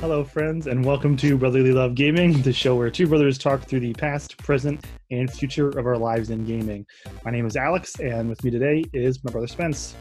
Hello, 0.00 0.24
friends, 0.24 0.66
and 0.66 0.82
welcome 0.82 1.14
to 1.18 1.36
Brotherly 1.36 1.72
Love 1.72 1.94
Gaming, 1.94 2.40
the 2.40 2.54
show 2.54 2.74
where 2.74 2.90
two 2.90 3.06
brothers 3.06 3.36
talk 3.36 3.60
through 3.60 3.80
the 3.80 3.92
past, 3.92 4.38
present, 4.38 4.82
and 5.10 5.30
future 5.30 5.68
of 5.68 5.84
our 5.84 5.98
lives 5.98 6.30
in 6.30 6.46
gaming. 6.46 6.86
My 7.22 7.30
name 7.30 7.44
is 7.44 7.54
Alex, 7.54 8.00
and 8.00 8.26
with 8.26 8.42
me 8.42 8.50
today 8.50 8.82
is 8.94 9.22
my 9.22 9.30
brother 9.30 9.46
Spence. 9.46 9.94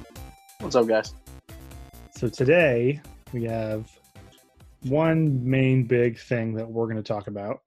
What's 0.62 0.77
up, 0.77 0.88
guys? 0.88 1.13
So, 2.15 2.29
today 2.29 3.01
we 3.33 3.43
have 3.43 3.92
one 4.83 5.43
main 5.43 5.85
big 5.85 6.17
thing 6.17 6.53
that 6.53 6.71
we're 6.71 6.85
going 6.85 6.96
to 6.96 7.03
talk 7.03 7.28
about, 7.28 7.60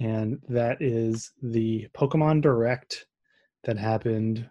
and 0.00 0.38
that 0.48 0.80
is 0.80 1.32
the 1.42 1.88
Pokemon 1.94 2.40
Direct 2.40 3.06
that 3.64 3.76
happened. 3.76 4.48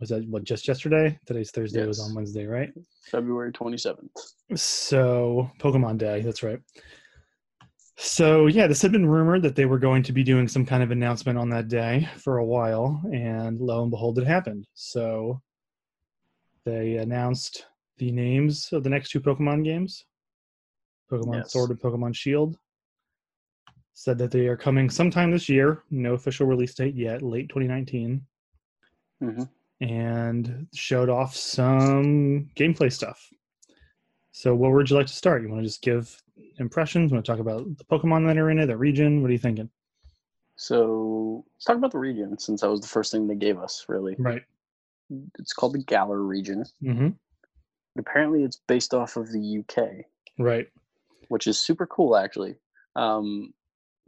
Was 0.00 0.08
that 0.08 0.26
what 0.28 0.42
just 0.42 0.66
yesterday? 0.66 1.16
Today's 1.24 1.52
Thursday. 1.52 1.82
It 1.82 1.86
was 1.86 2.00
on 2.00 2.16
Wednesday, 2.16 2.46
right? 2.46 2.70
February 3.02 3.52
27th. 3.52 4.08
So 4.54 5.50
Pokemon 5.58 5.98
Day, 5.98 6.22
that's 6.22 6.42
right. 6.42 6.60
So 7.96 8.46
yeah, 8.46 8.66
this 8.66 8.80
had 8.80 8.92
been 8.92 9.06
rumored 9.06 9.42
that 9.42 9.56
they 9.56 9.66
were 9.66 9.78
going 9.78 10.02
to 10.04 10.12
be 10.12 10.22
doing 10.22 10.48
some 10.48 10.64
kind 10.64 10.82
of 10.82 10.90
announcement 10.90 11.38
on 11.38 11.50
that 11.50 11.68
day 11.68 12.08
for 12.16 12.38
a 12.38 12.44
while, 12.44 13.02
and 13.12 13.60
lo 13.60 13.82
and 13.82 13.90
behold, 13.90 14.18
it 14.18 14.26
happened. 14.26 14.66
So 14.74 15.42
they 16.64 16.96
announced 16.96 17.66
the 17.98 18.10
names 18.10 18.72
of 18.72 18.84
the 18.84 18.90
next 18.90 19.10
two 19.10 19.20
Pokemon 19.20 19.64
games, 19.64 20.04
Pokemon 21.10 21.36
Yes. 21.36 21.52
Sword 21.52 21.70
and 21.70 21.80
Pokemon 21.80 22.14
Shield. 22.14 22.56
Said 23.92 24.16
that 24.16 24.30
they 24.30 24.46
are 24.46 24.56
coming 24.56 24.88
sometime 24.88 25.30
this 25.30 25.48
year. 25.48 25.82
No 25.90 26.14
official 26.14 26.46
release 26.46 26.74
date 26.74 26.94
yet, 26.94 27.20
late 27.22 27.48
2019 27.50 28.22
hmm 29.20 29.42
and 29.80 30.66
showed 30.74 31.08
off 31.08 31.34
some 31.34 32.50
gameplay 32.56 32.92
stuff. 32.92 33.28
So, 34.32 34.54
what 34.54 34.72
would 34.72 34.90
you 34.90 34.96
like 34.96 35.06
to 35.06 35.12
start? 35.12 35.42
You 35.42 35.48
want 35.48 35.60
to 35.62 35.66
just 35.66 35.82
give 35.82 36.22
impressions? 36.58 37.12
Want 37.12 37.24
to 37.24 37.30
talk 37.30 37.40
about 37.40 37.64
the 37.76 37.84
Pokemon 37.84 38.26
that 38.26 38.38
are 38.38 38.50
in 38.50 38.58
it, 38.58 38.66
the 38.66 38.76
region? 38.76 39.22
What 39.22 39.28
are 39.28 39.32
you 39.32 39.38
thinking? 39.38 39.70
So 40.56 41.44
let's 41.56 41.64
talk 41.64 41.76
about 41.76 41.90
the 41.90 41.98
region 41.98 42.38
since 42.38 42.60
that 42.60 42.70
was 42.70 42.82
the 42.82 42.86
first 42.86 43.10
thing 43.12 43.26
they 43.26 43.34
gave 43.34 43.58
us, 43.58 43.86
really. 43.88 44.14
Right. 44.18 44.42
It's 45.38 45.54
called 45.54 45.72
the 45.72 45.82
Galar 45.82 46.22
region. 46.22 46.64
Mm-hmm. 46.82 47.08
Apparently, 47.98 48.44
it's 48.44 48.60
based 48.68 48.92
off 48.92 49.16
of 49.16 49.32
the 49.32 49.58
UK, 49.60 50.04
Right. 50.38 50.68
which 51.28 51.46
is 51.46 51.58
super 51.58 51.86
cool, 51.86 52.14
actually. 52.14 52.56
Um, 52.94 53.54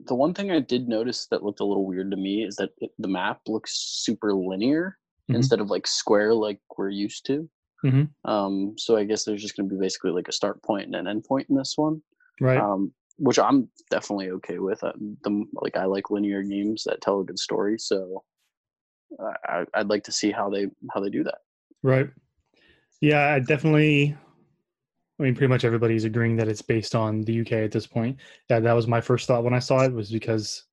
the 0.07 0.15
one 0.15 0.35
thing 0.35 0.51
I 0.51 0.61
did 0.61 0.89
notice 0.89 1.27
that 1.31 1.43
looked 1.43 1.61
a 1.61 1.65
little 1.65 1.87
weird 1.87 2.11
to 2.11 2.19
me 2.19 2.45
is 2.45 2.57
that 2.57 2.71
it, 2.79 2.91
the 2.99 3.09
map 3.09 3.41
looks 3.49 3.73
super 3.79 4.35
linear 4.35 4.99
Mhm. 5.31 5.37
instead 5.37 5.61
of 5.61 5.71
like 5.71 5.87
square 5.87 6.35
like 6.35 6.61
we're 6.77 6.89
used 6.89 7.27
to. 7.27 7.49
Mhm. 7.85 8.11
Um, 8.25 8.75
so 8.79 8.97
I 8.97 9.05
guess 9.05 9.25
there's 9.25 9.43
just 9.43 9.57
going 9.57 9.69
to 9.69 9.75
be 9.75 9.81
basically 9.81 10.13
like 10.13 10.29
a 10.29 10.33
start 10.33 10.63
point 10.63 10.87
and 10.87 10.95
an 10.95 11.09
end 11.09 11.25
point 11.25 11.49
in 11.51 11.57
this 11.57 11.75
one. 11.77 12.03
Right. 12.41 12.59
um, 12.59 12.93
which 13.19 13.39
I'm 13.39 13.69
definitely 13.91 14.31
okay 14.31 14.59
with. 14.59 14.83
Uh, 14.83 14.93
the 15.23 15.45
like 15.53 15.77
I 15.77 15.85
like 15.85 16.11
linear 16.11 16.43
games 16.43 16.83
that 16.85 17.01
tell 17.01 17.21
a 17.21 17.25
good 17.25 17.39
story, 17.39 17.79
so 17.79 18.25
I, 19.47 19.65
I'd 19.75 19.89
like 19.89 20.05
to 20.05 20.13
see 20.13 20.31
how 20.31 20.49
they 20.51 20.69
how 20.93 21.01
they 21.01 21.11
do 21.11 21.23
that. 21.25 21.39
right. 21.83 22.09
Yeah, 23.01 23.35
I 23.35 23.41
definitely. 23.41 24.17
I 25.19 25.25
mean, 25.25 25.35
pretty 25.35 25.49
much 25.49 25.65
everybody's 25.65 26.05
agreeing 26.05 26.37
that 26.37 26.49
it's 26.49 26.63
based 26.63 26.95
on 26.95 27.21
the 27.23 27.43
UK 27.43 27.53
at 27.53 27.71
this 27.71 27.87
point. 27.87 28.19
Yeah, 28.49 28.61
that 28.61 28.73
was 28.73 28.89
my 28.89 29.01
first 29.01 29.27
thought 29.29 29.45
when 29.45 29.55
I 29.55 29.59
saw 29.61 29.85
it 29.85 29.93
was 29.93 30.11
because 30.11 30.65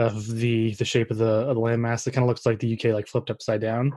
of 0.00 0.26
the 0.26 0.74
the 0.74 0.84
shape 0.84 1.10
of 1.10 1.18
the 1.18 1.48
of 1.48 1.54
the 1.54 1.60
landmass. 1.60 2.06
It 2.06 2.12
kind 2.12 2.24
of 2.24 2.28
looks 2.28 2.46
like 2.46 2.58
the 2.58 2.72
UK 2.72 2.94
like 2.94 3.06
flipped 3.06 3.30
upside 3.30 3.60
down. 3.60 3.92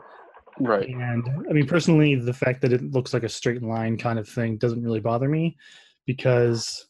Right. 0.60 0.88
And 0.88 1.26
I 1.50 1.54
mean, 1.54 1.66
personally, 1.66 2.16
the 2.16 2.34
fact 2.34 2.62
that 2.62 2.74
it 2.74 2.92
looks 2.92 3.14
like 3.14 3.24
a 3.24 3.30
straight 3.30 3.64
line 3.64 3.98
kind 3.98 4.20
of 4.20 4.28
thing 4.28 4.58
doesn't 4.58 4.84
really 4.84 5.00
bother 5.00 5.28
me 5.28 5.58
because, 6.06 6.86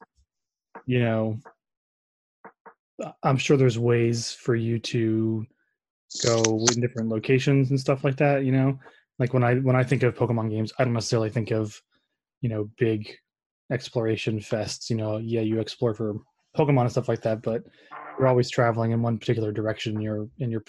you 0.86 1.00
know, 1.00 1.38
I'm 3.22 3.38
sure 3.38 3.56
there's 3.56 3.80
ways 3.80 4.34
for 4.34 4.56
you 4.56 4.80
to 4.80 5.46
go 6.24 6.66
in 6.74 6.82
different 6.82 7.10
locations 7.10 7.70
and 7.70 7.80
stuff 7.80 8.04
like 8.04 8.18
that. 8.18 8.44
You 8.44 8.52
know, 8.52 8.80
like 9.20 9.34
when 9.34 9.44
I 9.44 9.56
when 9.56 9.76
I 9.76 9.84
think 9.84 10.04
of 10.04 10.16
Pokemon 10.16 10.50
games, 10.50 10.74
I 10.80 10.84
don't 10.84 10.94
necessarily 10.94 11.30
think 11.30 11.52
of, 11.52 11.80
you 12.42 12.50
know, 12.50 12.70
big 12.78 13.16
exploration 13.72 14.40
fests. 14.40 14.90
You 14.90 14.98
know, 14.98 15.18
yeah, 15.18 15.42
you 15.42 15.60
explore 15.60 15.94
for 15.94 16.16
Pokemon 16.58 16.82
and 16.82 16.92
stuff 16.92 17.08
like 17.08 17.22
that, 17.22 17.42
but 17.42 17.64
you're 18.18 18.28
always 18.28 18.50
traveling 18.50 18.92
in 18.92 19.02
one 19.02 19.18
particular 19.18 19.52
direction. 19.52 20.00
Your 20.02 20.28
in 20.40 20.52
your 20.52 20.64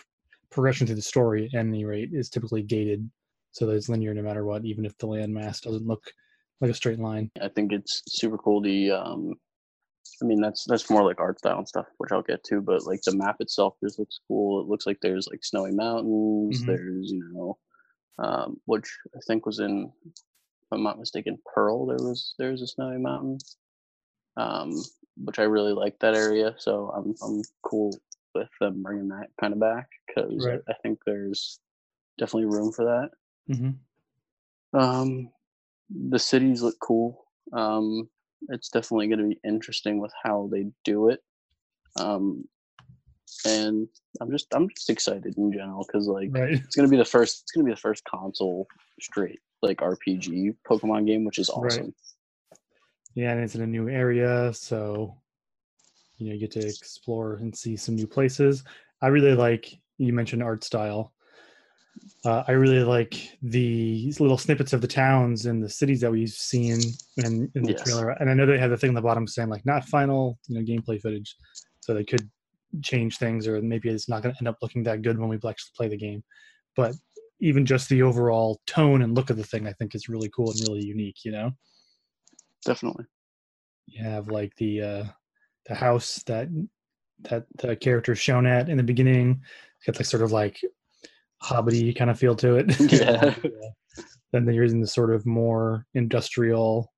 progression 0.51 0.87
through 0.87 0.97
the 0.97 1.03
story 1.03 1.51
at 1.53 1.59
any 1.59 1.85
rate 1.85 2.11
is 2.13 2.31
typically 2.31 2.63
gated 2.63 3.09
so 3.51 3.67
that 3.67 3.75
it's 3.75 3.89
linear 3.89 4.15
no 4.15 4.23
matter 4.23 4.45
what 4.45 4.65
even 4.65 4.85
if 4.85 4.97
the 4.99 5.07
landmass 5.07 5.61
doesn't 5.61 5.87
look 5.87 6.05
like 6.61 6.71
a 6.71 6.75
straight 6.75 7.01
line 7.01 7.29
I 7.43 7.49
think 7.49 7.73
it's 7.73 8.03
super 8.07 8.39
cool. 8.39 8.61
The 8.61 8.93
um, 8.93 9.35
I 10.23 10.27
mean 10.27 10.41
that's 10.41 10.65
that's 10.65 10.89
more 10.91 11.05
like 11.05 11.21
art 11.21 11.39
style 11.39 11.59
and 11.59 11.69
stuff, 11.69 11.87
which 11.99 12.13
I'll 12.13 12.23
get 12.23 12.45
to. 12.45 12.61
But 12.61 12.87
like 12.87 13.01
the 13.03 13.17
map 13.17 13.37
itself 13.41 13.75
just 13.83 13.99
looks 13.99 14.21
cool. 14.29 14.61
It 14.61 14.69
looks 14.69 14.87
like 14.87 14.99
there's 15.03 15.29
like 15.31 15.45
snowy 15.45 15.73
mountains. 15.73 16.63
Mhm. 16.63 16.67
There's 16.67 17.11
you 17.11 17.29
know, 17.33 17.59
um, 18.25 18.61
which 18.67 18.97
I 19.15 19.19
think 19.27 19.45
was 19.45 19.59
in, 19.59 19.91
if 20.07 20.69
I'm 20.73 20.85
not 20.85 20.99
mistaken, 21.01 21.39
Pearl. 21.53 21.87
There 21.87 21.97
was 21.97 22.35
there's 22.39 22.63
a 22.63 22.67
snowy 22.67 22.99
mountain. 22.99 23.39
Um, 24.37 24.73
which 25.17 25.39
I 25.39 25.43
really 25.43 25.73
like 25.73 25.99
that 26.01 26.15
area. 26.15 26.55
So 26.59 26.93
I'm 26.95 27.15
I'm 27.23 27.43
cool 27.63 27.97
with 28.35 28.49
them 28.61 28.83
bringing 28.83 29.09
that 29.09 29.29
kind 29.41 29.53
of 29.53 29.61
back 29.61 29.89
because 30.07 30.45
Right. 30.45 30.61
I 30.69 30.75
think 30.83 30.99
there's 31.07 31.61
definitely 32.19 32.47
room 32.47 32.73
for 32.73 32.85
that. 32.85 33.55
mm-hmm. 33.55 34.79
Um, 34.79 35.31
the 35.89 36.19
cities 36.19 36.63
look 36.63 36.75
cool. 36.81 37.27
Um, 37.53 38.09
it's 38.49 38.69
definitely 38.69 39.07
going 39.07 39.21
to 39.21 39.29
be 39.29 39.41
interesting 39.45 40.01
with 40.01 40.13
how 40.25 40.49
they 40.51 40.67
do 40.85 41.11
it. 41.11 41.21
Um, 41.97 42.49
and 43.47 43.89
I'm 44.21 44.31
just 44.31 44.47
I'm 44.55 44.69
just 44.69 44.91
excited 44.91 45.37
in 45.37 45.53
general 45.53 45.85
because 45.87 46.07
like 46.07 46.29
right 46.33 46.53
it's 46.53 46.77
gonna 46.77 46.89
be 46.89 46.97
the 46.97 47.05
first 47.05 47.43
it's 47.43 47.53
gonna 47.53 47.65
be 47.65 47.73
the 47.73 47.77
first 47.77 48.05
console 48.05 48.67
straight 49.01 49.41
like 49.63 49.79
RPG 49.79 50.57
Pokemon 50.69 51.07
game, 51.07 51.25
which 51.25 51.39
is 51.39 51.49
awesome. 51.51 51.95
Yeah 53.15 53.33
and 53.33 53.41
it's 53.41 53.55
in 53.55 53.63
a 53.63 53.67
new 53.67 53.89
area 53.89 54.53
so 54.53 55.17
you 56.19 56.27
know 56.27 56.35
you 56.35 56.41
get 56.41 56.53
to 56.53 56.65
explore 56.65 57.35
and 57.37 57.55
see 57.57 57.77
some 57.77 57.97
new 57.97 58.07
places. 58.07 58.63
I 59.03 59.09
really 59.09 59.35
like 59.35 59.79
you 59.99 60.13
mentioned 60.13 60.43
art 60.43 60.65
style. 60.65 61.13
Uh, 62.25 62.43
i 62.49 62.53
really 62.53 62.83
like 62.83 63.37
the 63.43 64.13
little 64.19 64.39
snippets 64.39 64.73
of 64.73 64.81
the 64.81 64.87
towns 64.87 65.45
and 65.45 65.63
the 65.63 65.69
cities 65.69 66.01
that 66.01 66.11
we've 66.11 66.31
seen 66.31 66.81
in, 67.19 67.51
in 67.55 67.67
the 67.67 67.75
Yes. 67.75 67.83
trailer 67.83 68.11
and 68.11 68.31
i 68.31 68.35
know 68.35 68.47
they 68.47 68.59
have 68.59 68.71
the 68.71 68.77
thing 68.79 68.89
on 68.89 68.95
the 68.95 69.03
bottom 69.03 69.27
saying 69.27 69.51
like 69.51 69.65
not 69.67 69.85
final 69.85 70.39
you 70.49 70.59
know 70.59 70.65
gameplay 70.65 70.99
footage 71.01 71.37
so 71.81 71.93
they 71.93 72.05
could 72.05 72.31
change 72.83 73.19
things 73.19 73.47
or 73.47 73.61
maybe 73.61 73.91
it's 73.91 74.09
not 74.09 74.23
going 74.23 74.35
to 74.35 74.41
end 74.41 74.49
up 74.49 74.57
looking 74.63 74.83
that 74.83 75.03
good 75.03 75.19
when 75.19 75.29
we 75.29 75.37
actually 75.37 75.73
play 75.77 75.87
the 75.87 75.97
game 75.99 76.25
but 76.77 76.95
even 77.41 77.67
just 77.67 77.91
the 77.91 78.01
overall 78.03 78.59
tone 78.67 79.03
and 79.03 79.15
look 79.15 79.29
of 79.29 79.37
the 79.37 79.45
thing 79.45 79.67
i 79.67 79.73
think 79.75 79.95
is 79.95 80.09
really 80.09 80.31
cool 80.35 80.51
and 80.51 80.61
really 80.63 80.83
unique 80.83 81.19
you 81.27 81.31
know 81.31 81.51
Definitely. 82.65 83.05
you 83.87 84.03
have 84.05 84.29
like 84.29 84.55
the 84.57 84.81
uh 84.83 85.05
the 85.67 85.75
house 85.75 86.23
that 86.27 86.49
that 87.23 87.47
the 87.59 87.77
character's 87.77 88.19
shown 88.19 88.47
at 88.47 88.69
in 88.69 88.77
the 88.77 88.83
beginning 88.83 89.41
it's 89.77 89.87
got 89.87 89.97
like 89.97 90.07
sort 90.07 90.23
of 90.23 90.33
like 90.33 90.61
hobbity 91.43 91.95
kind 91.97 92.11
of 92.11 92.19
feel 92.19 92.35
to 92.37 92.57
it 92.57 92.67
Yeah. 92.93 93.35
then 94.33 94.45
there's 94.45 94.73
in 94.73 94.81
the 94.81 94.87
sort 94.87 95.13
of 95.13 95.25
more 95.27 95.87
industrial 95.95 96.93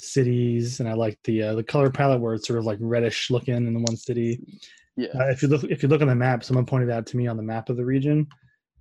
cities 0.00 0.80
and 0.80 0.88
i 0.88 0.92
like 0.92 1.18
the 1.24 1.42
uh, 1.42 1.54
the 1.54 1.62
color 1.62 1.90
palette 1.90 2.20
where 2.20 2.34
it's 2.34 2.46
sort 2.46 2.58
of 2.58 2.64
like 2.64 2.78
reddish 2.80 3.30
looking 3.30 3.54
in 3.54 3.72
the 3.74 3.80
one 3.80 3.96
city 3.96 4.40
Yeah. 4.96 5.08
uh, 5.18 5.28
if 5.28 5.42
you 5.42 5.48
look 5.48 5.64
if 5.64 5.82
you 5.82 5.88
look 5.88 6.02
on 6.02 6.08
the 6.08 6.14
map 6.14 6.44
someone 6.44 6.66
pointed 6.66 6.90
out 6.90 7.06
to 7.06 7.16
me 7.16 7.26
on 7.26 7.36
the 7.36 7.42
map 7.42 7.68
of 7.68 7.76
the 7.76 7.84
region 7.84 8.26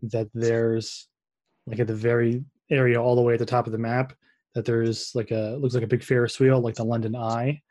that 0.03 0.27
there's 0.33 1.07
like 1.65 1.79
at 1.79 1.87
the 1.87 1.95
very 1.95 2.43
area 2.69 3.01
all 3.01 3.15
the 3.15 3.21
way 3.21 3.33
at 3.33 3.39
the 3.39 3.45
top 3.45 3.65
of 3.65 3.71
the 3.71 3.77
map 3.79 4.13
that 4.55 4.65
there's 4.65 5.11
like 5.15 5.31
a 5.31 5.57
looks 5.59 5.75
like 5.75 5.83
a 5.83 5.87
big 5.87 6.03
ferris 6.03 6.39
wheel 6.39 6.59
like 6.59 6.75
the 6.75 6.83
london 6.83 7.15
eye 7.15 7.61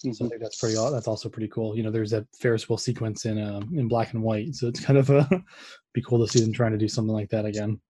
so 0.00 0.08
I 0.08 0.12
Mhm. 0.12 0.28
think 0.30 0.42
that's 0.42 0.60
pretty. 0.60 0.76
That's 0.76 1.08
also 1.08 1.28
pretty 1.28 1.48
cool. 1.48 1.76
You 1.76 1.82
know, 1.82 1.90
there's 1.90 2.12
that 2.12 2.24
Ferris 2.40 2.68
wheel 2.68 2.78
sequence 2.78 3.24
in 3.24 3.36
um, 3.42 3.68
in 3.76 3.88
black 3.88 4.12
and 4.12 4.22
white, 4.22 4.54
so 4.54 4.68
it's 4.68 4.78
kind 4.78 4.96
of 4.96 5.10
a 5.10 5.28
be 5.92 6.00
cool 6.02 6.24
to 6.24 6.32
see 6.32 6.38
them 6.40 6.52
trying 6.52 6.70
to 6.70 6.78
do 6.78 6.86
something 6.86 7.12
like 7.12 7.28
that 7.30 7.44
again. 7.44 7.80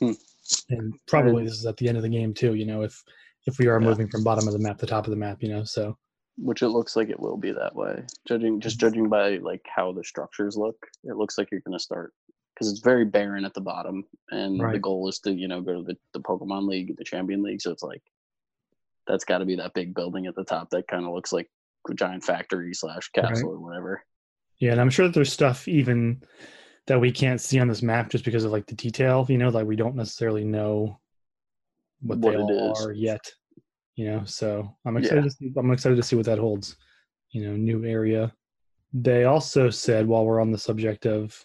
Hmm. 0.00 0.12
And 0.68 0.92
probably 1.06 1.44
this 1.44 1.54
is 1.54 1.64
at 1.64 1.78
the 1.78 1.88
end 1.88 1.96
of 1.96 2.02
the 2.02 2.10
game 2.10 2.34
too. 2.34 2.56
You 2.56 2.66
know, 2.66 2.82
if 2.82 3.02
if 3.46 3.58
we 3.58 3.68
are 3.68 3.80
Yeah. 3.80 3.88
moving 3.88 4.06
from 4.06 4.22
bottom 4.22 4.46
of 4.48 4.52
the 4.52 4.58
map 4.58 4.76
to 4.80 4.86
top 4.86 5.06
of 5.06 5.12
the 5.12 5.16
map, 5.16 5.42
you 5.42 5.48
know, 5.48 5.64
so 5.64 5.96
Which 6.36 6.60
it 6.60 6.68
looks 6.68 6.94
like 6.94 7.08
it 7.08 7.18
will 7.18 7.38
be 7.38 7.52
that 7.52 7.74
way. 7.74 8.04
Judging 8.28 8.60
just 8.60 8.78
judging 8.78 9.08
by 9.08 9.38
like 9.38 9.62
how 9.64 9.92
the 9.92 10.04
structures 10.04 10.58
look, 10.58 10.76
it 11.04 11.16
looks 11.16 11.38
like 11.38 11.48
you're 11.50 11.62
gonna 11.62 11.78
start 11.80 12.12
because 12.60 12.70
it's 12.72 12.80
very 12.82 13.06
barren 13.06 13.46
at 13.46 13.54
the 13.54 13.60
bottom, 13.60 14.04
and 14.30 14.60
the 14.60 14.78
goal 14.78 15.08
is 15.08 15.18
to 15.20 15.32
you 15.32 15.48
know 15.48 15.62
go 15.62 15.78
to 15.78 15.82
the, 15.82 15.96
the 16.12 16.20
Pokemon 16.20 16.68
League, 16.68 16.94
the 16.98 17.04
Champion 17.04 17.42
League. 17.42 17.62
So 17.62 17.70
it's 17.70 17.82
like 17.82 18.02
that's 19.06 19.24
got 19.24 19.38
to 19.38 19.46
be 19.46 19.56
that 19.56 19.72
big 19.74 19.94
building 19.94 20.26
at 20.26 20.34
the 20.34 20.44
top 20.44 20.68
that 20.70 20.86
kind 20.86 21.06
of 21.06 21.12
looks 21.12 21.32
like 21.32 21.48
a 21.88 21.94
giant 21.94 22.22
factory 22.22 22.74
slash 22.74 23.08
castle 23.08 23.50
or 23.50 23.58
whatever. 23.58 24.02
yeah. 24.58 24.72
And 24.72 24.80
I'm 24.80 24.90
sure 24.90 25.06
that 25.06 25.14
there's 25.14 25.32
stuff 25.32 25.66
even 25.66 26.22
that 26.86 27.00
we 27.00 27.10
can't 27.10 27.40
see 27.40 27.58
on 27.58 27.66
this 27.68 27.82
map 27.82 28.10
just 28.10 28.24
because 28.24 28.44
of 28.44 28.52
like 28.52 28.66
the 28.66 28.74
detail. 28.74 29.24
You 29.28 29.38
know, 29.38 29.48
like 29.48 29.66
we 29.66 29.76
don't 29.76 29.96
necessarily 29.96 30.44
know 30.44 31.00
what, 32.02 32.18
What 32.18 32.32
they 32.32 32.38
it 32.38 32.42
all 32.42 32.72
is. 32.72 32.86
are 32.86 32.92
yet. 32.92 33.24
You 33.96 34.10
know, 34.10 34.24
so 34.24 34.76
I'm 34.84 34.98
excited. 34.98 35.24
Yeah. 35.24 35.28
To 35.28 35.30
see, 35.30 35.52
I'm 35.56 35.72
excited 35.72 35.96
to 35.96 36.02
see 36.02 36.16
what 36.16 36.26
that 36.26 36.38
holds. 36.38 36.76
You 37.30 37.46
know, 37.46 37.56
new 37.56 37.84
area. 37.86 38.34
They 38.92 39.24
also 39.24 39.70
said 39.70 40.06
while 40.06 40.24
we're 40.26 40.40
on 40.40 40.50
the 40.52 40.58
subject 40.58 41.06
of 41.06 41.42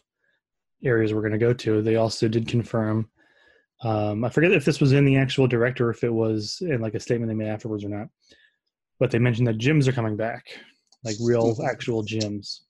areas 0.83 1.13
we're 1.13 1.21
going 1.21 1.31
to 1.33 1.37
go 1.37 1.53
to, 1.53 1.81
they 1.81 1.95
also 1.95 2.27
did 2.27 2.47
confirm. 2.47 3.09
Um, 3.83 4.23
I 4.23 4.29
forget 4.29 4.51
if 4.51 4.65
this 4.65 4.79
was 4.79 4.93
in 4.93 5.05
the 5.05 5.17
actual 5.17 5.47
director, 5.47 5.89
if 5.89 6.03
it 6.03 6.13
was 6.13 6.57
in 6.61 6.81
like 6.81 6.95
a 6.95 6.99
statement 6.99 7.29
they 7.29 7.35
made 7.35 7.49
afterwards 7.49 7.83
or 7.83 7.89
not. 7.89 8.07
But 8.99 9.11
they 9.11 9.19
mentioned 9.19 9.47
that 9.47 9.57
gyms 9.57 9.87
are 9.87 9.91
coming 9.91 10.15
back, 10.15 10.45
like 11.03 11.17
real 11.21 11.57
actual 11.69 12.03
gyms. 12.03 12.61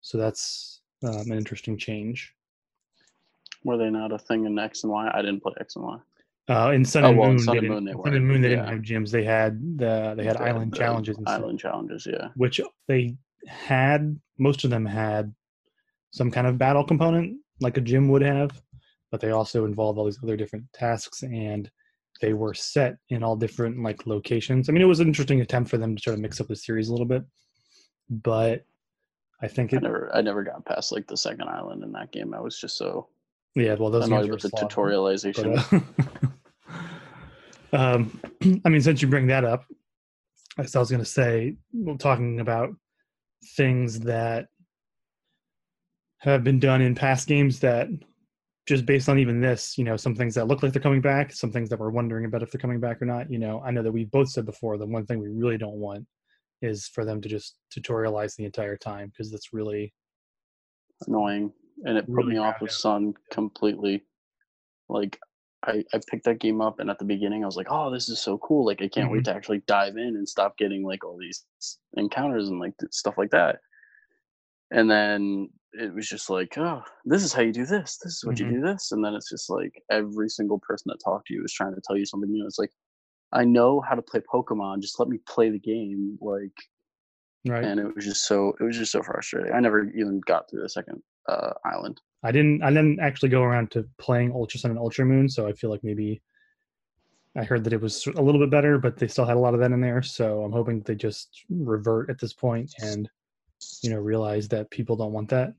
So 0.00 0.16
that's 0.16 0.80
um, 1.04 1.30
an 1.30 1.36
interesting 1.36 1.76
change. 1.76 2.32
Were 3.64 3.76
they 3.76 3.90
not 3.90 4.12
a 4.12 4.18
thing 4.18 4.46
in 4.46 4.58
X 4.58 4.84
and 4.84 4.92
Y? 4.92 5.10
I 5.12 5.20
didn't 5.20 5.42
play 5.42 5.52
X 5.60 5.76
and 5.76 5.84
Y. 5.84 5.98
Uh, 6.48 6.70
in 6.70 6.82
Sun 6.82 7.04
Oh, 7.04 7.08
and 7.10 7.18
well, 7.18 7.28
Moon, 7.28 7.38
Sun 7.40 7.54
they 7.54 7.58
and 7.58 7.68
Moon 7.68 7.84
they 7.84 7.92
Sun 7.92 8.14
and 8.14 8.26
Moon, 8.26 8.40
they 8.40 8.48
didn't 8.48 8.64
yeah. 8.64 8.70
have 8.70 8.80
gyms. 8.80 9.10
They 9.10 9.24
had 9.24 9.60
the 9.78 10.14
they 10.16 10.24
had 10.24 10.36
The- 10.38 10.44
island 10.44 10.72
the 10.72 10.78
challenges 10.78 11.18
and 11.18 11.28
stuff, 11.28 11.42
Island 11.42 11.60
challenges, 11.60 12.06
yeah. 12.10 12.28
which 12.36 12.60
they 12.86 13.16
had. 13.46 14.18
Most 14.38 14.64
of 14.64 14.70
them 14.70 14.86
had 14.86 15.34
some 16.18 16.30
kind 16.32 16.46
of 16.48 16.58
battle 16.58 16.84
component, 16.84 17.38
like 17.60 17.76
a 17.76 17.80
gym 17.80 18.08
would 18.08 18.22
have, 18.22 18.60
but 19.10 19.20
they 19.20 19.30
also 19.30 19.64
involved 19.64 19.98
all 19.98 20.04
these 20.04 20.18
other 20.22 20.36
different 20.36 20.64
tasks, 20.74 21.22
and 21.22 21.70
they 22.20 22.32
were 22.34 22.52
set 22.52 22.96
in 23.08 23.22
all 23.22 23.36
different 23.36 23.80
like 23.82 24.04
locations. 24.04 24.68
I 24.68 24.72
mean, 24.72 24.82
it 24.82 24.86
was 24.86 24.98
an 24.98 25.06
interesting 25.06 25.40
attempt 25.40 25.70
for 25.70 25.78
them 25.78 25.94
to 25.94 26.02
try 26.02 26.14
to 26.14 26.20
mix 26.20 26.40
up 26.40 26.48
the 26.48 26.56
series 26.56 26.88
a 26.88 26.92
little 26.92 27.06
bit, 27.06 27.22
but 28.10 28.64
I 29.40 29.46
think 29.46 29.72
I 29.72 29.78
never, 29.78 30.10
I 30.12 30.20
never 30.20 30.42
got 30.42 30.66
past 30.66 30.90
like 30.90 31.06
the 31.06 31.16
second 31.16 31.48
island 31.48 31.84
in 31.84 31.92
that 31.92 32.10
game. 32.10 32.34
I 32.34 32.40
was 32.40 32.60
just 32.60 32.76
so 32.76 33.06
Yeah, 33.54 33.76
well, 33.76 33.90
those 33.90 34.06
annoyed 34.06 34.28
with 34.28 34.42
the 34.42 34.50
were 34.52 34.68
tutorialization. 34.68 35.92
But, 37.70 37.78
uh, 37.78 37.78
um, 37.94 38.20
I 38.64 38.68
mean, 38.68 38.82
since 38.82 39.00
you 39.00 39.06
bring 39.06 39.28
that 39.28 39.44
up, 39.44 39.64
I 40.58 40.62
was 40.62 40.90
going 40.90 40.98
to 40.98 41.04
say, 41.04 41.54
well, 41.72 41.96
talking 41.96 42.40
about 42.40 42.70
things 43.56 44.00
that 44.00 44.48
have 46.18 46.44
been 46.44 46.58
done 46.58 46.80
in 46.82 46.94
past 46.94 47.28
games 47.28 47.60
that 47.60 47.88
just 48.66 48.84
based 48.84 49.08
on 49.08 49.18
even 49.18 49.40
this, 49.40 49.78
you 49.78 49.84
know, 49.84 49.96
some 49.96 50.14
things 50.14 50.34
that 50.34 50.46
look 50.46 50.62
like 50.62 50.72
they're 50.72 50.82
coming 50.82 51.00
back, 51.00 51.32
some 51.32 51.50
things 51.50 51.70
that 51.70 51.78
we're 51.78 51.90
wondering 51.90 52.26
about 52.26 52.42
if 52.42 52.50
they're 52.50 52.60
coming 52.60 52.80
back 52.80 53.00
or 53.00 53.06
not. 53.06 53.30
You 53.30 53.38
know, 53.38 53.62
I 53.64 53.70
know 53.70 53.82
that 53.82 53.92
we 53.92 54.04
both 54.04 54.28
said 54.28 54.44
before 54.44 54.76
the 54.76 54.86
one 54.86 55.06
thing 55.06 55.20
we 55.20 55.28
really 55.28 55.56
don't 55.56 55.76
want 55.76 56.06
is 56.60 56.88
for 56.88 57.04
them 57.04 57.20
to 57.22 57.28
just 57.28 57.56
tutorialize 57.74 58.36
the 58.36 58.44
entire 58.44 58.76
time 58.76 59.08
because 59.08 59.30
that's 59.30 59.52
really 59.54 59.94
annoying, 61.06 61.52
and 61.84 61.96
it 61.96 62.06
put 62.12 62.26
me 62.26 62.36
off 62.36 62.56
yeah. 62.60 62.68
Sun 62.68 63.14
completely. 63.30 64.04
Like, 64.88 65.18
I 65.64 65.84
I 65.94 66.00
picked 66.10 66.24
that 66.24 66.40
game 66.40 66.60
up, 66.60 66.80
and 66.80 66.90
at 66.90 66.98
the 66.98 67.04
beginning, 67.04 67.44
I 67.44 67.46
was 67.46 67.56
like, 67.56 67.68
"Oh, 67.70 67.90
this 67.90 68.08
is 68.08 68.20
so 68.20 68.38
cool! 68.38 68.66
Like, 68.66 68.82
I 68.82 68.88
can't 68.88 69.06
Mm-hmm. 69.06 69.12
wait 69.12 69.24
to 69.26 69.34
actually 69.34 69.62
dive 69.66 69.96
in 69.96 70.16
and 70.16 70.28
stop 70.28 70.58
getting 70.58 70.84
like 70.84 71.04
all 71.04 71.16
these 71.16 71.44
encounters 71.96 72.48
and 72.48 72.58
like 72.58 72.74
stuff 72.90 73.16
like 73.16 73.30
that." 73.30 73.60
And 74.72 74.90
then 74.90 75.48
it 75.72 75.94
was 75.94 76.08
just 76.08 76.30
like, 76.30 76.56
"Oh, 76.58 76.82
this 77.04 77.22
is 77.22 77.32
how 77.32 77.42
you 77.42 77.52
do 77.52 77.66
this. 77.66 77.98
This 77.98 78.14
is 78.16 78.24
what 78.24 78.36
Mhm. 78.36 78.40
you 78.40 78.50
do 78.56 78.60
this." 78.60 78.92
And 78.92 79.04
then 79.04 79.14
it's 79.14 79.28
just 79.28 79.50
like 79.50 79.82
every 79.90 80.28
single 80.28 80.58
person 80.60 80.84
that 80.90 80.98
talked 81.04 81.28
to 81.28 81.34
you 81.34 81.42
was 81.42 81.52
trying 81.52 81.74
to 81.74 81.80
tell 81.86 81.96
you 81.96 82.06
something 82.06 82.30
new. 82.30 82.46
It's 82.46 82.58
like, 82.58 82.72
I 83.32 83.44
know 83.44 83.80
how 83.80 83.94
to 83.94 84.02
play 84.02 84.20
Pokemon. 84.20 84.80
Just 84.80 84.98
let 84.98 85.08
me 85.08 85.18
play 85.26 85.50
the 85.50 85.58
game. 85.58 86.18
Like, 86.20 86.56
right. 87.46 87.64
and 87.64 87.78
it 87.78 87.94
was 87.94 88.04
just 88.04 88.26
so 88.26 88.54
it 88.60 88.64
was 88.64 88.76
just 88.78 88.92
so 88.92 89.02
frustrating. 89.02 89.52
I 89.52 89.60
never 89.60 89.84
even 89.90 90.20
got 90.20 90.48
through 90.48 90.62
the 90.62 90.68
second 90.68 91.02
uh, 91.28 91.52
island. 91.64 92.00
I 92.22 92.32
didn't 92.32 92.62
I 92.62 92.70
didn't 92.70 93.00
actually 93.00 93.28
go 93.28 93.42
around 93.42 93.70
to 93.72 93.86
playing 93.98 94.32
Ultra 94.32 94.60
Sun 94.60 94.70
and 94.70 94.80
Ultra 94.80 95.04
Moon, 95.04 95.28
so 95.28 95.46
I 95.46 95.52
feel 95.52 95.70
like 95.70 95.84
maybe 95.84 96.22
I 97.36 97.44
heard 97.44 97.62
that 97.64 97.72
it 97.72 97.80
was 97.80 98.06
a 98.06 98.22
little 98.22 98.40
bit 98.40 98.50
better, 98.50 98.78
but 98.78 98.96
they 98.96 99.06
still 99.06 99.26
had 99.26 99.36
a 99.36 99.40
lot 99.40 99.54
of 99.54 99.60
that 99.60 99.70
in 99.70 99.80
there. 99.80 100.02
So 100.02 100.42
I'm 100.42 100.50
hoping 100.52 100.80
they 100.80 100.94
just 100.96 101.44
revert 101.50 102.10
at 102.10 102.18
this 102.18 102.32
point 102.32 102.72
and 102.80 103.08
you 103.82 103.90
know 103.90 103.98
realize 103.98 104.48
that 104.48 104.70
people 104.70 104.96
don't 104.96 105.12
want 105.12 105.28
that. 105.30 105.54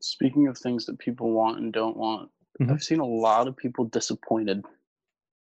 Speaking 0.00 0.46
of 0.46 0.56
things 0.56 0.86
that 0.86 0.98
people 0.98 1.32
want 1.32 1.58
and 1.58 1.72
don't 1.72 1.96
want, 1.96 2.30
Mhm. 2.60 2.70
I've 2.70 2.82
seen 2.82 3.00
a 3.00 3.06
lot 3.06 3.48
of 3.48 3.56
people 3.56 3.84
disappointed, 3.84 4.64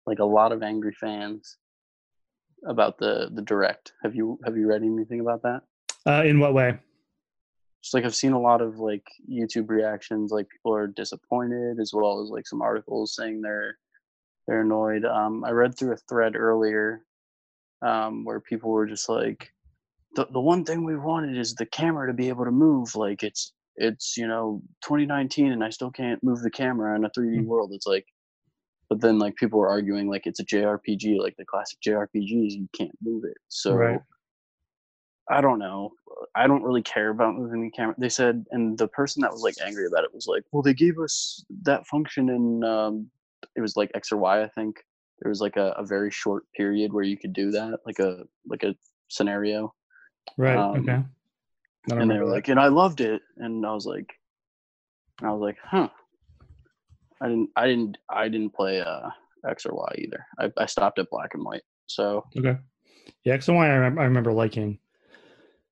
like 0.05 0.19
a 0.19 0.25
lot 0.25 0.51
of 0.51 0.63
angry 0.63 0.93
fans 0.93 1.57
about 2.65 2.97
the 2.97 3.29
the 3.33 3.41
direct. 3.41 3.93
Have 4.03 4.15
you 4.15 4.39
have 4.43 4.57
you 4.57 4.67
read 4.67 4.83
anything 4.83 5.19
about 5.19 5.41
that? 5.43 5.63
Uh, 6.05 6.23
in 6.25 6.39
what 6.39 6.53
way? 6.53 6.79
Just 7.81 7.93
like 7.93 8.03
I've 8.03 8.15
seen 8.15 8.33
a 8.33 8.39
lot 8.41 8.61
of 8.61 8.79
like 8.79 9.07
YouTube 9.29 9.69
reactions, 9.69 10.31
like 10.31 10.49
people 10.49 10.73
are 10.73 10.87
disappointed, 10.87 11.79
as 11.79 11.93
well 11.93 12.21
as 12.21 12.29
like 12.29 12.47
some 12.47 12.61
articles 12.61 13.15
saying 13.15 13.41
they're 13.41 13.77
they're 14.47 14.61
annoyed. 14.61 15.05
Um, 15.05 15.43
I 15.45 15.51
read 15.51 15.77
through 15.77 15.93
a 15.93 15.97
thread 15.97 16.35
earlier 16.35 17.05
um, 17.81 18.25
where 18.25 18.39
people 18.41 18.71
were 18.71 18.87
just 18.87 19.07
like, 19.07 19.53
the 20.15 20.25
the 20.31 20.39
one 20.41 20.65
thing 20.65 20.83
we 20.83 20.97
wanted 20.97 21.37
is 21.37 21.55
the 21.55 21.65
camera 21.65 22.07
to 22.07 22.13
be 22.13 22.29
able 22.29 22.45
to 22.45 22.51
move. 22.51 22.95
Like 22.95 23.23
it's 23.23 23.53
it's 23.75 24.17
you 24.17 24.27
know 24.27 24.61
2019 24.83 25.51
and 25.51 25.63
I 25.63 25.69
still 25.69 25.91
can't 25.91 26.23
move 26.23 26.41
the 26.41 26.51
camera 26.51 26.95
in 26.95 27.05
a 27.05 27.09
3D 27.09 27.39
Mhm. 27.39 27.45
world. 27.45 27.71
It's 27.73 27.87
like, 27.87 28.05
but 28.89 29.01
then 29.01 29.19
like 29.19 29.35
people 29.35 29.59
were 29.59 29.69
arguing 29.69 30.09
like 30.09 30.25
it's 30.27 30.39
a 30.39 30.45
JRPG, 30.45 31.19
like 31.19 31.35
the 31.37 31.45
classic 31.45 31.79
JRPGs, 31.85 32.51
you 32.51 32.67
can't 32.77 32.95
move 33.01 33.23
it. 33.25 33.37
So 33.47 33.73
Right. 33.75 34.01
I 35.29 35.41
don't 35.41 35.59
know. 35.59 35.91
I 36.35 36.47
don't 36.47 36.63
really 36.63 36.81
care 36.81 37.09
about 37.09 37.35
moving 37.35 37.61
the 37.61 37.69
camera. 37.69 37.95
They 37.99 38.09
said, 38.09 38.45
and 38.51 38.77
the 38.77 38.87
person 38.87 39.21
that 39.21 39.31
was 39.31 39.41
like 39.43 39.55
angry 39.63 39.85
about 39.85 40.03
it 40.03 40.13
was 40.13 40.25
like, 40.27 40.43
well, 40.51 40.63
they 40.63 40.73
gave 40.73 40.97
us 40.99 41.45
that 41.63 41.85
function 41.85 42.29
in 42.29 42.63
um, 42.63 43.11
it 43.55 43.61
was 43.61 43.75
like 43.77 43.91
X 43.93 44.11
or 44.11 44.17
Y, 44.17 44.43
I 44.43 44.47
think. 44.49 44.83
There 45.21 45.29
was 45.29 45.41
like 45.41 45.55
a, 45.57 45.71
a 45.77 45.85
very 45.85 46.09
short 46.11 46.45
period 46.55 46.93
where 46.93 47.03
you 47.03 47.17
could 47.17 47.33
do 47.33 47.51
that, 47.51 47.79
like 47.85 47.99
a 47.99 48.23
like 48.47 48.63
a 48.63 48.75
scenario. 49.09 49.73
Right. 50.37 50.57
Um, 50.57 50.81
okay. 50.81 51.03
And 51.89 52.11
they 52.11 52.19
were 52.19 52.25
like, 52.25 52.49
and 52.49 52.59
I 52.59 52.67
loved 52.67 53.01
it, 53.01 53.21
and 53.37 53.65
I 53.65 53.73
was 53.73 53.85
like, 53.85 54.13
I 55.21 55.31
was 55.31 55.41
like, 55.41 55.57
huh. 55.63 55.89
I 57.21 57.27
didn't, 57.27 57.49
I 57.55 57.67
didn't, 57.67 57.97
I 58.09 58.29
didn't 58.29 58.53
play 58.53 58.79
uh, 58.79 59.09
X 59.47 59.65
or 59.65 59.73
Y 59.73 59.95
either. 59.97 60.25
I, 60.39 60.51
I 60.57 60.65
stopped 60.65 60.99
at 60.99 61.09
black 61.09 61.33
and 61.33 61.43
white. 61.43 61.63
So 61.87 62.25
Okay. 62.37 62.57
Yeah, 63.23 63.33
X 63.33 63.47
and 63.47 63.57
Y 63.57 63.67
I, 63.67 63.77
rem- 63.77 63.99
I 63.99 64.03
remember 64.03 64.31
liking. 64.31 64.79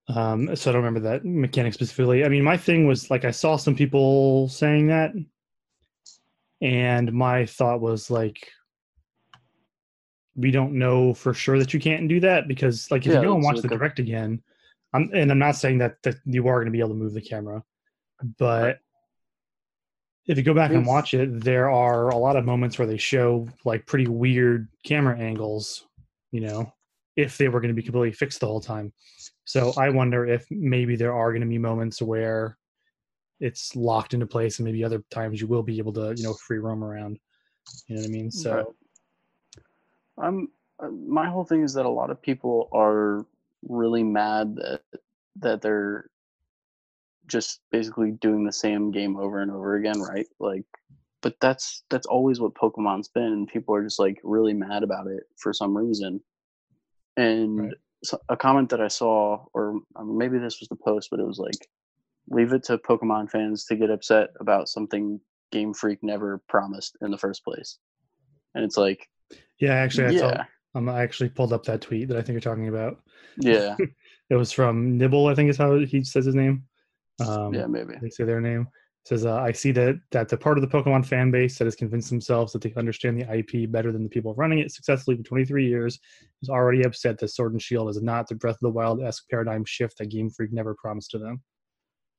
Um, 0.10 0.56
so 0.56 0.70
I 0.70 0.74
don't 0.74 0.84
remember 0.84 1.10
that 1.10 1.26
mechanic 1.26 1.74
specifically. 1.74 2.26
I 2.26 2.30
mean, 2.30 2.44
my 2.44 2.58
thing 2.58 2.88
was 2.88 3.10
like 3.10 3.26
I 3.26 3.32
saw 3.32 3.58
some 3.58 3.76
people 3.76 4.48
saying 4.50 4.88
that, 4.88 5.14
and 6.62 7.14
my 7.14 7.46
thought 7.46 7.82
was 7.82 8.10
like, 8.10 8.50
we 10.38 10.52
don't 10.52 10.74
know 10.74 11.14
for 11.14 11.34
sure 11.34 11.60
that 11.60 11.74
you 11.74 11.80
can't 11.80 12.08
do 12.08 12.20
that 12.22 12.48
because 12.48 12.90
like 12.92 13.02
if 13.02 13.08
Yeah, 13.08 13.22
you 13.22 13.28
go 13.28 13.36
and 13.36 13.44
watch 13.44 13.62
the 13.62 13.68
direct 13.68 14.00
again, 14.00 14.42
I'm 14.94 15.10
and 15.14 15.32
I'm 15.32 15.40
not 15.40 15.56
saying 15.56 15.80
that 15.80 16.02
that 16.04 16.16
you 16.26 16.48
are 16.48 16.56
going 16.56 16.68
to 16.68 16.72
be 16.72 16.80
able 16.80 16.90
to 16.90 16.96
move 16.96 17.14
the 17.14 17.22
camera, 17.22 17.64
but 18.38 18.64
Right. 18.64 18.78
if 20.28 20.38
you 20.38 20.44
go 20.44 20.54
back 20.54 20.72
and 20.72 20.86
watch 20.86 21.14
it, 21.14 21.42
there 21.42 21.70
are 21.70 22.10
a 22.10 22.18
lot 22.18 22.36
of 22.36 22.46
moments 22.46 22.78
where 22.78 22.88
they 22.88 22.98
show 22.98 23.48
like 23.64 23.86
pretty 23.86 24.08
weird 24.08 24.68
camera 24.84 25.18
angles, 25.18 25.88
you 26.32 26.42
know, 26.42 26.72
if 27.16 27.38
they 27.38 27.48
were 27.48 27.62
going 27.62 27.74
to 27.74 27.76
be 27.76 27.82
completely 27.82 28.12
fixed 28.12 28.42
the 28.42 28.46
whole 28.48 28.60
time. 28.60 28.92
So 29.46 29.72
I 29.78 29.90
wonder 29.90 30.26
if 30.26 30.46
maybe 30.52 30.98
there 30.98 31.14
are 31.14 31.32
going 31.32 31.42
to 31.42 31.48
be 31.48 31.58
moments 31.58 32.02
where 32.02 32.58
it's 33.40 33.76
locked 33.76 34.14
into 34.14 34.28
place 34.28 34.60
and 34.60 34.66
maybe 34.66 34.84
other 34.84 35.02
times 35.12 35.40
you 35.40 35.48
will 35.48 35.64
be 35.64 35.78
able 35.78 35.94
to, 35.94 36.14
you 36.14 36.24
know, 36.24 36.34
free 36.34 36.58
roam 36.58 36.84
around. 36.84 37.18
You 37.88 37.96
know 37.96 38.02
what 38.02 38.08
I 38.08 38.12
mean? 38.12 38.30
So 38.30 38.54
Right. 38.54 38.66
I'm 40.18 40.50
uh, 40.80 40.90
my 40.90 41.30
whole 41.30 41.44
thing 41.46 41.64
is 41.64 41.74
that 41.74 41.86
a 41.86 41.90
lot 41.90 42.10
of 42.12 42.22
people 42.22 42.70
are 42.74 43.26
really 43.68 44.04
mad 44.04 44.56
that 44.56 44.82
that 45.38 45.62
they're 45.62 46.10
just 47.28 47.62
basically 47.72 48.12
doing 48.12 48.46
the 48.46 48.54
same 48.54 48.92
game 48.92 49.18
over 49.18 49.42
and 49.42 49.52
over 49.52 49.76
again, 49.76 50.00
right? 50.00 50.28
Like 50.40 50.66
but 51.22 51.36
that's 51.42 51.84
that's 51.90 52.08
always 52.08 52.40
what 52.40 52.54
Pokemon's 52.54 53.10
been 53.10 53.24
and 53.34 53.48
people 53.48 53.76
are 53.76 53.84
just 53.84 54.00
like 54.00 54.20
really 54.24 54.54
mad 54.54 54.84
about 54.84 55.08
it 55.08 55.24
for 55.38 55.54
some 55.54 55.76
reason. 55.78 56.22
And 57.18 57.60
Right. 57.60 57.74
so, 58.04 58.20
a 58.30 58.38
comment 58.38 58.70
that 58.70 58.82
I 58.82 58.88
saw 58.88 59.46
or 59.54 59.82
maybe 60.06 60.38
this 60.38 60.60
was 60.60 60.70
the 60.70 60.76
post 60.76 61.10
but 61.10 61.20
it 61.20 61.28
was 61.28 61.40
like 61.40 61.68
leave 62.30 62.54
it 62.54 62.64
to 62.64 62.78
Pokemon 62.78 63.30
fans 63.32 63.66
to 63.66 63.76
get 63.76 63.90
upset 63.90 64.30
about 64.40 64.70
something 64.70 65.20
Game 65.52 65.74
Freak 65.74 66.04
never 66.04 66.40
promised 66.50 66.98
in 67.02 67.12
the 67.12 67.18
first 67.18 67.44
place. 67.44 67.78
And 68.54 68.64
it's 68.66 68.78
like 68.78 69.10
yeah, 69.60 69.74
actually, 69.74 70.16
I, 70.16 70.20
saw, 70.20 70.30
yeah, 70.30 70.44
um, 70.76 70.90
I 70.90 71.02
actually 71.02 71.30
pulled 71.30 71.54
up 71.54 71.64
that 71.66 71.82
tweet 71.82 72.08
that 72.10 72.18
I 72.18 72.22
think 72.22 72.34
you're 72.34 72.42
talking 72.42 72.68
about. 72.68 73.00
yeah, 73.38 73.76
It 74.30 74.36
was 74.36 74.52
from 74.52 74.98
Nibble, 74.98 75.28
I 75.28 75.36
think 75.36 75.50
is 75.50 75.58
how 75.58 75.78
he 75.78 76.04
says 76.04 76.26
his 76.26 76.36
name. 76.36 76.64
Um, 77.26 77.54
yeah, 77.54 77.66
maybe. 77.66 77.94
they 78.02 78.10
say 78.10 78.26
their 78.26 78.42
name. 78.42 78.62
It 78.62 79.08
says, 79.08 79.26
uh, 79.26 79.38
I 79.38 79.54
see 79.54 79.72
that 79.72 80.00
that 80.12 80.28
the 80.28 80.38
part 80.38 80.58
of 80.58 80.62
the 80.62 80.68
Pokemon 80.68 81.06
fan 81.06 81.32
base 81.32 81.58
that 81.58 81.66
has 81.66 81.76
convinced 81.76 82.10
themselves 82.10 82.52
that 82.54 82.62
they 82.62 82.74
understand 82.76 83.20
the 83.20 83.34
IP 83.34 83.72
better 83.72 83.92
than 83.92 84.04
the 84.04 84.10
people 84.10 84.36
running 84.36 84.60
it 84.60 84.72
successfully 84.72 85.16
for 85.16 85.24
23 85.24 85.66
years 85.66 85.98
is 86.42 86.50
already 86.50 86.84
upset 86.84 87.18
that 87.20 87.30
Sword 87.30 87.54
and 87.54 87.62
Shield 87.62 87.90
is 87.90 88.02
not 88.02 88.28
the 88.28 88.36
Breath 88.36 88.56
of 88.56 88.62
the 88.62 88.70
Wild 88.70 89.02
esque 89.02 89.24
paradigm 89.30 89.64
shift 89.66 89.98
that 89.98 90.10
Game 90.10 90.30
Freak 90.30 90.52
never 90.52 90.76
promised 90.76 91.12
to 91.12 91.20
them. 91.20 91.42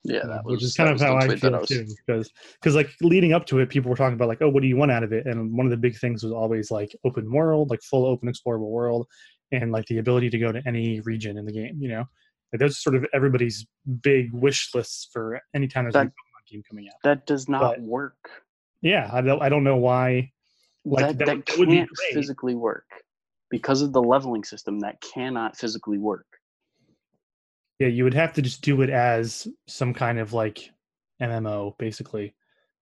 Yeah, 0.04 0.18
uh, 0.20 0.26
that 0.28 0.44
which 0.44 0.62
is 0.62 0.74
kind 0.74 0.90
of 0.90 1.00
how 1.00 1.16
I 1.16 1.26
that 1.26 1.40
feel 1.40 1.52
was- 1.52 1.68
too. 1.68 1.86
Because 2.06 2.30
because 2.60 2.74
like 2.74 2.90
leading 3.02 3.32
up 3.32 3.46
to 3.46 3.58
it, 3.58 3.68
people 3.68 3.90
were 3.90 3.96
talking 3.96 4.14
about 4.14 4.28
like, 4.28 4.40
oh, 4.40 4.48
what 4.48 4.62
do 4.62 4.68
you 4.68 4.76
want 4.76 4.92
out 4.92 5.02
of 5.02 5.12
it? 5.12 5.26
And 5.26 5.56
one 5.56 5.66
of 5.66 5.70
the 5.70 5.76
big 5.76 5.98
things 5.98 6.22
was 6.22 6.32
always 6.32 6.70
like 6.70 6.94
open 7.04 7.30
world, 7.32 7.70
like 7.70 7.80
full 7.82 8.06
open 8.06 8.28
explorable 8.32 8.70
world, 8.70 9.06
and 9.52 9.72
like 9.72 9.86
the 9.86 9.98
ability 9.98 10.30
to 10.30 10.38
go 10.38 10.52
to 10.52 10.62
any 10.66 11.00
region 11.00 11.36
in 11.36 11.44
the 11.44 11.52
game. 11.52 11.76
You 11.80 11.88
know, 11.90 12.04
like, 12.52 12.60
those 12.60 12.80
sort 12.82 12.94
of 12.96 13.06
everybody's 13.12 13.66
big 14.02 14.32
wish 14.32 14.74
lists 14.74 15.08
for 15.12 15.40
any 15.54 15.66
time 15.68 15.84
there's 15.84 15.94
a 15.96 16.04
new 16.04 16.10
Pokemon 16.10 16.50
game 16.50 16.62
coming 16.68 16.88
out. 16.88 16.94
That 17.04 17.26
does 17.26 17.48
not 17.48 17.60
But- 17.60 17.80
work. 17.82 18.30
Yeah, 18.80 19.10
I 19.12 19.20
don't 19.20 19.42
I 19.42 19.48
don't 19.48 19.64
know 19.64 19.76
why. 19.76 20.30
Like, 20.84 21.06
that 21.06 21.18
that 21.18 21.26
that, 21.26 21.36
would- 21.36 21.46
that 21.46 21.58
would 21.58 21.68
can't 21.68 21.90
great. 21.90 22.14
physically 22.14 22.54
work 22.54 22.86
because 23.50 23.82
of 23.82 23.92
the 23.92 24.00
leveling 24.00 24.44
system. 24.44 24.78
That 24.80 25.00
cannot 25.00 25.56
physically 25.56 25.98
work. 25.98 26.26
Yeah, 27.78 27.88
you 27.88 28.04
would 28.04 28.14
have 28.14 28.32
to 28.34 28.42
just 28.42 28.62
do 28.62 28.82
it 28.82 28.90
as 28.90 29.46
some 29.66 29.94
kind 29.94 30.18
of 30.18 30.32
like 30.32 30.70
MMO, 31.22 31.76
basically. 31.78 32.34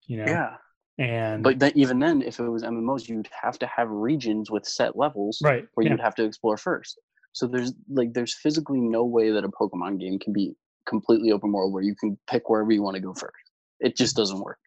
You 0.07 0.17
know, 0.17 0.25
Yeah, 0.25 0.55
and 0.97 1.43
but 1.43 1.59
then, 1.59 1.71
even 1.75 1.99
then, 1.99 2.21
if 2.21 2.39
it 2.39 2.49
was 2.49 2.63
MMOs, 2.63 3.07
you'd 3.07 3.29
have 3.41 3.59
to 3.59 3.67
have 3.67 3.89
regions 3.89 4.49
with 4.49 4.65
set 4.65 4.95
levels 4.95 5.39
right, 5.43 5.67
where 5.73 5.85
yeah. 5.85 5.91
you'd 5.91 5.99
have 5.99 6.15
to 6.15 6.23
explore 6.23 6.57
first. 6.57 6.99
So 7.33 7.45
there's 7.45 7.73
like 7.89 8.13
there's 8.13 8.33
physically 8.33 8.79
no 8.79 9.05
way 9.05 9.29
that 9.29 9.43
a 9.43 9.49
Pokemon 9.49 9.99
game 9.99 10.17
can 10.17 10.33
be 10.33 10.55
completely 10.87 11.31
open 11.31 11.51
world 11.51 11.73
where 11.73 11.83
you 11.83 11.93
can 11.95 12.17
pick 12.27 12.49
wherever 12.49 12.71
you 12.71 12.81
want 12.81 12.95
to 12.95 13.01
go 13.01 13.13
first. 13.13 13.33
It 13.79 13.95
just 13.95 14.15
doesn't 14.15 14.39
work. 14.39 14.57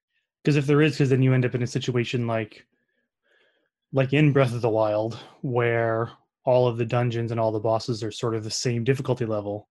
because 0.45 0.57
if 0.57 0.67
there 0.67 0.83
is 0.83 0.93
because 0.93 1.11
then 1.11 1.23
you 1.23 1.35
end 1.35 1.45
up 1.45 1.55
in 1.55 1.63
a 1.63 1.67
situation 1.67 2.27
like 2.27 2.67
like 3.93 4.13
in 4.13 4.33
breath 4.33 4.55
of 4.55 4.61
the 4.61 4.69
wild 4.69 5.19
where 5.41 6.11
all 6.45 6.69
of 6.69 6.79
the 6.79 6.85
dungeons 6.85 7.33
and 7.33 7.41
all 7.41 7.51
the 7.51 7.59
bosses 7.59 8.05
are 8.05 8.13
sort 8.13 8.35
of 8.35 8.45
the 8.45 8.51
same 8.51 8.85
difficulty 8.85 9.27
level 9.27 9.69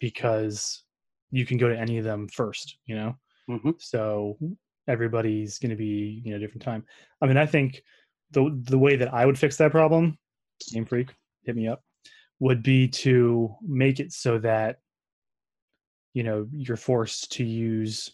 because 0.00 0.84
you 1.30 1.44
can 1.44 1.58
go 1.58 1.68
to 1.68 1.78
any 1.78 1.98
of 1.98 2.04
them 2.04 2.28
first 2.28 2.78
you 2.86 2.96
know? 2.96 3.14
Hmm 3.46 3.70
so 3.78 4.36
everybody's 4.86 5.58
going 5.58 5.70
to 5.70 5.76
be 5.76 6.22
you 6.24 6.32
know 6.32 6.38
different 6.38 6.62
time. 6.62 6.84
I 7.20 7.26
mean 7.26 7.36
i 7.36 7.46
think 7.46 7.82
the 8.30 8.58
the 8.64 8.78
way 8.78 8.96
that 8.96 9.12
i 9.12 9.24
would 9.24 9.38
fix 9.38 9.56
that 9.56 9.70
problem 9.70 10.18
game 10.72 10.84
freak 10.84 11.14
hit 11.44 11.56
me 11.56 11.68
up 11.68 11.82
would 12.40 12.62
be 12.62 12.88
to 12.88 13.54
make 13.62 14.00
it 14.00 14.12
so 14.12 14.38
that 14.38 14.78
you 16.14 16.22
know 16.22 16.46
you're 16.52 16.76
forced 16.76 17.32
to 17.32 17.44
use 17.44 18.12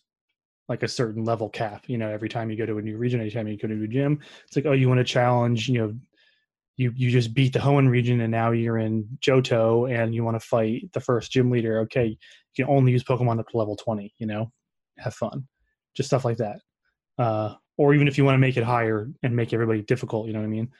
like 0.69 0.83
a 0.83 0.89
certain 0.89 1.25
level 1.25 1.49
cap 1.49 1.85
you 1.87 1.99
know 1.99 2.09
every 2.09 2.29
time 2.29 2.51
you 2.51 2.57
go 2.57 2.67
to 2.67 2.79
a 2.79 2.83
new 2.83 2.97
region 2.97 3.21
every 3.21 3.31
time 3.31 3.47
you 3.47 3.57
go 3.57 3.69
to 3.69 3.75
a 3.75 3.77
new 3.77 3.89
gym 3.89 4.19
it's 4.47 4.57
like 4.57 4.67
oh 4.67 4.73
you 4.73 4.89
want 4.89 4.99
to 4.99 5.05
challenge 5.05 5.69
you 5.69 5.79
know 5.79 5.95
you 6.77 6.93
you 6.97 7.11
just 7.11 7.35
beat 7.35 7.53
the 7.53 7.59
Hoenn 7.59 7.89
region 7.89 8.21
and 8.21 8.31
now 8.31 8.51
you're 8.51 8.79
in 8.79 9.19
Johto 9.21 9.91
and 9.91 10.15
you 10.15 10.25
want 10.25 10.41
to 10.41 10.47
fight 10.47 10.93
the 10.93 11.01
first 11.01 11.33
gym 11.33 11.51
leader. 11.51 11.81
Okay 11.81 12.07
you 12.57 12.65
can 12.65 12.73
only 12.73 12.93
use 12.93 13.05
pokemon 13.05 13.41
up 13.41 13.49
to 13.49 13.57
level 13.57 13.77
20 13.77 14.15
you 14.19 14.27
know? 14.27 14.51
Have 14.99 15.15
fun. 15.15 15.47
Just 15.95 16.09
stuff 16.09 16.25
like 16.25 16.39
that. 16.39 16.61
Uh 17.19 17.55
or 17.77 17.95
even 17.95 18.07
if 18.07 18.17
you 18.17 18.25
want 18.25 18.35
to 18.35 18.41
make 18.41 18.57
it 18.57 18.65
higher 18.65 19.09
and 19.23 19.35
make 19.37 19.53
everybody 19.53 19.83
difficult 19.83 20.27
you 20.27 20.33
know 20.33 20.41
what 20.41 20.47
i 20.47 20.49
mean? 20.49 20.71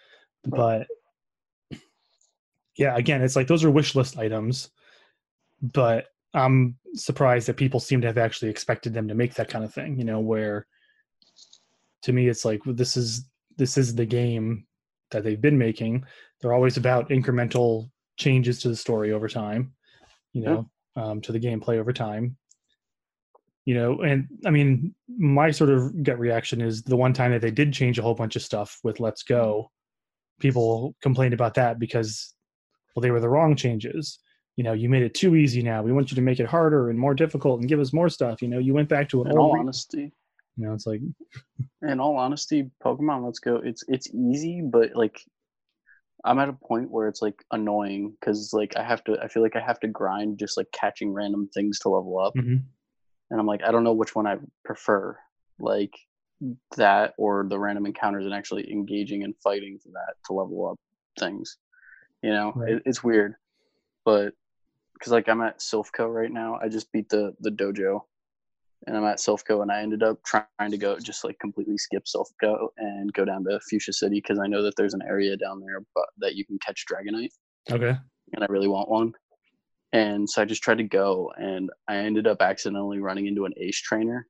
But 0.45 0.87
yeah 2.77 2.97
again 2.97 3.23
it's 3.23 3.37
like 3.37 3.47
those 3.47 3.65
are 3.65 3.71
wish 3.71 3.95
list 3.95 4.19
items 4.19 4.71
but 5.63 6.07
i'm 6.35 6.77
surprised 6.95 7.49
that 7.49 7.57
people 7.57 7.81
seem 7.81 8.01
to 8.01 8.07
have 8.07 8.19
actually 8.19 8.51
expected 8.51 8.93
them 8.93 9.09
to 9.09 9.15
make 9.15 9.35
that 9.35 9.49
kind 9.49 9.65
of 9.65 9.73
thing 9.73 9.99
you 9.99 10.05
know 10.05 10.21
where 10.21 10.67
to 12.03 12.13
me 12.13 12.29
it's 12.29 12.45
like 12.45 12.65
well, 12.67 12.75
this 12.75 12.97
is 12.97 13.29
this 13.57 13.79
is 13.79 13.95
the 13.95 14.07
game 14.07 14.67
that 15.15 15.25
they've 15.25 15.41
been 15.41 15.59
making. 15.59 16.05
They're 16.41 16.53
always 16.53 16.77
about 16.77 17.09
incremental 17.09 17.91
changes 18.19 18.61
to 18.61 18.69
the 18.69 18.77
story 18.77 19.11
over 19.11 19.29
time 19.29 19.73
you 20.35 20.43
Yeah. 20.43 20.49
know 20.49 20.71
um, 20.97 21.21
to 21.23 21.33
the 21.33 21.41
gameplay 21.41 21.79
over 21.79 21.93
time. 21.93 22.37
You 23.65 23.75
know 23.77 24.03
and 24.03 24.29
i 24.45 24.51
mean 24.51 24.95
my 25.09 25.51
sort 25.51 25.71
of 25.71 26.03
gut 26.03 26.19
reaction 26.19 26.61
is 26.61 26.83
the 26.83 26.97
one 26.97 27.15
time 27.15 27.31
that 27.33 27.41
they 27.41 27.51
did 27.51 27.73
change 27.73 27.99
a 27.99 28.03
whole 28.03 28.15
bunch 28.15 28.37
of 28.37 28.43
stuff 28.43 28.79
with 28.85 29.01
let's 29.01 29.23
go 29.23 29.71
people 30.39 30.95
complained 31.01 31.33
about 31.33 31.55
that 31.55 31.79
because 31.79 32.35
well 32.95 33.01
they 33.01 33.11
were 33.11 33.21
the 33.21 33.29
wrong 33.29 33.57
changes. 33.57 34.19
You 34.57 34.65
know 34.65 34.75
you 34.75 34.91
made 34.91 35.03
it 35.03 35.15
too 35.15 35.35
easy 35.35 35.63
now. 35.63 35.83
We 35.83 35.93
want 35.93 36.11
you 36.11 36.15
to 36.17 36.21
make 36.21 36.41
it 36.41 36.47
harder 36.47 36.91
and 36.91 36.99
more 36.99 37.15
difficult 37.15 37.61
and 37.61 37.69
give 37.69 37.81
us 37.81 37.95
more 37.95 38.11
stuff. 38.11 38.43
You 38.43 38.49
know 38.49 38.59
you 38.59 38.75
went 38.75 38.91
back 38.91 39.09
to 39.09 39.23
an 39.23 39.31
In 39.31 39.39
old 39.39 39.59
honesty, 39.61 40.13
you 40.57 40.67
know 40.67 40.75
it's 40.75 40.87
like 40.87 41.01
in 41.83 42.01
all 42.01 42.17
honesty, 42.17 42.71
Pokemon 42.85 43.25
Let's 43.25 43.39
Go, 43.39 43.57
it's 43.57 43.85
it's 43.89 44.13
easy, 44.15 44.63
but 44.63 44.95
like 44.95 45.21
I'm 46.25 46.39
at 46.39 46.49
a 46.49 46.55
point 46.55 46.91
where 46.91 47.09
it's 47.09 47.21
like 47.21 47.45
annoying 47.51 48.17
because 48.19 48.51
like 48.53 48.77
I 48.77 48.83
have 48.83 49.05
to 49.05 49.19
I 49.23 49.29
feel 49.29 49.43
like 49.43 49.57
I 49.57 49.61
have 49.61 49.81
to 49.81 49.89
grind 49.89 50.39
just 50.39 50.57
like 50.57 50.71
catching 50.73 51.13
random 51.13 51.49
things 51.53 51.79
to 51.81 51.91
level 51.91 52.19
up. 52.19 52.35
Mhm. 52.35 52.63
And 53.31 53.41
I'm 53.41 53.47
like, 53.47 53.63
I 53.63 53.73
don't 53.73 53.85
know 53.85 53.93
which 53.93 54.15
one 54.15 54.27
I 54.27 54.37
prefer. 54.65 55.19
Like 55.59 55.95
that 56.77 57.15
or 57.17 57.47
the 57.49 57.59
random 57.59 57.87
encounters 57.87 58.25
and 58.25 58.35
actually 58.35 58.71
engaging 58.71 59.23
and 59.23 59.35
fighting 59.43 59.79
for 59.79 59.91
that 59.91 60.15
to 60.27 60.33
level 60.33 60.71
up 60.71 60.79
things. 61.19 61.59
You 62.23 62.31
know, 62.31 62.53
Right. 62.55 62.75
it, 62.75 62.83
it's 62.87 63.05
weird. 63.05 63.35
But 64.05 64.35
because 64.95 65.13
like 65.13 65.29
I'm 65.29 65.43
at 65.43 65.61
Silph 65.61 65.93
Co 65.93 66.07
right 66.07 66.31
now, 66.31 66.59
I 66.63 66.69
just 66.69 66.91
beat 66.93 67.09
the 67.09 67.35
the 67.41 67.51
dojo 67.51 68.05
and 68.87 68.97
I'm 68.97 69.05
at 69.05 69.19
Silph 69.19 69.45
Co, 69.47 69.63
and 69.63 69.71
I 69.73 69.81
ended 69.81 70.03
up 70.03 70.19
trying 70.25 70.71
to 70.71 70.79
go 70.79 70.99
just 70.99 71.25
like 71.25 71.39
completely 71.39 71.79
skip 71.79 72.05
Silph 72.05 72.31
Co 72.41 72.73
and 72.79 73.13
go 73.13 73.25
down 73.25 73.45
to 73.45 73.61
Fuchsia 73.69 73.93
City 73.93 74.17
because 74.17 74.39
I 74.39 74.47
know 74.47 74.63
that 74.63 74.77
there's 74.77 74.95
an 74.95 75.03
area 75.03 75.37
down 75.37 75.61
there 75.61 75.81
but 75.95 76.07
that 76.19 76.35
you 76.35 76.45
can 76.45 76.59
catch 76.59 76.85
Dragonite, 76.91 77.33
okay 77.71 77.97
and 78.33 78.43
I 78.43 78.47
really 78.49 78.69
want 78.69 78.89
one. 78.89 79.13
And 79.93 80.29
so 80.29 80.43
I 80.43 80.45
just 80.45 80.63
tried 80.63 80.79
to 80.79 80.85
go, 80.85 81.33
and 81.37 81.71
I 81.87 81.97
ended 81.97 82.27
up 82.27 82.43
accidentally 82.43 82.99
running 82.99 83.27
into 83.27 83.45
an 83.45 83.53
Ace 83.57 83.81
trainer 83.81 84.27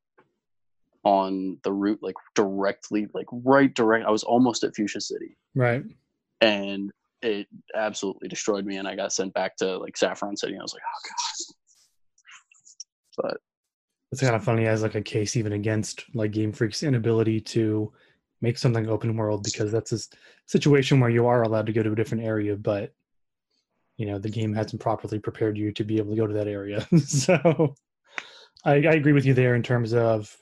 on 1.05 1.59
the 1.65 1.73
route, 1.73 2.01
like 2.03 2.17
directly, 2.35 3.09
like 3.15 3.27
right 3.31 3.73
direct. 3.75 4.07
I 4.07 4.11
was 4.11 4.25
almost 4.25 4.63
at 4.65 4.75
Fuchsia 4.75 5.01
City, 5.01 5.37
right 5.55 5.85
and 6.41 6.91
it 7.23 7.47
absolutely 7.75 8.29
destroyed 8.29 8.67
me, 8.67 8.77
and 8.77 8.87
I 8.87 8.95
got 8.95 9.13
sent 9.13 9.33
back 9.33 9.57
to 9.57 9.79
like 9.79 9.97
Saffron 9.97 10.37
City. 10.37 10.53
And 10.53 10.61
I 10.61 10.65
was 10.65 10.75
like, 10.75 10.83
oh 10.87 11.09
god. 11.09 11.55
But 13.17 13.41
it's 14.15 14.23
kind 14.23 14.37
of 14.37 14.45
funny 14.45 14.67
as 14.69 14.81
like 14.81 14.95
a 14.95 15.03
case 15.03 15.37
even 15.37 15.55
against 15.55 16.05
like 16.15 16.31
game 16.31 16.53
freak's 16.53 16.85
inability 16.85 17.41
to 17.41 17.93
make 18.41 18.57
something 18.57 18.89
open 18.89 19.17
world 19.17 19.43
because 19.43 19.73
that's 19.73 19.91
a 19.91 19.99
situation 20.47 21.01
where 21.01 21.11
you 21.11 21.27
are 21.27 21.43
allowed 21.43 21.67
to 21.67 21.73
go 21.73 21.83
to 21.83 21.91
a 21.91 21.97
different 21.97 22.23
area 22.23 22.55
but 22.55 22.93
you 23.97 24.07
know 24.07 24.21
the 24.21 24.29
game 24.29 24.55
hasn't 24.55 24.81
properly 24.81 25.19
prepared 25.19 25.59
you 25.59 25.73
to 25.73 25.83
be 25.83 25.99
able 25.99 26.11
to 26.11 26.17
go 26.17 26.29
to 26.29 26.35
that 26.35 26.47
area. 26.47 26.87
So 26.99 27.75
I, 28.65 28.75
I 28.75 28.93
agree 28.93 29.13
with 29.13 29.27
you 29.27 29.35
there 29.35 29.57
in 29.57 29.65
terms 29.65 29.93
of 29.93 30.33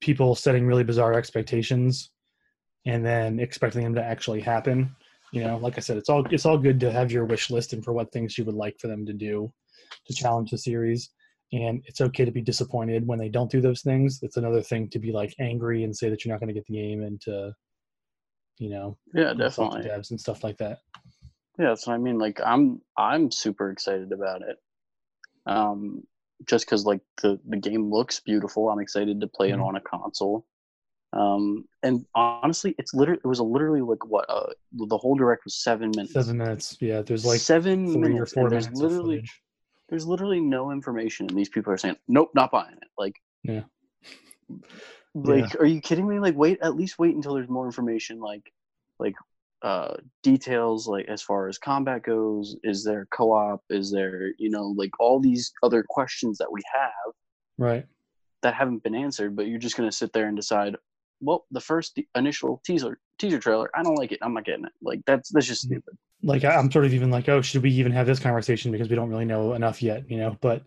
people 0.00 0.36
setting 0.36 0.66
really 0.66 0.84
bizarre 0.84 1.14
expectations 1.14 2.10
and 2.86 3.04
then 3.04 3.40
expecting 3.40 3.82
them 3.82 3.96
to 3.96 4.04
actually 4.04 4.40
happen. 4.40 4.94
You 5.32 5.42
know 5.42 5.56
like 5.56 5.78
i 5.78 5.80
said 5.80 5.96
it's 5.96 6.08
all 6.08 6.24
it's 6.30 6.46
all 6.46 6.58
good 6.58 6.78
to 6.78 6.92
have 6.92 7.10
your 7.10 7.24
wish 7.24 7.50
list 7.50 7.72
and 7.72 7.84
for 7.84 7.92
what 7.92 8.12
things 8.12 8.38
you 8.38 8.44
would 8.44 8.54
like 8.54 8.78
for 8.78 8.86
them 8.86 9.04
to 9.06 9.12
do 9.12 9.52
to 10.06 10.14
challenge 10.14 10.52
the 10.52 10.58
series 10.58 11.10
and 11.52 11.82
it's 11.86 12.00
okay 12.00 12.24
to 12.24 12.30
be 12.30 12.40
disappointed 12.42 13.06
when 13.06 13.18
they 13.18 13.28
don't 13.28 13.50
do 13.50 13.60
those 13.60 13.82
things 13.82 14.20
it's 14.22 14.36
another 14.36 14.62
thing 14.62 14.88
to 14.88 14.98
be 14.98 15.12
like 15.12 15.34
angry 15.40 15.84
and 15.84 15.96
say 15.96 16.08
that 16.08 16.24
you're 16.24 16.32
not 16.32 16.40
going 16.40 16.48
to 16.48 16.54
get 16.54 16.66
the 16.66 16.74
game 16.74 17.02
and 17.02 17.20
to 17.20 17.52
you 18.58 18.70
know 18.70 18.96
yeah, 19.14 19.32
definitely. 19.34 19.82
devs 19.82 20.10
and 20.10 20.20
stuff 20.20 20.44
like 20.44 20.56
that 20.58 20.78
Yeah, 21.58 21.68
that's 21.68 21.86
what 21.86 21.94
I 21.94 21.98
mean. 21.98 22.18
Like 22.18 22.40
I'm 22.44 22.80
I'm 22.96 23.30
super 23.30 23.70
excited 23.70 24.12
about 24.12 24.42
it. 24.42 24.56
Um 25.46 26.02
just 26.46 26.66
because 26.66 26.86
like 26.86 27.00
the 27.22 27.38
the 27.48 27.56
game 27.56 27.90
looks 27.90 28.20
beautiful. 28.20 28.70
I'm 28.70 28.80
excited 28.80 29.20
to 29.20 29.26
play 29.26 29.50
Mhm. 29.50 29.54
it 29.54 29.60
on 29.60 29.76
a 29.76 29.80
console. 29.80 30.46
Um 31.12 31.64
and 31.82 32.06
honestly 32.14 32.74
it's 32.78 32.94
literally 32.94 33.20
it 33.24 33.28
was 33.28 33.40
a 33.40 33.44
literally 33.44 33.82
like 33.82 34.04
what 34.06 34.26
uh 34.28 34.52
the 34.72 34.98
whole 34.98 35.16
direct 35.16 35.44
was 35.44 35.56
seven 35.56 35.90
minutes. 35.90 36.12
seven 36.12 36.38
minutes 36.38 36.76
yeah 36.80 37.02
there's 37.02 37.24
like 37.24 37.40
seven 37.40 37.92
three 37.92 38.12
or 38.18 38.26
minutes. 38.26 38.32
there's 38.34 38.52
minutes 38.52 38.66
of 38.82 38.82
literally 38.82 39.16
footage 39.16 39.42
there's 39.90 40.06
literally 40.06 40.40
no 40.40 40.70
information 40.70 41.26
and 41.28 41.36
these 41.36 41.48
people 41.48 41.72
are 41.72 41.78
saying, 41.78 41.96
Nope, 42.08 42.30
not 42.34 42.50
buying 42.50 42.76
it. 42.76 42.88
Like 42.96 43.20
Yeah. 43.42 43.62
like 45.14 45.54
are 45.60 45.66
you 45.66 45.80
kidding 45.80 46.08
me 46.08 46.18
like 46.18 46.36
wait 46.36 46.58
at 46.62 46.76
least 46.76 46.98
wait 46.98 47.14
until 47.14 47.34
there's 47.34 47.48
more 47.48 47.66
information 47.66 48.20
like 48.20 48.52
like 48.98 49.14
uh 49.62 49.94
details 50.22 50.86
like 50.86 51.06
as 51.08 51.20
far 51.20 51.48
as 51.48 51.58
combat 51.58 52.02
goes 52.02 52.56
is 52.62 52.84
there 52.84 53.06
co-op 53.10 53.62
is 53.70 53.90
there 53.90 54.32
you 54.38 54.48
know 54.48 54.72
like 54.76 54.90
all 54.98 55.20
these 55.20 55.52
other 55.62 55.84
questions 55.88 56.38
that 56.38 56.50
we 56.50 56.60
have 56.72 57.12
right 57.58 57.86
that 58.42 58.54
haven't 58.54 58.82
been 58.82 58.94
answered 58.94 59.36
but 59.36 59.46
you're 59.46 59.58
just 59.58 59.76
going 59.76 59.88
to 59.88 59.96
sit 59.96 60.12
there 60.12 60.26
and 60.26 60.36
decide 60.36 60.76
well 61.20 61.46
the 61.50 61.60
first 61.60 61.98
initial 62.14 62.60
teaser 62.64 62.98
teaser 63.18 63.38
trailer 63.38 63.70
i 63.74 63.82
don't 63.82 63.96
like 63.98 64.12
it. 64.12 64.18
I'm 64.22 64.34
not 64.34 64.44
getting 64.44 64.64
it. 64.64 64.72
Like 64.82 65.00
that's 65.06 65.30
that's 65.30 65.46
just 65.46 65.64
Mhm. 65.66 65.72
stupid. 65.72 65.98
Like 66.22 66.44
i'm 66.44 66.70
sort 66.70 66.84
of 66.84 66.94
even 66.94 67.10
like 67.10 67.28
oh 67.28 67.40
should 67.42 67.62
we 67.62 67.70
even 67.70 67.92
have 67.92 68.06
this 68.06 68.18
conversation 68.18 68.72
because 68.72 68.88
we 68.88 68.96
don't 68.96 69.10
really 69.10 69.24
know 69.24 69.54
enough 69.54 69.82
yet 69.82 70.10
you 70.10 70.18
know? 70.18 70.36
But 70.40 70.64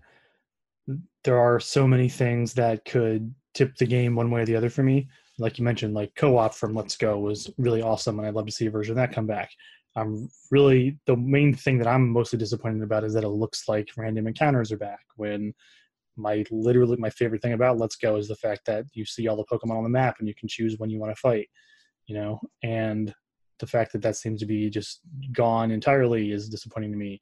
there 1.24 1.40
are 1.40 1.60
so 1.60 1.88
many 1.88 2.10
things 2.10 2.54
that 2.54 2.84
could 2.86 3.34
tip 3.54 3.76
the 3.78 3.86
game 3.86 4.16
one 4.16 4.30
way 4.32 4.42
or 4.42 4.46
the 4.46 4.56
other 4.56 4.70
for 4.70 4.84
me. 4.84 5.08
Like 5.40 5.58
you 5.58 5.64
mentioned 5.64 5.94
like 5.94 6.14
co-op 6.16 6.54
from 6.54 6.74
let's 6.74 6.98
go 6.98 7.20
was 7.20 7.50
really 7.58 7.82
awesome 7.82 8.20
and 8.20 8.28
i'd 8.28 8.34
love 8.36 8.46
to 8.48 8.52
see 8.52 8.66
a 8.66 8.72
version 8.72 8.92
of 8.92 8.98
that 8.98 9.14
come 9.14 9.28
back. 9.28 9.50
I'm 9.96 10.28
really 10.52 10.98
the 11.06 11.16
main 11.16 11.54
thing 11.54 11.78
that 11.78 11.88
i'm 11.88 12.10
mostly 12.10 12.40
disappointed 12.40 12.82
about 12.84 13.04
is 13.04 13.14
that 13.14 13.24
it 13.24 13.30
looks 13.30 13.68
like 13.68 13.90
random 13.96 14.28
encounters 14.28 14.72
are 14.72 14.78
back 14.78 15.02
when 15.16 15.54
my 16.16 16.44
literally 16.52 16.98
my 16.98 17.10
favorite 17.10 17.42
thing 17.42 17.54
about 17.54 17.78
Let's 17.78 17.96
Go 17.96 18.16
is 18.18 18.28
the 18.28 18.36
fact 18.36 18.66
that 18.68 18.86
you 18.94 19.06
see 19.06 19.28
all 19.28 19.36
the 19.36 19.46
Pokemon 19.46 19.78
on 19.78 19.84
the 19.84 19.90
map 19.90 20.18
and 20.20 20.28
you 20.28 20.36
can 20.36 20.48
choose 20.48 20.78
when 20.78 20.90
you 20.90 21.00
want 21.00 21.12
to 21.16 21.20
fight, 21.20 21.48
you 22.08 22.16
know, 22.16 22.40
and 22.64 23.14
the 23.60 23.68
fact 23.68 23.94
that 23.94 24.02
that 24.02 24.16
seems 24.16 24.40
to 24.42 24.46
be 24.46 24.70
just 24.70 25.02
gone 25.32 25.72
entirely 25.72 26.32
is 26.32 26.50
disappointing 26.50 26.92
to 26.92 26.98
me, 26.98 27.20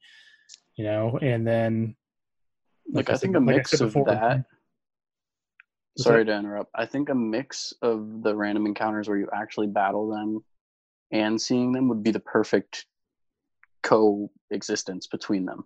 you 0.76 0.84
know, 0.84 1.18
and 1.22 1.46
then 1.46 1.94
Like, 2.90 3.08
I 3.10 3.14
said- 3.14 3.20
think 3.20 3.36
a 3.36 3.38
like 3.38 3.56
mix 3.56 3.80
of 3.80 3.88
before- 3.88 4.06
that. 4.06 4.44
Sorry 5.98 6.24
to 6.24 6.34
interrupt. 6.34 6.70
I 6.74 6.86
think 6.86 7.10
a 7.10 7.14
mix 7.14 7.74
of 7.82 8.22
the 8.22 8.34
random 8.34 8.64
encounters 8.66 9.08
where 9.10 9.18
you 9.18 9.28
actually 9.32 9.66
battle 9.66 10.08
them 10.08 10.42
and 11.10 11.38
seeing 11.40 11.70
them 11.72 11.86
would 11.88 12.02
be 12.02 12.10
the 12.10 12.18
perfect 12.20 12.86
coexistence 13.82 15.06
between 15.06 15.44
them. 15.44 15.64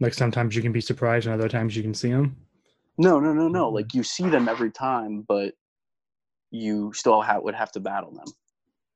like 0.00 0.12
sometimes 0.12 0.56
you 0.56 0.62
can 0.62 0.72
be 0.72 0.80
surprised 0.80 1.26
and 1.26 1.34
other 1.34 1.48
times 1.48 1.76
you 1.76 1.82
can 1.82 1.94
see 1.94 2.10
them. 2.10 2.36
No, 2.98 3.18
no, 3.18 3.32
no, 3.32 3.48
no. 3.48 3.68
Like 3.68 3.94
you 3.94 4.02
see 4.02 4.28
them 4.28 4.48
every 4.48 4.70
time, 4.70 5.24
but 5.26 5.54
you 6.50 6.92
still 6.92 7.20
ha- 7.22 7.40
would 7.40 7.54
have 7.54 7.72
to 7.72 7.80
battle 7.80 8.12
them. 8.12 8.26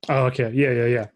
Oh, 0.09 0.27
okay. 0.27 0.51
Yeah, 0.55 0.71
yeah, 0.71 0.87
yeah. 0.87 1.07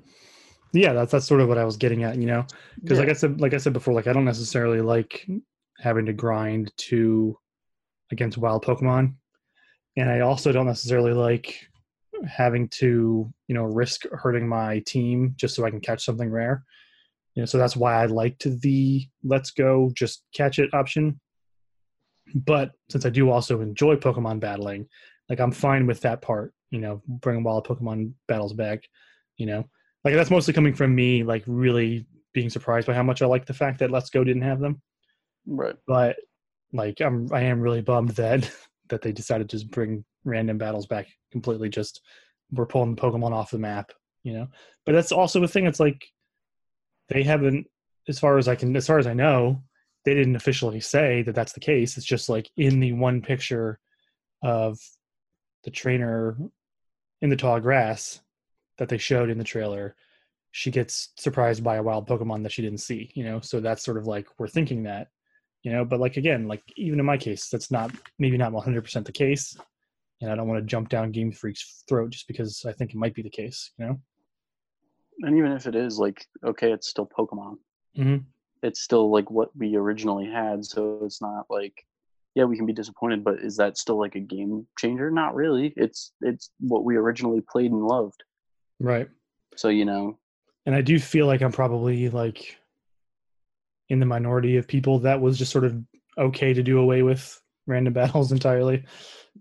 Yeah, 0.72 0.92
that's 0.94 1.12
that's 1.12 1.26
sort 1.26 1.40
of 1.40 1.48
what 1.48 1.58
I 1.58 1.64
was 1.64 1.76
getting 1.76 2.02
at, 2.02 2.16
you 2.16 2.26
know. 2.26 2.46
Because 2.80 2.98
like 2.98 3.10
I 3.10 3.12
said, 3.12 3.40
like 3.40 3.54
I 3.54 3.58
said 3.58 3.72
before, 3.72 3.92
like 3.94 4.06
I 4.06 4.12
don't 4.12 4.24
necessarily 4.24 4.80
like 4.80 5.26
having 5.78 6.06
to 6.06 6.12
grind 6.12 6.72
to 6.76 7.38
against 8.10 8.38
wild 8.38 8.64
Pokemon, 8.64 9.14
and 9.96 10.10
I 10.10 10.20
also 10.20 10.50
don't 10.50 10.66
necessarily 10.66 11.12
like 11.12 11.54
having 12.26 12.68
to 12.68 13.30
you 13.48 13.54
know 13.54 13.64
risk 13.64 14.06
hurting 14.12 14.48
my 14.48 14.78
team 14.86 15.34
just 15.36 15.54
so 15.54 15.64
I 15.64 15.70
can 15.70 15.80
catch 15.80 16.04
something 16.04 16.30
rare. 16.30 16.64
You 17.34 17.42
know, 17.42 17.46
so 17.46 17.58
that's 17.58 17.76
why 17.76 18.02
I 18.02 18.06
liked 18.06 18.44
the 18.62 19.06
let's 19.22 19.50
go 19.50 19.90
just 19.94 20.24
catch 20.34 20.58
it 20.58 20.72
option. 20.72 21.20
But 22.34 22.72
since 22.88 23.04
I 23.04 23.10
do 23.10 23.30
also 23.30 23.60
enjoy 23.60 23.96
Pokemon 23.96 24.40
battling, 24.40 24.88
like 25.28 25.40
I'm 25.40 25.52
fine 25.52 25.86
with 25.86 26.00
that 26.02 26.22
part. 26.22 26.54
You 26.70 26.80
know, 26.80 27.02
bringing 27.06 27.44
wild 27.44 27.66
Pokemon 27.66 28.12
battles 28.28 28.52
back. 28.52 28.82
You 29.36 29.46
know, 29.46 29.64
like 30.04 30.14
that's 30.14 30.30
mostly 30.30 30.54
coming 30.54 30.74
from 30.74 30.94
me, 30.94 31.22
like 31.22 31.44
really 31.46 32.06
being 32.32 32.50
surprised 32.50 32.86
by 32.86 32.94
how 32.94 33.02
much 33.02 33.22
I 33.22 33.26
like 33.26 33.46
the 33.46 33.54
fact 33.54 33.78
that 33.80 33.90
Let's 33.90 34.10
Go 34.10 34.24
didn't 34.24 34.42
have 34.42 34.60
them. 34.60 34.80
right. 35.46 35.76
But 35.86 36.16
like 36.72 37.00
I'm, 37.00 37.28
I 37.32 37.42
am 37.42 37.60
really 37.60 37.82
bummed 37.82 38.10
that 38.10 38.50
that 38.88 39.02
they 39.02 39.12
decided 39.12 39.48
to 39.50 39.56
just 39.56 39.70
bring 39.70 40.04
random 40.24 40.58
battles 40.58 40.86
back 40.86 41.08
completely. 41.30 41.68
Just 41.68 42.00
we're 42.50 42.66
pulling 42.66 42.96
Pokemon 42.96 43.32
off 43.32 43.50
the 43.50 43.58
map. 43.58 43.92
You 44.22 44.34
know, 44.34 44.48
but 44.86 44.92
that's 44.92 45.12
also 45.12 45.42
a 45.42 45.48
thing. 45.48 45.66
It's 45.66 45.80
like 45.80 46.06
they 47.08 47.22
haven't, 47.22 47.66
as 48.08 48.18
far 48.18 48.38
as 48.38 48.48
I 48.48 48.54
can, 48.54 48.74
as 48.76 48.86
far 48.86 48.98
as 48.98 49.06
I 49.06 49.14
know, 49.14 49.62
they 50.04 50.14
didn't 50.14 50.36
officially 50.36 50.80
say 50.80 51.22
that 51.22 51.34
that's 51.34 51.52
the 51.52 51.60
case. 51.60 51.96
It's 51.96 52.06
just 52.06 52.28
like 52.28 52.50
in 52.56 52.80
the 52.80 52.92
one 52.92 53.22
picture 53.22 53.78
of 54.42 54.78
the 55.64 55.70
trainer 55.70 56.36
in 57.20 57.30
the 57.30 57.36
tall 57.36 57.60
grass 57.60 58.20
that 58.78 58.88
they 58.88 58.98
showed 58.98 59.30
in 59.30 59.38
the 59.38 59.44
trailer, 59.44 59.94
she 60.50 60.70
gets 60.70 61.10
surprised 61.16 61.62
by 61.62 61.76
a 61.76 61.82
wild 61.82 62.06
Pokemon 62.06 62.42
that 62.42 62.52
she 62.52 62.62
didn't 62.62 62.80
see, 62.80 63.10
you 63.14 63.24
know? 63.24 63.40
So 63.40 63.60
that's 63.60 63.84
sort 63.84 63.96
of 63.96 64.06
like 64.06 64.26
we're 64.38 64.48
thinking 64.48 64.82
that, 64.82 65.08
you 65.62 65.72
know, 65.72 65.84
but 65.84 66.00
like 66.00 66.16
again, 66.16 66.48
like 66.48 66.62
even 66.76 66.98
in 66.98 67.06
my 67.06 67.16
case, 67.16 67.48
that's 67.48 67.70
not 67.70 67.92
maybe 68.18 68.36
not 68.36 68.52
100% 68.52 69.04
the 69.04 69.12
case. 69.12 69.56
And 70.20 70.30
I 70.30 70.34
don't 70.34 70.48
want 70.48 70.60
to 70.60 70.66
jump 70.66 70.88
down 70.88 71.10
Game 71.10 71.32
Freak's 71.32 71.84
throat 71.88 72.10
just 72.10 72.28
because 72.28 72.64
I 72.66 72.72
think 72.72 72.92
it 72.92 72.96
might 72.96 73.14
be 73.14 73.22
the 73.22 73.30
case, 73.30 73.70
you 73.78 73.86
know? 73.86 74.00
And 75.20 75.36
even 75.38 75.52
if 75.52 75.66
it 75.66 75.74
is 75.74 75.98
like 75.98 76.26
okay, 76.44 76.72
it's 76.72 76.88
still 76.88 77.06
Pokemon. 77.06 77.58
Mhm. 77.96 78.24
It's 78.62 78.80
still 78.80 79.10
like 79.10 79.30
what 79.30 79.54
we 79.56 79.76
originally 79.76 80.26
had, 80.26 80.64
so 80.64 81.00
it's 81.02 81.20
not 81.20 81.46
like 81.50 81.74
yeah, 82.34 82.44
we 82.44 82.56
can 82.56 82.66
be 82.66 82.72
disappointed, 82.72 83.24
but 83.24 83.40
is 83.40 83.56
that 83.58 83.76
still 83.76 83.98
like 83.98 84.14
a 84.14 84.20
game 84.20 84.66
changer? 84.78 85.10
Not 85.10 85.34
really. 85.34 85.74
It's 85.76 86.12
it's 86.22 86.50
what 86.60 86.84
we 86.84 86.96
originally 86.96 87.42
played 87.42 87.70
and 87.70 87.84
loved. 87.84 88.22
Right. 88.80 89.08
So 89.56 89.68
you 89.68 89.84
know, 89.84 90.18
and 90.64 90.74
I 90.74 90.80
do 90.80 90.98
feel 90.98 91.26
like 91.26 91.42
I'm 91.42 91.52
probably 91.52 92.08
like 92.08 92.56
in 93.88 94.00
the 94.00 94.06
minority 94.06 94.56
of 94.56 94.66
people 94.66 95.00
that 95.00 95.20
was 95.20 95.38
just 95.38 95.52
sort 95.52 95.64
of 95.64 95.76
okay 96.16 96.54
to 96.54 96.62
do 96.62 96.78
away 96.78 97.02
with 97.02 97.40
random 97.66 97.92
battles 97.94 98.32
entirely, 98.32 98.84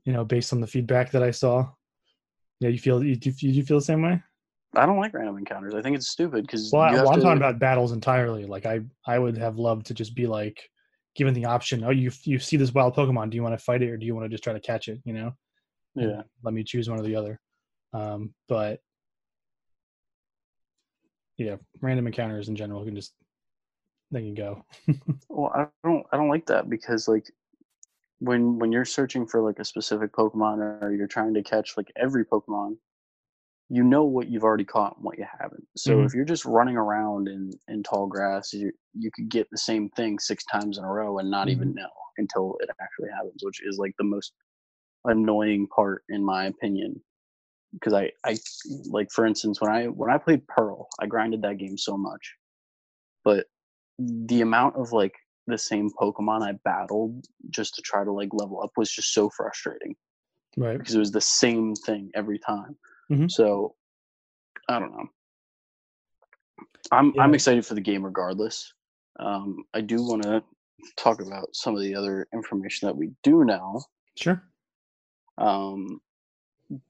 you 0.04 0.12
know, 0.12 0.26
based 0.26 0.52
on 0.52 0.60
the 0.60 0.68
feedback 0.68 1.12
that 1.12 1.24
I 1.24 1.32
saw. 1.32 1.70
Yeah, 2.60 2.70
you 2.70 2.80
feel 2.80 3.04
you 3.04 3.16
do 3.16 3.32
you 3.40 3.64
feel 3.64 3.78
the 3.78 3.86
same 3.86 4.02
way? 4.02 4.22
I 4.76 4.86
don't 4.86 4.98
like 4.98 5.14
random 5.14 5.38
encounters. 5.38 5.74
I 5.76 5.82
think 5.82 5.96
it's 5.96 6.08
stupid 6.08 6.46
because 6.46 6.72
Well, 6.72 6.84
I, 6.84 6.92
you 6.92 6.98
have 6.98 7.06
well 7.06 7.14
I'm 7.14 7.20
to, 7.20 7.26
talking 7.26 7.38
about 7.38 7.60
battles 7.60 7.92
entirely. 7.92 8.46
Like 8.46 8.66
I 8.66 8.82
I 9.06 9.20
would 9.20 9.38
have 9.38 9.58
loved 9.58 9.88
to 9.88 9.94
just 9.94 10.16
be 10.16 10.28
like 10.28 10.70
given 11.16 11.34
the 11.34 11.46
option. 11.46 11.84
Oh, 11.84 11.90
you 11.90 12.12
you 12.24 12.40
see 12.40 12.58
this 12.58 12.74
wild 12.74 12.96
Pokemon. 12.96 13.30
Do 13.30 13.36
you 13.36 13.44
want 13.44 13.58
to 13.58 13.64
fight 13.64 13.82
it 13.82 13.90
or 13.90 13.98
do 13.98 14.06
you 14.06 14.16
want 14.16 14.26
to 14.26 14.30
just 14.30 14.44
try 14.44 14.54
to 14.54 14.60
catch 14.60 14.88
it? 14.88 15.02
You 15.04 15.14
know, 15.14 15.34
yeah. 15.96 16.22
let 16.44 16.54
me 16.54 16.64
choose 16.64 16.90
one 16.90 17.00
or 17.00 17.04
the 17.04 17.16
other. 17.16 17.40
Um, 17.94 18.34
but 18.48 18.80
yeah, 21.38 21.58
random 21.82 22.08
encounters 22.08 22.48
in 22.48 22.56
general 22.56 22.86
can 22.86 22.96
just 22.96 23.14
they 24.12 24.22
can 24.22 24.36
go. 24.36 24.66
Well, 25.30 25.52
I 25.56 25.68
don't 25.88 26.06
I 26.12 26.18
don't 26.18 26.30
like 26.30 26.46
that 26.48 26.70
because 26.70 27.08
like 27.08 27.32
when 28.20 28.60
when 28.60 28.72
you're 28.72 28.86
searching 28.86 29.26
for 29.26 29.42
like 29.42 29.60
a 29.60 29.66
specific 29.66 30.12
Pokemon 30.12 30.82
or 30.82 30.94
you're 30.94 31.08
trying 31.08 31.34
to 31.34 31.42
catch 31.42 31.78
like 31.78 31.92
every 31.96 32.26
Pokemon, 32.26 32.78
you 33.74 33.84
know 33.84 34.04
what 34.04 34.28
you've 34.30 34.44
already 34.44 34.66
caught 34.66 34.98
and 34.98 35.06
what 35.06 35.18
you 35.18 35.26
haven't. 35.40 35.66
So 35.78 36.04
Mhm. 36.04 36.06
if 36.06 36.14
you're 36.14 36.26
just 36.26 36.46
running 36.46 36.76
around 36.76 37.30
in 37.30 37.52
in 37.70 37.84
tall 37.84 38.08
grass, 38.08 38.52
you 38.54 38.74
you 38.94 39.10
could 39.16 39.30
get 39.30 39.50
the 39.50 39.58
same 39.58 39.90
thing 39.92 40.20
six 40.20 40.44
times 40.46 40.78
in 40.78 40.84
a 40.84 40.88
row 40.90 41.20
and 41.20 41.32
not 41.32 41.50
even 41.50 41.74
know 41.74 41.90
until 42.18 42.58
it 42.62 42.70
actually 42.82 43.10
happens, 43.16 43.42
which 43.44 43.62
is 43.66 43.78
like 43.80 43.94
the 43.98 44.04
most 44.04 44.34
annoying 45.06 45.68
part 45.76 46.04
in 46.10 46.24
my 46.24 46.46
opinion. 46.46 47.02
Because 47.74 47.94
I 47.94 48.12
I 48.26 48.38
like 48.90 49.12
for 49.12 49.26
instance 49.26 49.62
when 49.62 49.72
I 49.72 49.88
when 49.88 50.12
I 50.12 50.18
played 50.18 50.48
Pearl, 50.48 50.88
I 51.00 51.08
grinded 51.08 51.44
that 51.44 51.58
game 51.60 51.78
so 51.78 51.98
much, 51.98 52.36
but 53.24 53.48
the 54.00 54.42
amount 54.42 54.76
of 54.78 54.92
like 54.94 55.16
the 55.48 55.58
same 55.58 55.90
Pokemon 56.02 56.44
I 56.44 56.54
battled 56.66 57.26
just 57.50 57.76
to 57.76 57.82
try 57.84 58.04
to 58.04 58.12
like 58.12 58.30
level 58.34 58.62
up 58.64 58.72
was 58.78 58.92
just 58.92 59.14
so 59.14 59.30
frustrating 59.30 59.96
Right. 60.58 60.82
because 60.82 60.96
it 60.96 61.00
was 61.00 61.12
the 61.12 61.22
same 61.22 61.76
thing 61.76 62.12
every 62.16 62.40
time. 62.40 62.78
Mhm. 63.12 63.30
So 63.30 63.76
I 64.70 64.80
don't 64.80 64.92
know. 64.92 65.08
I'm 66.92 67.20
I'm 67.20 67.34
excited 67.34 67.66
for 67.66 67.76
the 67.76 67.82
game 67.82 68.04
regardless. 68.04 68.74
Um, 69.20 69.64
I 69.74 69.82
do 69.82 69.98
want 69.98 70.24
to 70.24 70.44
talk 70.98 71.22
about 71.22 71.54
some 71.54 71.76
of 71.76 71.82
the 71.82 71.96
other 71.96 72.28
information 72.34 72.88
that 72.88 72.96
we 72.96 73.12
do 73.24 73.44
now. 73.44 73.82
Sure. 74.16 74.42
Um, 75.38 76.02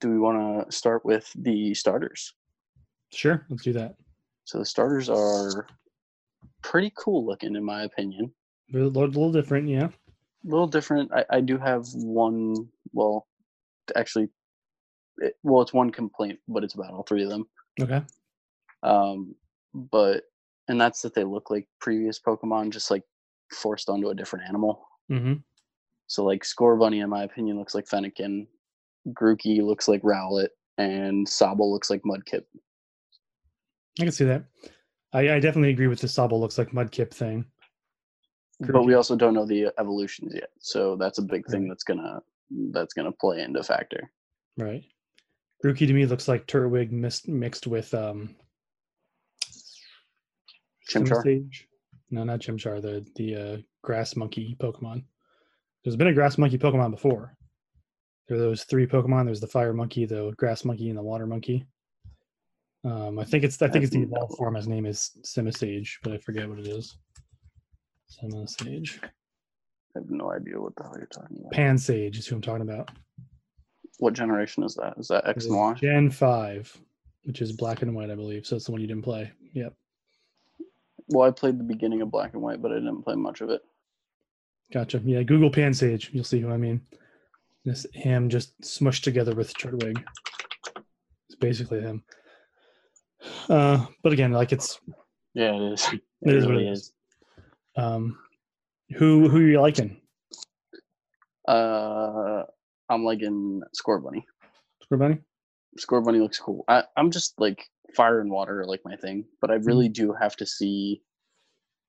do 0.00 0.10
we 0.10 0.18
want 0.18 0.68
to 0.68 0.74
start 0.74 1.04
with 1.04 1.30
the 1.34 1.74
starters? 1.74 2.34
Sure. 3.12 3.44
Let's 3.50 3.64
do 3.64 3.72
that. 3.74 3.96
So 4.44 4.58
the 4.58 4.64
starters 4.64 5.08
are 5.08 5.66
pretty 6.62 6.92
cool 6.96 7.26
looking, 7.26 7.56
in 7.56 7.64
my 7.64 7.82
opinion. 7.82 8.32
A 8.72 8.78
little, 8.78 9.06
little 9.06 9.32
different, 9.32 9.68
yeah. 9.68 9.86
a 9.88 9.90
little 10.44 10.66
different. 10.66 11.12
I, 11.12 11.24
I 11.30 11.40
do 11.40 11.58
have 11.58 11.86
one. 11.94 12.68
Well, 12.92 13.26
actually, 13.96 14.28
it, 15.22 15.36
well, 15.42 15.62
it's 15.62 15.72
one 15.72 15.90
complaint, 15.90 16.38
but 16.48 16.64
it's 16.64 16.74
about 16.74 16.92
all 16.92 17.04
three 17.04 17.22
of 17.22 17.30
them. 17.30 17.46
Okay. 17.80 18.02
Um, 18.82 19.34
but 19.74 20.24
and 20.68 20.80
that's 20.80 21.02
that 21.02 21.14
they 21.14 21.24
look 21.24 21.50
like 21.50 21.66
previous 21.80 22.20
Pokemon, 22.20 22.70
just 22.70 22.90
like 22.90 23.04
forced 23.52 23.88
onto 23.88 24.08
a 24.08 24.14
different 24.14 24.48
animal. 24.48 24.86
Mm-hmm. 25.10 25.34
So 26.06 26.24
like 26.24 26.42
Scorbunny, 26.42 27.02
in 27.02 27.10
my 27.10 27.24
opinion, 27.24 27.58
looks 27.58 27.74
like 27.74 27.86
Fennekin. 27.86 28.46
Grookey 29.08 29.62
looks 29.62 29.88
like 29.88 30.02
Rowlet, 30.02 30.48
and 30.78 31.26
Sobble 31.26 31.70
looks 31.72 31.90
like 31.90 32.02
Mudkip. 32.02 32.44
I 34.00 34.04
can 34.04 34.12
see 34.12 34.24
that. 34.24 34.44
I, 35.12 35.34
I 35.34 35.40
definitely 35.40 35.70
agree 35.70 35.88
with 35.88 36.00
the 36.00 36.06
Sobble 36.06 36.40
looks 36.40 36.58
like 36.58 36.70
Mudkip 36.70 37.12
thing. 37.12 37.44
But 38.60 38.84
we 38.84 38.94
also 38.94 39.16
don't 39.16 39.34
know 39.34 39.44
the 39.44 39.72
evolutions 39.78 40.32
yet, 40.34 40.50
so 40.60 40.96
that's 40.96 41.18
a 41.18 41.22
big 41.22 41.44
thing 41.46 41.68
that's 41.68 41.82
gonna 41.82 42.20
that's 42.70 42.94
gonna 42.94 43.10
play 43.10 43.42
into 43.42 43.62
factor. 43.62 44.10
Right. 44.56 44.84
Grookey 45.64 45.86
to 45.86 45.92
me 45.92 46.06
looks 46.06 46.28
like 46.28 46.46
Turtwig 46.46 46.90
mixed 46.90 47.28
mixed 47.28 47.66
with 47.66 47.92
um 47.94 48.34
Chimchar? 50.90 51.24
Simisage. 51.24 51.64
No, 52.10 52.24
not 52.24 52.40
Chimchar, 52.40 52.82
the 52.82 53.06
the 53.16 53.36
uh, 53.36 53.56
grass 53.82 54.16
monkey 54.16 54.56
Pokemon. 54.60 55.04
There's 55.84 55.96
been 55.96 56.08
a 56.08 56.12
grass 56.12 56.38
monkey 56.38 56.58
Pokemon 56.58 56.90
before. 56.90 57.36
There 58.28 58.36
are 58.36 58.40
those 58.40 58.64
three 58.64 58.86
Pokemon. 58.86 59.26
There's 59.26 59.40
the 59.40 59.46
fire 59.46 59.72
monkey, 59.72 60.04
the 60.04 60.32
grass 60.36 60.64
monkey, 60.64 60.88
and 60.88 60.98
the 60.98 61.02
water 61.02 61.26
monkey. 61.26 61.66
Um, 62.84 63.18
I 63.18 63.24
think 63.24 63.44
it's 63.44 63.60
I 63.62 63.68
think 63.68 63.84
it's 63.84 63.92
the 63.92 64.02
evolved 64.02 64.36
form. 64.36 64.56
His 64.56 64.68
name 64.68 64.86
is 64.86 65.10
Simisage, 65.24 65.90
but 66.02 66.12
I 66.12 66.18
forget 66.18 66.48
what 66.48 66.58
it 66.58 66.66
is. 66.66 66.96
Simisage. 68.10 68.98
I 69.02 69.08
have 69.98 70.10
no 70.10 70.32
idea 70.32 70.60
what 70.60 70.74
the 70.76 70.82
hell 70.82 70.94
you're 70.96 71.06
talking 71.06 71.36
about. 71.38 71.52
Pansage 71.52 72.18
is 72.18 72.26
who 72.26 72.36
I'm 72.36 72.42
talking 72.42 72.62
about. 72.62 72.90
What 74.02 74.14
generation 74.14 74.64
is 74.64 74.74
that? 74.74 74.94
Is 74.98 75.06
that 75.08 75.28
X 75.28 75.44
and 75.44 75.56
Y? 75.56 75.74
Gen 75.74 76.10
five, 76.10 76.76
which 77.22 77.40
is 77.40 77.52
black 77.52 77.82
and 77.82 77.94
white, 77.94 78.10
I 78.10 78.16
believe. 78.16 78.44
So 78.44 78.56
it's 78.56 78.64
the 78.64 78.72
one 78.72 78.80
you 78.80 78.88
didn't 78.88 79.04
play. 79.04 79.30
Yep. 79.52 79.74
Well, 81.06 81.28
I 81.28 81.30
played 81.30 81.56
the 81.56 81.62
beginning 81.62 82.02
of 82.02 82.10
Black 82.10 82.32
and 82.32 82.42
White, 82.42 82.60
but 82.60 82.72
I 82.72 82.76
didn't 82.76 83.04
play 83.04 83.14
much 83.14 83.42
of 83.42 83.50
it. 83.50 83.62
Gotcha. 84.72 85.00
Yeah, 85.04 85.22
Google 85.22 85.50
Pansage. 85.50 86.10
You'll 86.12 86.24
see 86.24 86.40
who 86.40 86.50
I 86.50 86.56
mean. 86.56 86.80
This 87.64 87.86
ham 87.94 88.28
just 88.28 88.60
smushed 88.62 89.04
together 89.04 89.36
with 89.36 89.54
Turtwig. 89.54 90.02
It's 91.28 91.36
basically 91.38 91.80
him. 91.80 92.02
Uh, 93.48 93.86
but 94.02 94.12
again, 94.12 94.32
like 94.32 94.50
it's 94.50 94.80
Yeah, 95.34 95.54
it 95.54 95.74
is. 95.74 95.88
It 96.22 96.34
is 96.34 96.44
what 96.44 96.56
it 96.56 96.66
is. 96.66 96.92
um, 97.76 98.18
who 98.96 99.28
who 99.28 99.36
are 99.38 99.48
you 99.48 99.60
liking? 99.60 100.00
Uh, 101.46 102.42
I'm 102.92 103.04
liking 103.04 103.62
Scorbunny. 103.74 104.22
Score 104.82 104.98
Bunny. 104.98 105.18
Scorbunny 105.78 106.20
looks 106.20 106.38
cool. 106.38 106.64
I, 106.68 106.84
I'm 106.96 107.10
just 107.10 107.34
like 107.40 107.64
fire 107.96 108.20
and 108.20 108.30
water 108.30 108.60
are 108.60 108.66
like 108.66 108.80
my 108.84 108.96
thing, 108.96 109.24
but 109.40 109.50
I 109.50 109.54
really 109.54 109.88
Mm-hmm. 109.88 109.92
do 110.04 110.12
have 110.20 110.36
to 110.36 110.46
see 110.46 111.02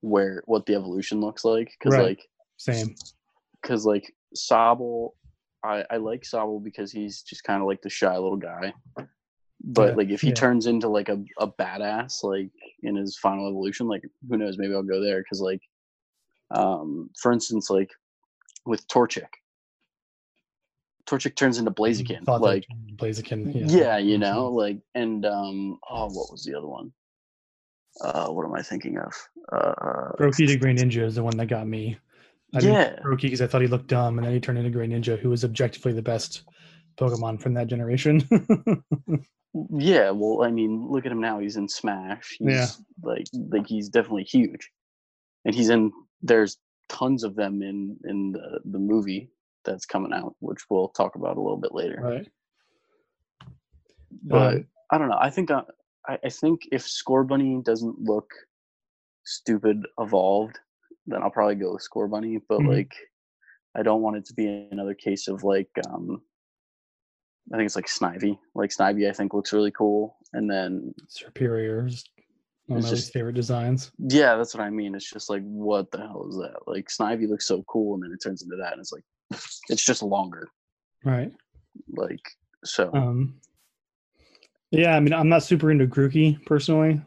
where 0.02 0.44
what 0.46 0.66
the 0.66 0.76
evolution 0.76 1.20
looks 1.22 1.44
like 1.46 1.72
because 1.80 1.98
Right. 1.98 2.18
like 2.18 2.30
Same. 2.58 2.96
because 3.62 3.86
like 3.86 4.14
Sobble, 4.36 5.12
I 5.64 5.84
I 5.90 5.98
like 5.98 6.22
Sobble 6.24 6.64
because 6.64 6.92
he's 6.92 7.22
just 7.24 7.44
kind 7.44 7.62
of 7.62 7.68
like 7.68 7.82
the 7.82 7.90
shy 7.90 8.14
little 8.14 8.38
guy. 8.38 8.74
But 9.66 9.90
Yeah, 9.90 9.96
like 9.96 10.10
if 10.10 10.22
he 10.22 10.30
yeah. 10.30 10.34
turns 10.36 10.66
into 10.66 10.88
like 10.90 11.10
a, 11.10 11.22
a 11.40 11.48
badass 11.48 12.24
like 12.24 12.52
in 12.84 12.96
his 12.96 13.18
final 13.18 13.48
evolution, 13.50 13.88
like 13.88 14.04
who 14.30 14.38
knows? 14.38 14.58
Maybe 14.58 14.74
I'll 14.74 14.84
go 14.84 15.02
there 15.02 15.22
because 15.22 15.42
like, 15.42 15.62
um, 16.52 17.10
for 17.22 17.32
instance, 17.32 17.70
like 17.70 17.90
with 18.66 18.86
Torchic, 18.88 19.28
Torchic 21.08 21.36
turns 21.36 21.58
into 21.58 21.72
Blaziken. 21.72 22.24
Thought 22.24 22.42
Like 22.42 22.66
Blaziken. 22.96 23.54
yeah, 23.54 23.66
Yeah. 23.78 23.98
you 23.98 24.18
know, 24.18 24.48
like 24.48 24.80
and 24.96 25.26
um, 25.26 25.80
oh, 25.90 26.06
what 26.06 26.32
was 26.32 26.44
the 26.46 26.56
other 26.56 26.68
one? 26.68 26.92
Uh, 28.02 28.28
what 28.30 28.46
am 28.46 28.54
I 28.56 28.62
thinking 28.62 28.98
of? 28.98 29.14
Uh, 29.52 30.12
Froakie 30.18 30.48
the 30.48 30.58
Greninja 30.60 31.04
is 31.04 31.16
the 31.16 31.24
one 31.24 31.38
that 31.38 31.46
got 31.48 31.68
me. 31.68 31.98
I 32.56 32.60
yeah, 32.60 32.96
Froakie 33.04 33.22
because 33.24 33.42
I 33.42 33.48
thought 33.48 33.62
he 33.62 33.68
looked 33.68 33.88
dumb, 33.88 34.18
and 34.18 34.26
then 34.26 34.34
he 34.34 34.40
turned 34.40 34.58
into 34.60 34.76
Greninja, 34.78 35.20
who 35.20 35.30
was 35.30 35.44
objectively 35.44 35.92
the 35.94 36.02
best 36.02 36.44
Pokemon 36.98 37.42
from 37.42 37.54
that 37.56 37.68
generation. 37.68 38.22
Yeah, 39.72 40.10
well, 40.10 40.44
I 40.44 40.50
mean, 40.50 40.88
look 40.90 41.06
at 41.06 41.12
him 41.12 41.22
now. 41.22 41.38
He's 41.38 41.58
in 41.58 41.70
Smash. 41.70 42.38
He's 42.40 42.48
Yeah. 42.48 42.68
like 43.04 43.28
like 43.52 43.68
he's 43.68 43.88
definitely 43.88 44.24
huge. 44.24 44.72
And 45.46 45.54
he's 45.54 45.70
in 45.70 45.92
there's 46.24 46.58
tons 46.90 47.24
of 47.24 47.36
them 47.36 47.62
in 47.62 47.96
in 48.06 48.32
the, 48.32 48.62
the 48.66 48.80
movie 48.80 49.30
that's 49.66 49.86
coming 49.86 50.14
out, 50.14 50.36
which 50.40 50.60
we'll 50.70 50.90
talk 50.90 51.16
about 51.16 51.38
a 51.38 51.42
little 51.42 51.58
bit 51.58 51.74
later. 51.74 52.00
right. 52.02 52.28
But 54.24 54.56
Um, 54.56 54.68
I 54.92 54.98
don't 54.98 55.10
know. 55.10 55.18
I 55.20 55.30
think 55.30 55.52
I, 55.52 55.64
I 56.08 56.20
I 56.26 56.30
think 56.30 56.62
if 56.72 56.84
Scorbunny 56.86 57.64
doesn't 57.64 58.00
look 58.02 58.32
stupid 59.26 59.86
evolved, 60.00 60.60
then 61.08 61.24
I'll 61.24 61.32
probably 61.32 61.56
go 61.56 61.74
with 61.74 61.88
Scorbunny. 61.90 62.42
But 62.48 62.60
Mhm. 62.60 62.68
like 62.76 62.94
I 63.76 63.82
don't 63.84 64.02
want 64.02 64.18
it 64.18 64.26
to 64.26 64.34
be 64.34 64.68
another 64.72 64.94
case 64.94 65.28
of 65.28 65.44
like 65.44 65.70
um 65.88 66.22
I 67.52 67.58
think 67.58 67.66
it's 67.66 67.76
like 67.76 67.88
Snivy. 67.88 68.38
Like 68.56 68.70
Snivy 68.70 69.10
I 69.10 69.14
think 69.14 69.34
looks 69.34 69.52
really 69.54 69.72
cool. 69.72 70.18
And 70.34 70.50
then 70.50 70.94
Serperiors. 71.10 71.88
is 71.88 72.04
one 72.68 72.78
of 72.78 72.86
It's 72.86 72.86
my 72.86 72.92
least 72.92 73.04
just- 73.04 73.14
favorite 73.14 73.34
designs. 73.36 73.92
Yeah, 73.98 74.36
that's 74.38 74.54
what 74.56 74.64
I 74.64 74.70
mean. 74.70 74.96
It's 74.96 75.10
just 75.10 75.30
like, 75.30 75.44
what 75.44 75.92
the 75.92 75.98
hell 75.98 76.26
is 76.30 76.38
that? 76.38 76.66
Like, 76.66 76.88
Snivy 76.88 77.28
looks 77.28 77.46
so 77.46 77.62
cool, 77.64 77.94
and 77.96 78.02
then 78.04 78.14
it 78.14 78.22
turns 78.24 78.42
into 78.42 78.56
that, 78.56 78.72
and 78.72 78.80
it's 78.80 78.94
like, 78.94 79.04
it's 79.70 79.86
just 79.86 80.04
longer. 80.04 80.48
Right. 81.04 81.32
Like, 81.92 82.22
so 82.64 82.92
Um, 82.94 83.40
yeah, 84.72 84.96
I 84.96 85.00
mean, 85.00 85.14
I'm 85.14 85.30
not 85.30 85.44
super 85.44 85.72
into 85.72 85.88
Grookey 85.88 86.44
personally. 86.46 87.02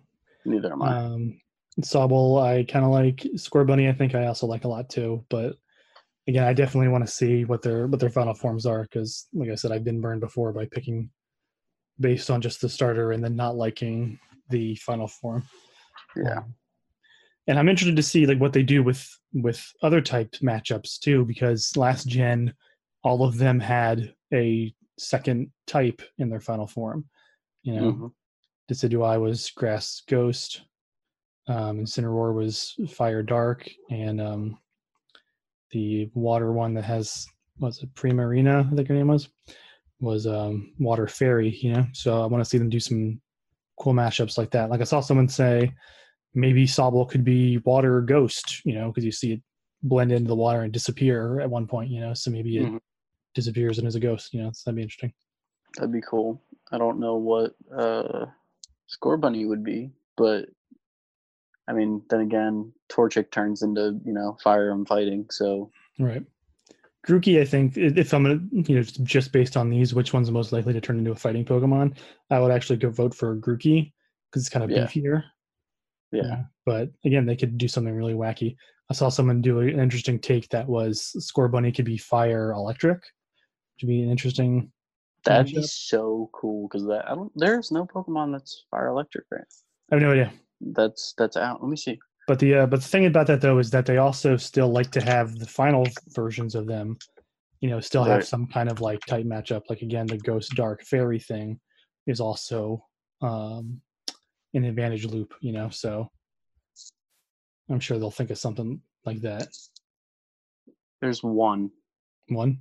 neither 0.45 0.73
am 0.73 0.83
I. 0.83 0.97
Um, 0.97 1.41
Sobble, 1.83 2.43
I 2.43 2.65
kind 2.65 2.85
of 2.85 2.91
like. 2.91 3.17
Scorbunny, 3.37 3.89
I 3.89 3.93
think 3.93 4.15
I 4.15 4.27
also 4.27 4.47
like 4.47 4.65
a 4.65 4.69
lot 4.69 4.89
too. 4.89 5.25
But 5.29 5.57
again, 6.27 6.45
I 6.45 6.53
definitely 6.55 6.89
want 6.89 7.07
to 7.07 7.13
see 7.13 7.45
what 7.45 7.61
their 7.63 7.87
what 7.87 8.01
their 8.01 8.09
final 8.11 8.35
forms 8.35 8.65
are 8.67 8.83
because, 8.83 9.27
like 9.35 9.51
I 9.51 9.57
said, 9.57 9.73
I've 9.73 9.85
been 9.85 10.01
burned 10.01 10.21
before 10.23 10.53
by 10.53 10.67
picking 10.67 11.11
based 12.01 12.31
on 12.31 12.41
just 12.41 12.61
the 12.61 12.69
starter 12.69 13.13
and 13.13 13.23
then 13.23 13.37
not 13.37 13.57
liking 13.57 14.19
the 14.51 14.75
final 14.77 15.07
form. 15.09 15.43
yeah, 16.17 16.39
Um, 16.39 16.55
and 17.47 17.59
I'm 17.59 17.69
interested 17.69 17.97
to 17.97 18.03
see 18.03 18.27
like 18.27 18.39
what 18.39 18.53
they 18.53 18.63
do 18.63 18.83
with 18.83 19.09
with 19.33 19.65
other 19.83 20.01
typed 20.01 20.43
matchups 20.43 20.99
too, 20.99 21.25
because 21.25 21.77
last 21.77 22.09
gen, 22.09 22.55
all 23.03 23.25
of 23.25 23.39
them 23.39 23.61
had 23.61 24.15
a 24.33 24.75
second 24.99 25.51
type 25.67 26.03
in 26.19 26.31
their 26.31 26.41
final 26.41 26.67
form. 26.67 27.05
You 27.63 27.75
know, 27.75 27.93
Mhm. 27.93 28.13
Decidueye 28.71 29.21
was 29.21 29.51
Grass 29.51 30.03
Ghost, 30.09 30.63
um, 31.49 31.81
Incineroar 31.81 32.35
was 32.35 32.75
Fire 32.89 33.23
Dark, 33.23 33.69
and 33.91 34.21
um, 34.21 34.59
the 35.71 36.11
water 36.15 36.53
one 36.53 36.75
that 36.75 36.85
has 36.85 37.27
was 37.59 37.83
it 37.83 37.95
Primarina, 37.95 38.71
I 38.71 38.77
think 38.77 38.89
her 38.89 38.95
name 38.95 39.09
was, 39.09 39.29
was 40.01 40.27
um, 40.27 40.75
Water 40.79 41.07
Fairy. 41.07 41.51
You 41.51 41.73
know, 41.73 41.87
so 41.93 42.23
I 42.23 42.27
want 42.27 42.43
to 42.43 42.49
see 42.49 42.59
them 42.59 42.69
do 42.69 42.81
some 42.81 43.21
cool 43.79 43.95
mashups 43.95 44.37
like 44.39 44.51
that. 44.51 44.69
Like 44.71 44.81
I 44.81 44.85
saw 44.85 45.01
someone 45.01 45.29
say 45.29 45.73
maybe 46.37 46.65
Sobble 46.67 47.09
could 47.09 47.25
be 47.25 47.59
Water 47.59 48.01
Ghost. 48.03 48.65
You 48.65 48.75
know, 48.75 48.89
because 48.89 49.05
you 49.05 49.11
see 49.13 49.33
it 49.33 49.43
blend 49.83 50.13
into 50.13 50.29
the 50.29 50.37
water 50.37 50.61
and 50.63 50.73
disappear 50.73 51.41
at 51.41 51.51
one 51.51 51.67
point. 51.67 51.91
You 51.91 52.01
know, 52.01 52.15
so 52.15 52.31
maybe 52.31 52.59
it 52.59 52.73
Mhm. 52.73 52.81
disappears 53.35 53.79
and 53.79 53.89
is 53.89 53.97
a 53.97 54.01
ghost. 54.01 54.33
You 54.33 54.43
know, 54.43 54.51
so 54.53 54.63
that'd 54.71 54.77
be 54.77 54.83
interesting. 54.83 55.13
that'd 55.77 55.93
be 55.93 56.01
cool. 56.01 56.41
I 56.73 56.79
don't 56.79 56.99
know 57.01 57.17
what 57.17 57.55
uh, 57.77 58.27
Scorbunny 58.89 59.47
would 59.49 59.63
be, 59.65 59.91
but 60.17 60.49
I 61.69 61.73
mean, 61.73 62.03
then 62.09 62.21
again, 62.21 62.73
Torchic 62.89 63.31
turns 63.31 63.63
into 63.63 64.01
you 64.05 64.13
know 64.13 64.37
fire 64.43 64.71
and 64.71 64.87
fighting. 64.87 65.27
So 65.31 65.71
Right. 65.99 66.25
Grookey, 67.07 67.41
I 67.41 67.45
think, 67.45 67.77
if 67.77 68.13
I'm 68.13 68.25
gonna, 68.25 68.41
you 68.51 68.77
know, 68.77 68.83
just 68.83 69.31
based 69.33 69.57
on 69.57 69.71
these, 69.71 69.95
which 69.95 70.13
one's 70.13 70.31
most 70.31 70.53
likely 70.53 70.73
to 70.73 70.81
turn 70.81 70.99
into 70.99 71.13
a 71.13 71.15
fighting 71.15 71.45
Pokemon, 71.45 71.97
I 72.31 72.41
would 72.41 72.51
actually 72.51 72.79
go 72.79 72.91
vote 72.91 73.15
for 73.15 73.37
Grookey 73.37 73.93
because 74.31 74.43
it's 74.43 74.49
kind 74.49 74.65
of 74.65 74.71
Yeah. 74.71 74.87
beefier. 74.87 75.23
Yeah, 76.25 76.43
But 76.65 76.91
again, 77.05 77.27
they 77.27 77.37
could 77.37 77.59
do 77.59 77.69
something 77.69 77.95
really 77.95 78.15
wacky. 78.15 78.57
I 78.91 78.95
saw 78.95 79.09
someone 79.09 79.41
do 79.41 79.61
an 79.61 79.81
interesting 79.81 80.19
take 80.19 80.49
that 80.51 80.69
was 80.69 81.13
Scorbunny 81.19 81.75
could 81.75 81.85
be 81.85 81.99
fire 81.99 82.53
electric, 82.53 82.99
which 82.99 83.83
would 83.83 83.89
be 83.89 84.03
an 84.03 84.11
interesting. 84.11 84.71
that'd 85.25 85.53
be 85.53 85.63
so 85.63 86.31
cool 86.33 86.69
because 86.69 86.87
that 86.87 87.05
I 87.11 87.15
don't. 87.15 87.33
There's 87.35 87.73
no 87.73 87.85
Pokemon 87.85 88.33
that's 88.33 88.65
fire 88.71 88.87
electric, 88.89 89.25
right? 89.31 89.43
I 89.91 89.97
have 89.97 90.03
no 90.03 90.13
idea. 90.13 90.33
That's 90.61 91.15
that's 91.19 91.37
out. 91.37 91.63
Let 91.63 91.69
me 91.71 91.77
see. 91.77 91.99
But 92.29 92.39
the 92.39 92.55
uh, 92.55 92.67
but 92.67 92.81
the 92.81 92.89
thing 92.89 93.07
about 93.07 93.27
that 93.29 93.41
though 93.41 93.59
is 93.59 93.71
that 93.71 93.87
they 93.87 93.99
also 93.99 94.37
still 94.37 94.69
like 94.69 94.91
to 94.93 95.01
have 95.01 95.39
the 95.39 95.47
final 95.47 95.87
versions 96.15 96.55
of 96.55 96.67
them, 96.67 96.97
you 97.61 97.69
know, 97.71 97.81
still 97.81 98.05
have 98.05 98.19
Right. 98.19 98.25
some 98.27 98.47
kind 98.47 98.71
of 98.71 98.81
like 98.81 99.05
type 99.07 99.27
matchup. 99.27 99.63
Like 99.69 99.83
again, 99.83 100.07
the 100.07 100.19
Ghost 100.19 100.55
Dark 100.55 100.83
Fairy 100.85 101.19
thing 101.21 101.59
is 102.07 102.21
also 102.21 102.85
um, 103.21 103.81
an 104.57 104.65
advantage 104.65 105.05
loop, 105.05 105.35
you 105.41 105.53
know. 105.53 105.69
So 105.71 106.11
I'm 107.71 107.81
sure 107.81 107.99
they'll 107.99 108.11
think 108.11 108.31
of 108.31 108.39
something 108.39 108.81
like 109.05 109.21
that. 109.23 109.49
There's 111.01 111.23
one 111.23 111.71
One, 112.29 112.59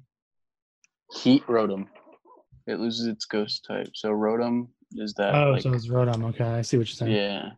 Heat 1.21 1.45
Rotom. 1.47 1.87
It 2.67 2.79
loses 2.79 3.07
its 3.07 3.25
ghost 3.25 3.65
type. 3.67 3.89
So 3.93 4.09
Rotom 4.09 4.67
is 4.93 5.13
that 5.15 5.33
oh, 5.35 5.51
like 5.51 5.61
so 5.61 5.73
it's 5.73 5.87
Rotom. 5.87 6.23
Okay, 6.29 6.43
I 6.43 6.61
see 6.61 6.77
what 6.77 6.87
you're 6.87 6.95
saying. 6.95 7.11
yeah. 7.13 7.49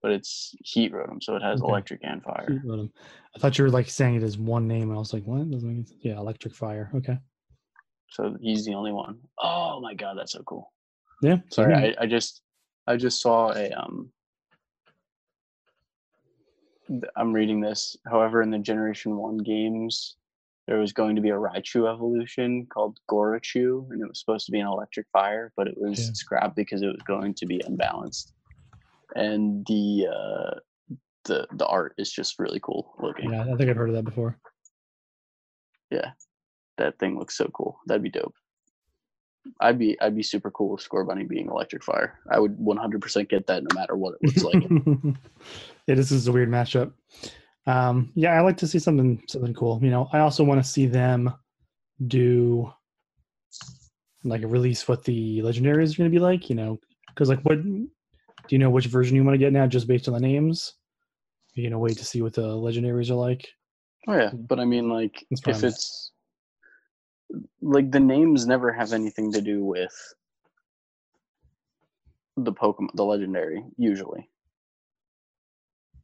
But 0.00 0.12
it's 0.12 0.54
Heat 0.64 0.92
Rotom, 0.92 1.22
so 1.22 1.34
it 1.36 1.42
has 1.42 1.60
Okay. 1.60 1.68
electric 1.68 2.00
and 2.04 2.22
fire. 2.22 2.46
Heat 2.48 2.64
Rotom. 2.64 2.90
I 3.34 3.38
thought 3.38 3.58
you 3.58 3.64
were 3.64 3.70
like 3.70 3.88
saying 3.90 4.16
it 4.16 4.22
as 4.22 4.38
one 4.38 4.66
name, 4.68 4.84
and 4.90 4.92
I 4.92 4.98
was 4.98 5.12
like, 5.12 5.24
what? 5.24 5.50
Doesn't 5.50 5.68
make 5.68 5.88
sense. 5.88 6.00
Yeah, 6.02 6.18
Electric 6.18 6.54
Fire. 6.54 6.90
Okay. 6.94 7.18
So 8.10 8.36
he's 8.40 8.64
the 8.64 8.74
only 8.74 8.92
one. 8.92 9.18
Oh 9.42 9.80
my 9.80 9.94
god, 9.94 10.16
that's 10.18 10.32
so 10.32 10.42
cool. 10.44 10.72
Yeah. 11.20 11.38
Sorry, 11.50 11.72
yeah. 11.72 11.94
I, 12.00 12.04
I 12.04 12.06
just 12.06 12.42
I 12.88 12.96
just 12.96 13.20
saw 13.20 13.52
a 13.52 13.70
um 13.70 14.10
I'm 17.16 17.34
reading 17.34 17.60
this. 17.60 17.98
However, 18.10 18.40
in 18.40 18.50
the 18.50 18.58
Generation 18.58 19.14
One 19.18 19.36
games, 19.36 20.16
there 20.66 20.78
was 20.78 20.94
going 20.94 21.16
to 21.16 21.22
be 21.22 21.28
a 21.28 21.34
Raichu 21.34 21.86
evolution 21.86 22.66
called 22.72 22.98
Gorachu, 23.10 23.90
and 23.90 24.00
it 24.00 24.08
was 24.08 24.18
supposed 24.18 24.46
to 24.46 24.52
be 24.52 24.60
an 24.60 24.66
electric 24.66 25.06
fire, 25.12 25.52
but 25.54 25.68
it 25.68 25.76
was 25.76 25.98
Yeah. 25.98 26.12
scrapped 26.14 26.56
because 26.56 26.80
it 26.80 26.86
was 26.86 27.02
going 27.06 27.34
to 27.34 27.46
be 27.46 27.60
unbalanced. 27.66 28.32
And 29.14 29.66
the 29.66 30.08
uh, 30.10 30.60
the 31.24 31.46
the 31.52 31.66
art 31.66 31.94
is 31.98 32.10
just 32.10 32.38
really 32.38 32.60
cool 32.60 32.94
looking. 32.98 33.30
yeah, 33.32 33.42
I 33.42 33.56
think 33.56 33.68
I've 33.68 33.76
heard 33.76 33.90
of 33.90 33.96
that 33.96 34.04
before. 34.04 34.38
Yeah, 35.90 36.12
that 36.78 36.98
thing 36.98 37.18
looks 37.18 37.36
so 37.36 37.48
cool. 37.48 37.80
That'd 37.86 38.02
be 38.02 38.10
dope. 38.10 38.34
I'd 39.60 39.78
be 39.78 40.00
I'd 40.00 40.16
be 40.16 40.22
super 40.22 40.50
cool 40.50 40.70
with 40.70 40.86
Scorbunny 40.86 41.28
being 41.28 41.48
electric 41.48 41.84
fire. 41.84 42.18
I 42.30 42.38
would 42.38 42.58
100% 42.58 43.28
get 43.28 43.46
that 43.46 43.62
no 43.62 43.74
matter 43.74 43.96
what 43.96 44.14
it 44.20 44.26
looks 44.26 44.44
like. 44.44 44.62
yeah, 45.86 45.94
this 45.94 46.10
is 46.10 46.28
a 46.28 46.32
weird 46.32 46.50
matchup. 46.50 46.92
Um, 47.66 48.12
yeah, 48.14 48.32
I 48.32 48.40
like 48.40 48.56
to 48.58 48.66
see 48.66 48.78
something 48.78 49.22
something 49.28 49.54
cool. 49.54 49.78
You 49.82 49.90
know, 49.90 50.08
I 50.12 50.20
also 50.20 50.44
want 50.44 50.62
to 50.62 50.68
see 50.68 50.86
them 50.86 51.32
do 52.06 52.72
like 54.24 54.42
release 54.44 54.88
what 54.88 55.04
the 55.04 55.38
legendaries 55.38 55.94
are 55.94 55.98
going 55.98 56.10
to 56.10 56.14
be 56.14 56.18
like. 56.18 56.48
You 56.48 56.56
know, 56.56 56.78
because 57.08 57.28
like, 57.28 57.42
what 57.42 57.62
do 57.62 57.88
you 58.48 58.58
know? 58.58 58.70
Which 58.70 58.86
version 58.86 59.16
you 59.16 59.24
want 59.24 59.34
to 59.34 59.38
get 59.38 59.52
now, 59.52 59.66
just 59.66 59.86
based 59.86 60.08
on 60.08 60.14
the 60.14 60.20
names? 60.20 60.74
You 61.54 61.68
gonna 61.68 61.78
wait 61.78 61.98
to 61.98 62.04
see 62.04 62.22
what 62.22 62.34
the 62.34 62.48
legendaries 62.48 63.10
are 63.10 63.14
like? 63.14 63.46
Oh 64.06 64.14
yeah, 64.14 64.30
but 64.32 64.60
I 64.60 64.64
mean, 64.64 64.88
like, 64.88 65.26
if 65.30 65.64
it's 65.64 66.12
like 67.60 67.90
the 67.90 68.00
names 68.00 68.46
never 68.46 68.72
have 68.72 68.92
anything 68.92 69.32
to 69.32 69.40
do 69.40 69.64
with 69.64 69.94
the 72.36 72.52
Pokemon, 72.52 72.90
the 72.94 73.04
legendary, 73.04 73.64
usually. 73.76 74.28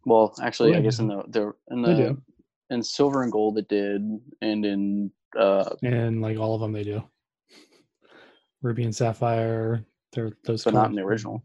Well, 0.05 0.35
actually, 0.43 0.73
Yeah, 0.73 0.79
I 0.79 0.83
guess 0.83 0.99
in 0.99 1.09
the 1.09 1.23
the 1.29 1.53
in 1.71 1.83
the 1.83 2.17
in 2.71 2.83
Silver 2.83 3.23
and 3.23 3.33
Gold 3.33 3.59
it 3.59 3.69
did, 3.69 4.03
and 4.43 4.65
in 4.67 5.11
uh, 5.39 5.71
and 5.83 6.21
like 6.21 6.39
all 6.39 6.55
of 6.55 6.61
them 6.61 6.73
they 6.73 6.85
do. 6.85 7.03
Ruby 8.63 8.85
and 8.85 8.95
Sapphire, 8.95 9.85
they're 10.13 10.33
those. 10.45 10.65
but 10.65 10.75
not 10.75 10.91
in 10.91 10.97
the 10.97 11.03
original. 11.03 11.45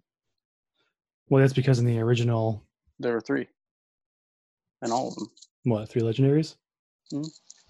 Well, 1.30 1.42
that's 1.42 1.54
because 1.54 1.80
in 1.80 1.86
the 1.86 2.00
original, 2.00 2.64
There 3.00 3.14
were 3.14 3.22
three, 3.22 3.48
and 4.82 4.92
all 4.92 5.10
of 5.10 5.16
them. 5.16 5.30
what 5.64 5.88
three 5.90 6.02
legendaries? 6.02 6.56
Mhm. 7.14 7.30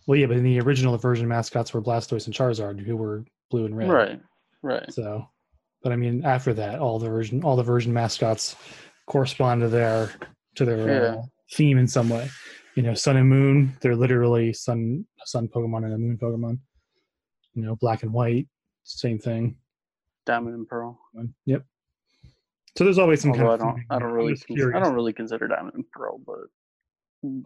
Well, 0.10 0.18
yeah, 0.18 0.26
but 0.26 0.38
in 0.38 0.44
the 0.44 0.60
original, 0.62 0.98
version 0.98 1.28
mascots 1.28 1.72
were 1.72 1.84
Blastoise 1.84 2.26
and 2.26 2.34
Charizard, 2.34 2.80
who 2.80 2.98
were 2.98 3.24
blue 3.52 3.66
and 3.66 3.78
red. 3.78 3.92
Right, 3.92 4.20
right. 4.64 4.92
So, 4.92 5.24
but 5.84 5.92
I 5.92 5.98
mean, 5.98 6.26
after 6.26 6.52
that, 6.56 6.80
all 6.80 6.98
the 6.98 7.08
version, 7.08 7.44
all 7.44 7.56
the 7.56 7.62
version 7.62 7.94
mascots 7.94 8.56
correspond 9.06 9.62
to 9.62 9.68
their 9.68 10.10
to 10.56 10.66
their 10.66 10.88
Yeah. 10.90 11.16
uh, 11.20 11.22
theme 11.52 11.78
in 11.78 11.86
some 11.88 12.10
way. 12.10 12.28
You 12.74 12.82
know, 12.82 12.96
Sun 12.96 13.18
and 13.18 13.30
Moon, 13.30 13.78
they're 13.82 13.96
literally 13.96 14.52
sun 14.52 15.06
sun 15.26 15.48
Pokemon 15.48 15.86
and 15.86 15.94
a 15.94 15.98
Moon 16.00 16.18
Pokemon. 16.18 16.58
You 17.54 17.62
know, 17.66 17.76
Black 17.76 18.02
and 18.02 18.12
White, 18.12 18.48
same 18.86 19.20
thing. 19.20 19.58
Diamond 20.26 20.56
and 20.56 20.68
Pearl. 20.68 21.00
Yep. 21.46 21.64
So 22.76 22.84
there's 22.84 22.98
always 22.98 23.22
some 23.22 23.30
Although 23.30 23.44
I 23.54 23.58
kind 23.58 23.62
of. 23.62 23.76
don't, 23.76 23.86
I 23.92 24.00
don't 24.00 24.12
really, 24.12 24.34
just 24.34 24.48
con- 24.48 24.74
I 24.76 24.80
don't 24.80 24.96
really 24.96 25.14
consider 25.14 25.48
Diamond 25.48 25.76
and 25.76 25.86
Pearl, 25.92 26.18
but 26.26 26.50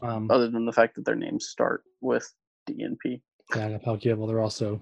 Um, 0.08 0.32
other 0.32 0.50
than 0.50 0.66
the 0.66 0.72
fact 0.72 0.96
that 0.96 1.04
their 1.04 1.16
names 1.16 1.48
start 1.50 1.84
with 2.00 2.34
D 2.66 2.82
and 2.84 2.98
P. 3.00 3.22
Yeah, 3.56 3.68
and 3.68 3.82
Palkia, 3.82 4.16
well, 4.18 4.28
they're 4.28 4.40
also 4.40 4.82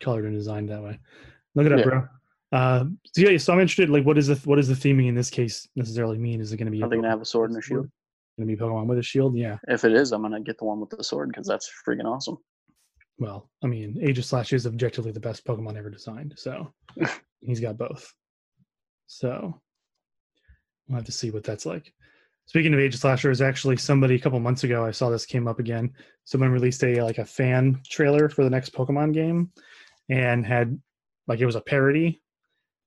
colored 0.00 0.24
and 0.24 0.34
designed 0.34 0.68
that 0.68 0.82
way. 0.82 0.98
Look 1.54 1.66
it 1.66 1.72
up, 1.72 1.78
Yeah. 1.80 1.84
bro. 1.84 2.08
Uh, 2.52 2.84
so 3.14 3.22
yeah, 3.22 3.38
so 3.38 3.52
I'm 3.52 3.60
interested. 3.60 3.90
Like, 3.90 4.04
what 4.04 4.18
is 4.18 4.26
the 4.26 4.36
what 4.48 4.58
is 4.58 4.68
the 4.68 4.74
theming 4.74 5.08
in 5.08 5.14
this 5.14 5.30
case 5.30 5.68
necessarily 5.76 6.18
mean? 6.18 6.40
Is 6.40 6.52
it 6.52 6.56
going 6.56 6.66
to 6.66 6.72
be? 6.72 6.82
Are 6.82 6.88
they 6.88 6.96
gonna 6.96 7.08
have 7.08 7.20
a 7.20 7.24
sword 7.24 7.50
and 7.50 7.58
a 7.58 7.62
shield? 7.62 7.88
Going 8.38 8.48
to 8.48 8.56
be 8.56 8.60
Pokemon 8.60 8.86
with 8.86 8.98
a 8.98 9.02
shield? 9.02 9.36
Yeah. 9.36 9.58
If 9.68 9.84
it 9.84 9.92
is, 9.92 10.12
I'm 10.12 10.22
gonna 10.22 10.40
get 10.40 10.58
the 10.58 10.64
one 10.64 10.80
with 10.80 10.90
the 10.90 11.04
sword 11.04 11.28
because 11.28 11.46
that's 11.46 11.70
freaking 11.86 12.06
awesome. 12.06 12.38
Well, 13.18 13.50
I 13.62 13.66
mean, 13.66 13.96
Aegislash 14.02 14.52
is 14.52 14.66
objectively 14.66 15.12
the 15.12 15.20
best 15.20 15.44
Pokemon 15.44 15.76
ever 15.76 15.90
designed, 15.90 16.34
so 16.36 16.72
he's 17.40 17.60
got 17.60 17.76
both. 17.76 18.12
So 19.06 19.60
we'll 20.88 20.96
have 20.96 21.04
to 21.04 21.12
see 21.12 21.30
what 21.30 21.44
that's 21.44 21.66
like. 21.66 21.92
Speaking 22.46 22.74
of 22.74 22.80
Age 22.80 22.96
Slashers, 22.96 23.40
actually, 23.40 23.76
somebody 23.76 24.16
a 24.16 24.18
couple 24.18 24.40
months 24.40 24.64
ago, 24.64 24.84
I 24.84 24.90
saw 24.90 25.08
this 25.08 25.24
came 25.24 25.46
up 25.46 25.60
again. 25.60 25.92
Someone 26.24 26.50
released 26.50 26.82
a 26.82 27.00
like 27.02 27.18
a 27.18 27.24
fan 27.24 27.80
trailer 27.88 28.28
for 28.28 28.42
the 28.42 28.50
next 28.50 28.72
Pokemon 28.74 29.14
game, 29.14 29.52
and 30.08 30.44
had 30.44 30.80
like 31.28 31.40
it 31.40 31.46
was 31.46 31.54
a 31.54 31.60
parody, 31.60 32.20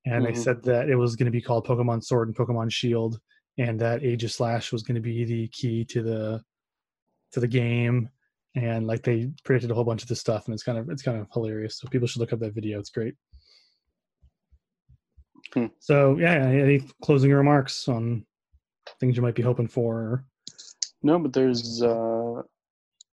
and 0.06 0.26
they 0.26 0.34
Mhm. 0.34 0.38
said 0.44 0.64
that 0.64 0.90
it 0.90 0.96
was 0.96 1.16
going 1.16 1.28
to 1.28 1.32
be 1.32 1.42
called 1.42 1.66
Pokemon 1.66 2.04
Sword 2.04 2.28
and 2.28 2.36
Pokemon 2.36 2.72
Shield, 2.74 3.22
and 3.58 3.80
that 3.80 4.04
Age 4.04 4.26
of 4.26 4.32
Slash 4.34 4.74
was 4.74 4.84
going 4.84 4.96
to 4.96 5.02
be 5.02 5.24
the 5.24 5.48
key 5.48 5.86
to 5.86 6.04
the 6.04 6.44
to 7.32 7.40
the 7.40 7.48
game, 7.48 8.10
and 8.56 8.86
like 8.86 9.02
they 9.02 9.32
predicted 9.46 9.72
a 9.72 9.74
whole 9.74 9.86
bunch 9.86 10.04
of 10.04 10.10
this 10.10 10.20
stuff, 10.20 10.46
and 10.46 10.54
it's 10.54 10.64
kind 10.64 10.78
of 10.78 10.90
it's 10.90 11.04
kind 11.04 11.18
of 11.20 11.28
hilarious. 11.32 11.78
So 11.78 11.88
people 11.88 12.08
should 12.08 12.20
look 12.20 12.34
up 12.34 12.40
that 12.40 12.54
video. 12.54 12.80
It's 12.80 12.90
great. 12.90 13.16
Hmm. 15.54 15.68
So 15.80 16.18
yeah, 16.18 16.34
any 16.34 16.82
closing 17.02 17.32
remarks 17.32 17.88
on 17.88 18.26
things 19.00 19.16
you 19.16 19.22
might 19.24 19.36
be 19.36 19.42
hoping 19.42 19.68
for? 19.68 20.26
No, 21.02 21.20
but 21.20 21.34
there's 21.34 21.82
uh 21.82 22.42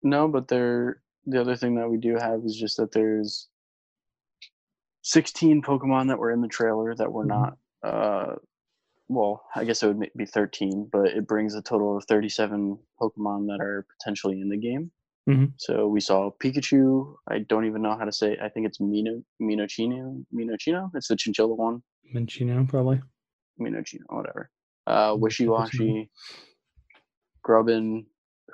no, 0.04 0.28
but 0.28 0.48
there 0.48 1.02
the 1.26 1.42
other 1.42 1.56
thing 1.56 1.76
that 1.76 1.90
we 1.90 1.98
do 1.98 2.16
have 2.16 2.42
is 2.46 2.56
just 2.56 2.78
that 2.78 2.92
there's 2.92 3.48
16 5.04 5.62
Pokemon 5.62 6.08
that 6.08 6.20
were 6.20 6.32
in 6.32 6.42
the 6.42 6.48
trailer 6.48 6.96
that 6.96 7.12
were 7.12 7.26
Mhm. 7.26 7.28
not 7.28 7.58
uh 7.84 8.36
well, 9.08 9.44
I 9.54 9.66
guess 9.66 9.84
it 9.84 9.88
would 9.96 10.10
be 10.16 10.26
13, 10.26 10.90
but 10.92 11.10
it 11.10 11.28
brings 11.28 11.54
a 11.54 11.62
total 11.62 11.96
of 11.96 12.06
37 12.06 12.80
Pokemon 13.00 13.46
that 13.48 13.62
are 13.62 13.86
potentially 14.00 14.42
in 14.42 14.50
the 14.50 14.58
game. 14.58 14.92
Mhm. 15.30 15.54
So 15.58 15.88
we 15.88 16.00
saw 16.00 16.32
Pikachu. 16.32 17.16
I 17.28 17.40
don't 17.40 17.66
even 17.66 17.84
know 17.84 17.96
how 17.96 18.06
to 18.06 18.12
say. 18.12 18.36
I 18.42 18.50
think 18.50 18.66
it's 18.66 18.80
Mino 18.82 19.24
Minochino. 19.40 20.26
Minochino. 20.34 20.90
It's 20.96 21.08
the 21.08 21.16
chinchilla 21.16 21.54
one. 21.54 21.84
Minchino, 22.16 22.68
probably. 22.68 23.00
Minochino, 23.60 24.02
whatever. 24.10 24.50
Uh, 24.88 25.16
Wishiwashi, 25.16 26.10
Grubbin, 27.44 28.06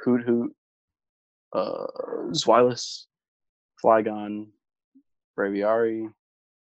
Hoothoot, 0.05 0.47
uh, 1.53 1.87
Zweilous, 2.31 3.05
Flygon, 3.83 4.47
Braviary, 5.37 6.07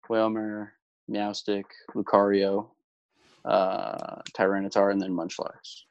Wailmer, 0.08 0.72
Meowstic, 1.10 1.64
Lucario, 1.94 2.70
uh, 3.44 4.22
Tyranitar, 4.36 4.90
and 4.90 5.00
then 5.00 5.12
Munchlax. 5.12 5.82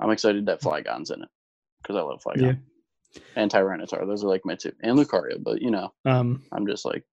I'm 0.00 0.10
excited 0.10 0.46
that 0.46 0.60
Flygon's 0.60 1.10
in 1.10 1.22
it 1.22 1.28
because 1.82 1.96
I 1.96 2.00
love 2.02 2.22
Flygon. 2.22 2.42
And 3.36 3.50
Tyranitar. 3.50 4.06
Those 4.06 4.22
are 4.24 4.28
like 4.28 4.44
my 4.44 4.54
two. 4.54 4.72
And 4.82 4.98
Lucario, 4.98 5.42
but 5.42 5.60
you 5.62 5.70
know, 5.70 5.92
Um, 6.04 6.42
I'm 6.52 6.66
just 6.66 6.84
like, 6.84 7.04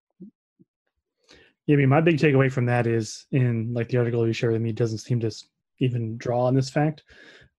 yeah, 1.68 1.76
I 1.76 1.78
mean, 1.78 1.90
my 1.90 2.02
big 2.02 2.18
takeaway 2.18 2.52
from 2.52 2.66
that 2.68 2.88
is 2.88 3.26
in 3.32 3.74
like 3.74 3.90
the 3.90 3.98
article 3.98 4.26
you 4.28 4.34
shared 4.34 4.54
with 4.54 4.62
me 4.62 4.72
doesn't 4.72 5.00
seem 5.00 5.20
to 5.22 5.32
even 5.80 6.18
draw 6.18 6.46
on 6.46 6.56
this 6.56 6.70
fact, 6.70 7.04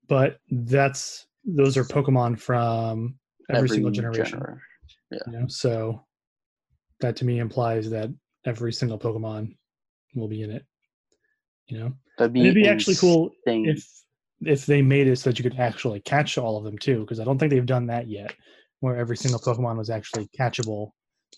but 0.09 0.39
that's 0.51 1.27
those 1.45 1.77
are 1.77 1.85
Pokemon 1.85 2.39
from 2.39 3.19
every, 3.51 3.69
single 3.69 3.91
generation. 3.91 4.41
gener- 4.41 4.59
You 5.27 5.33
know, 5.41 5.47
so 5.49 6.05
that 7.01 7.17
to 7.17 7.25
me 7.25 7.39
implies 7.39 7.91
that 7.91 8.11
every 8.45 8.73
single 8.73 8.99
Pokemon 8.99 9.57
will 10.15 10.29
be 10.29 10.43
in 10.43 10.51
it. 10.51 10.65
You 11.69 11.79
know, 11.79 11.93
That'd 12.19 12.33
be, 12.33 12.43
it'd 12.43 12.55
be 12.55 12.69
actually 12.69 12.97
cool 12.97 13.31
if 13.67 13.85
if 14.43 14.67
they 14.67 14.83
made 14.83 15.07
it 15.09 15.17
so 15.17 15.31
that 15.31 15.39
you 15.39 15.43
could 15.49 15.59
actually 15.59 16.01
catch 16.01 16.39
all 16.39 16.57
of 16.59 16.65
them 16.65 16.79
too, 16.79 17.01
because 17.01 17.21
I 17.21 17.25
don't 17.25 17.39
think 17.39 17.51
they've 17.51 17.65
done 17.67 17.87
that 17.87 18.09
yet, 18.09 18.35
where 18.81 18.97
every 18.97 19.17
single 19.17 19.41
Pokemon 19.41 19.79
was 19.79 19.91
actually 19.91 20.29
catchable 20.39 20.91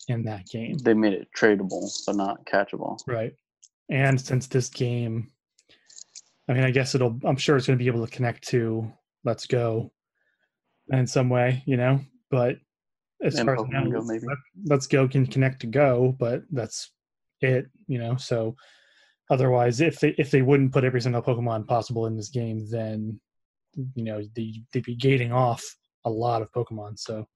in 0.09 0.25
that 0.25 0.47
game. 0.47 0.79
they 0.79 0.95
made 0.95 1.13
it 1.13 1.29
tradable 1.37 1.91
but 2.07 2.17
not 2.17 2.45
catchable. 2.47 2.99
Right. 3.07 3.33
And 3.91 4.21
since 4.21 4.47
this 4.47 4.69
game, 4.69 5.31
I 6.49 6.55
mean, 6.55 6.65
I 6.65 6.71
guess 6.71 6.95
it'll, 6.95 7.19
I'm 7.25 7.37
sure 7.37 7.57
it's 7.57 7.67
going 7.67 7.79
to 7.79 7.83
be 7.83 7.89
able 7.89 8.07
to 8.07 8.13
connect 8.13 8.49
to 8.49 8.91
Let's 9.25 9.47
Go 9.47 9.93
in 10.91 11.07
some 11.07 11.29
way, 11.29 11.63
you 11.67 11.77
know, 11.77 12.01
but 12.31 12.57
as 13.23 13.39
And 13.39 13.47
far 13.47 13.55
as 13.57 13.61
Pokemon 13.63 13.93
Go, 13.93 14.03
maybe. 14.03 14.27
Let- 14.27 14.39
Let's 14.65 14.87
Go 14.87 15.09
can 15.09 15.27
connect 15.27 15.61
to 15.61 15.67
Go, 15.67 16.15
but 16.19 16.43
that's 16.51 16.91
it, 17.41 17.67
you 17.87 17.99
know, 17.99 18.17
so 18.17 18.57
otherwise, 19.31 19.81
if 19.81 20.01
they, 20.01 20.15
if 20.19 20.31
they 20.31 20.41
wouldn't 20.43 20.73
put 20.73 20.85
every 20.85 21.01
single 21.01 21.23
Pokemon 21.23 21.67
possible 21.67 22.07
in 22.07 22.17
this 22.17 22.31
game, 22.31 22.67
then, 22.71 23.21
you 23.95 24.05
know, 24.05 24.23
they, 24.35 24.63
they'd 24.73 24.85
be 24.85 24.97
gating 24.97 25.33
off 25.33 25.63
a 26.05 26.11
lot 26.11 26.41
of 26.41 26.51
Pokemon. 26.53 26.99
So, 26.99 27.29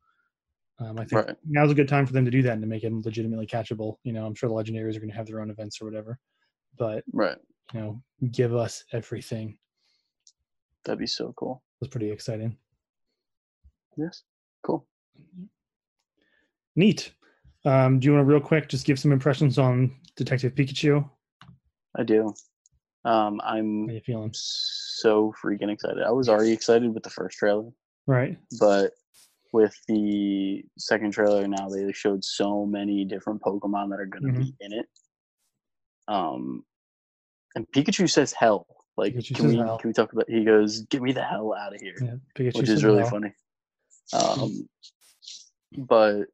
um, 0.85 0.99
I 0.99 1.05
think 1.05 1.27
Right. 1.27 1.37
now's 1.45 1.71
a 1.71 1.75
good 1.75 1.88
time 1.88 2.07
for 2.07 2.12
them 2.12 2.25
to 2.25 2.31
do 2.31 2.42
that 2.42 2.53
and 2.53 2.62
to 2.62 2.66
make 2.68 2.83
them 2.83 3.01
legitimately 3.03 3.47
catchable. 3.47 3.97
You 4.05 4.12
know, 4.12 4.27
I'm 4.27 4.35
sure 4.35 4.49
the 4.49 4.55
legendaries 4.55 4.97
are 4.97 5.01
going 5.01 5.11
to 5.11 5.16
have 5.16 5.27
their 5.27 5.40
own 5.40 5.51
events 5.51 5.81
or 5.81 5.85
whatever, 5.87 6.18
but 6.79 7.05
Right. 7.12 7.38
you 7.73 7.81
know, 7.81 8.03
give 8.31 8.55
us 8.55 8.85
everything. 8.92 9.59
That'd 10.85 10.99
be 10.99 11.07
so 11.07 11.33
cool. 11.37 11.62
It 11.77 11.85
was 11.85 11.88
pretty 11.88 12.11
exciting. 12.11 12.57
Yes. 13.97 14.23
Cool. 14.62 14.87
Neat. 16.77 17.12
Um, 17.64 18.01
do 18.01 18.07
you 18.07 18.12
want 18.14 18.27
to 18.27 18.33
real 18.33 18.40
quick 18.40 18.68
just 18.68 18.87
give 18.87 18.99
some 18.99 19.12
impressions 19.12 19.59
on 19.59 19.95
Detective 20.16 20.55
Pikachu? 20.55 21.09
I 21.97 22.03
do. 22.03 22.35
Um, 23.05 23.38
How 23.40 23.55
I'm 23.55 23.90
you 23.90 24.01
feeling? 24.01 24.31
so 24.33 25.33
freaking 25.42 25.71
excited. 25.71 26.03
I 26.03 26.11
was 26.11 26.29
already 26.29 26.53
excited 26.53 26.92
with 26.92 27.03
the 27.03 27.11
first 27.11 27.38
trailer, 27.38 27.71
Right. 28.07 28.38
but 28.59 28.92
with 29.53 29.75
the 29.87 30.65
second 30.79 31.12
trailer 31.12 31.47
now, 31.47 31.69
they 31.69 31.93
showed 31.93 32.25
so 32.25 32.65
many 32.67 33.05
different 33.05 33.43
Pokemon 33.43 33.91
that 33.91 34.01
are 34.01 34.07
going 34.07 34.23
to 34.25 34.29
Mm-hmm. 34.31 34.41
be 34.41 34.55
in 34.61 34.73
it. 34.73 34.87
Um, 36.09 36.65
and 37.55 37.67
Pikachu 37.73 38.11
says 38.11 38.33
hell. 38.33 38.67
Like, 38.97 39.15
Pikachu 39.15 39.35
can 39.37 39.47
we 39.49 39.57
hell. 39.57 39.79
can 39.79 39.88
we 39.88 39.95
talk 39.95 40.12
about? 40.12 40.29
He 40.29 40.45
goes, 40.45 40.81
"Get 40.83 41.01
me 41.03 41.12
the 41.12 41.23
hell 41.23 41.55
out 41.55 41.75
of 41.75 41.81
here." 41.81 41.97
Yeah. 42.01 42.15
Pikachu 42.37 42.57
which 42.57 42.69
is 42.69 42.85
really 42.85 43.03
well. 43.03 43.11
funny. 43.11 43.33
Um, 44.15 44.69
but 45.79 46.25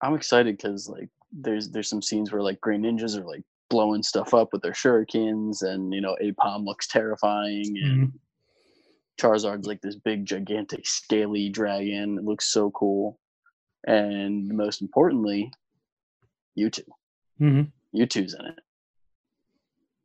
I'm 0.00 0.14
excited 0.14 0.56
because 0.56 0.88
like 0.88 1.08
there's 1.32 1.70
there's 1.70 1.88
some 1.88 2.02
scenes 2.02 2.30
where 2.30 2.42
like 2.42 2.60
Greninjas 2.60 3.16
are 3.18 3.24
like 3.26 3.42
blowing 3.68 4.02
stuff 4.04 4.32
up 4.32 4.52
with 4.52 4.62
their 4.62 4.72
shurikens, 4.72 5.62
and 5.62 5.92
you 5.92 6.00
know 6.00 6.16
Aipom 6.22 6.64
looks 6.64 6.86
terrifying, 6.86 7.76
and 7.82 8.08
Mhm. 8.08 8.12
Charizard's 9.18 9.66
like 9.66 9.80
this 9.80 9.96
big 9.96 10.26
gigantic 10.26 10.86
scaly 10.86 11.48
dragon. 11.48 12.18
It 12.18 12.24
looks 12.24 12.46
so 12.52 12.70
cool, 12.70 13.18
and 13.86 14.48
most 14.48 14.82
importantly, 14.82 15.52
Mewtwo. 16.58 16.84
Mhm. 17.40 17.72
Mewtwo's 17.94 18.34
in 18.34 18.46
it, 18.46 18.58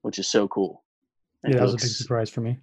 which 0.01 0.17
is 0.19 0.27
so 0.27 0.47
cool. 0.47 0.83
And 1.43 1.53
Yeah, 1.53 1.59
that 1.59 1.65
was 1.65 1.73
a 1.73 1.77
big 1.77 1.85
surprise 1.87 2.29
for 2.29 2.41
me. 2.41 2.59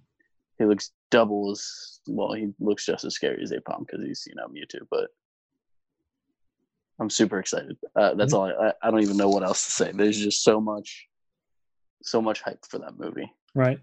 he 0.57 0.65
looks 0.65 0.91
double 1.11 1.51
as 1.51 1.99
well. 2.07 2.33
He 2.33 2.53
looks 2.59 2.85
just 2.85 3.03
as 3.05 3.13
scary 3.15 3.41
as 3.43 3.51
Aipom 3.51 3.85
because 3.85 4.03
he's 4.05 4.25
you 4.27 4.35
know 4.35 4.47
Mewtwo. 4.47 4.87
But 4.89 5.09
I'm 6.99 7.09
super 7.09 7.39
excited. 7.39 7.77
Uh, 7.95 8.13
that's 8.15 8.33
all. 8.33 8.45
I, 8.45 8.73
I 8.81 8.91
don't 8.91 9.01
even 9.01 9.17
know 9.17 9.29
what 9.29 9.43
else 9.43 9.63
to 9.65 9.71
say. 9.71 9.91
There's 9.93 10.19
just 10.19 10.43
so 10.43 10.59
much, 10.59 11.07
so 12.03 12.21
much 12.21 12.41
hype 12.41 12.65
for 12.67 12.79
that 12.79 12.97
movie. 12.99 13.31
Right. 13.53 13.79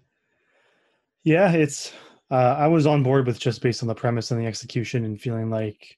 Yeah, 1.23 1.51
it's. 1.53 1.91
Uh, 2.29 2.55
I 2.57 2.67
was 2.67 2.85
on 2.85 3.03
board 3.03 3.25
with 3.25 3.39
just 3.39 3.61
based 3.61 3.81
on 3.81 3.87
the 3.87 3.95
premise 3.95 4.31
and 4.31 4.41
the 4.41 4.45
execution, 4.45 5.05
and 5.05 5.19
feeling 5.19 5.49
like 5.49 5.97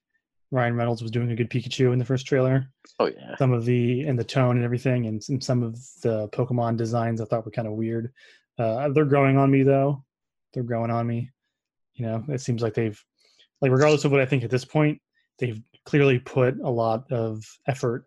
Ryan 0.52 0.76
Reynolds 0.76 1.02
was 1.02 1.12
doing 1.12 1.32
a 1.32 1.36
good 1.36 1.50
Pikachu 1.50 1.94
in 1.94 2.00
the 2.00 2.06
first 2.06 2.26
trailer. 2.26 2.72
Oh 3.00 3.08
yeah. 3.08 3.36
Some 3.38 3.52
of 3.52 3.66
the 3.66 4.02
and 4.02 4.18
the 4.18 4.24
tone 4.24 4.56
and 4.58 4.66
everything, 4.66 5.08
and 5.08 5.24
some, 5.24 5.42
some 5.42 5.64
of 5.64 5.74
the 6.02 6.28
Pokemon 6.30 6.78
designs 6.78 7.22
I 7.22 7.26
thought 7.26 7.46
were 7.46 7.52
kind 7.52 7.68
of 7.68 7.74
weird. 7.74 8.12
Uh, 8.58 8.90
they're 8.90 9.06
growing 9.06 9.38
on 9.38 9.50
me 9.50 9.64
though. 9.64 10.04
They're 10.54 10.64
growing 10.64 10.92
on 10.92 11.08
me. 11.08 11.32
You 11.94 12.06
know, 12.06 12.24
it 12.30 12.42
seems 12.42 12.62
like 12.62 12.74
they've, 12.74 13.04
like, 13.62 13.72
regardless 13.72 14.06
of 14.06 14.12
what 14.12 14.22
I 14.22 14.26
think 14.26 14.44
at 14.44 14.50
this 14.50 14.66
point, 14.66 15.02
they've 15.38 15.62
clearly 15.86 16.20
put 16.20 16.58
a 16.60 16.70
lot 16.70 17.12
of 17.12 17.44
effort 17.68 18.06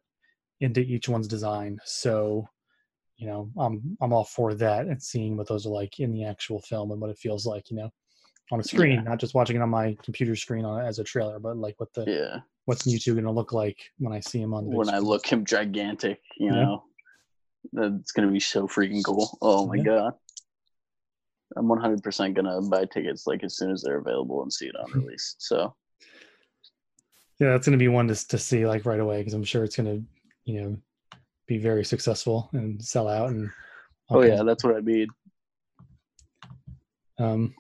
into 0.61 0.81
each 0.81 1.09
one's 1.09 1.29
design. 1.29 1.79
So, 1.85 2.49
you 3.17 3.27
know, 3.27 3.51
I'm 3.59 3.97
I'm 4.01 4.13
all 4.13 4.25
for 4.25 4.55
that 4.55 4.87
and 4.87 5.03
seeing 5.03 5.37
what 5.37 5.47
those 5.49 5.67
are 5.67 5.71
like 5.71 6.01
in 6.01 6.13
the 6.13 6.25
actual 6.25 6.61
film 6.61 6.91
and 6.91 7.01
what 7.01 7.11
it 7.11 7.19
feels 7.19 7.47
like. 7.47 7.71
You 7.71 7.77
know, 7.77 7.91
on 8.53 8.61
a 8.61 8.63
screen, 8.63 8.97
Yeah. 8.97 9.03
not 9.03 9.19
just 9.19 9.35
watching 9.35 9.57
it 9.57 9.63
on 9.63 9.71
my 9.71 9.97
computer 10.05 10.37
screen 10.37 10.65
on 10.65 10.85
as 10.85 10.99
a 10.99 11.05
trailer, 11.05 11.39
but 11.41 11.57
like 11.57 11.75
what 11.81 11.93
the 11.95 12.05
Yeah. 12.07 12.41
what's 12.67 12.83
Mewtwo 12.83 13.15
going 13.15 13.25
to 13.25 13.31
look 13.33 13.53
like 13.53 13.79
when 13.99 14.13
I 14.13 14.21
see 14.21 14.41
him 14.41 14.55
on 14.55 14.67
the 14.67 14.77
When 14.77 14.89
I 14.91 14.99
look 14.99 15.27
him 15.27 15.45
gigantic, 15.45 16.21
you 16.37 16.47
Yeah. 16.49 16.65
know, 16.65 16.85
that's 17.73 18.13
gonna 18.13 18.31
be 18.31 18.41
so 18.41 18.69
freaking 18.69 19.03
cool. 19.05 19.37
Oh 19.41 19.67
my 19.67 19.79
Yeah. 19.79 19.83
god. 19.85 20.15
I'm 21.57 21.67
100% 21.67 22.35
gonna 22.35 22.61
buy 22.63 22.85
tickets 22.85 23.27
like 23.27 23.43
as 23.43 23.57
soon 23.57 23.71
as 23.73 23.83
they're 23.83 23.99
available 23.99 24.43
and 24.43 24.53
see 24.53 24.67
it 24.67 24.77
on 24.77 24.91
release. 25.01 25.35
So 25.39 25.75
Yeah, 27.39 27.51
that's 27.51 27.67
going 27.67 27.79
to 27.79 27.83
be 27.83 27.89
one 27.89 28.07
to 28.09 28.29
to 28.29 28.39
see 28.39 28.67
like 28.67 28.85
right 28.85 29.01
away 29.01 29.19
because 29.19 29.35
I'm 29.35 29.45
sure 29.45 29.65
it's 29.65 29.77
going 29.77 29.87
to, 29.87 30.05
you 30.45 30.61
know, 30.61 30.77
be 31.47 31.59
very 31.59 31.85
successful 31.85 32.49
and 32.53 32.83
sell 32.85 33.09
out. 33.09 33.31
And 33.31 33.51
Oh 34.11 34.23
yeah, 34.23 34.43
that's 34.43 34.63
what 34.63 34.77
I 34.77 34.81
mean. 34.81 35.09
um, 37.19 37.55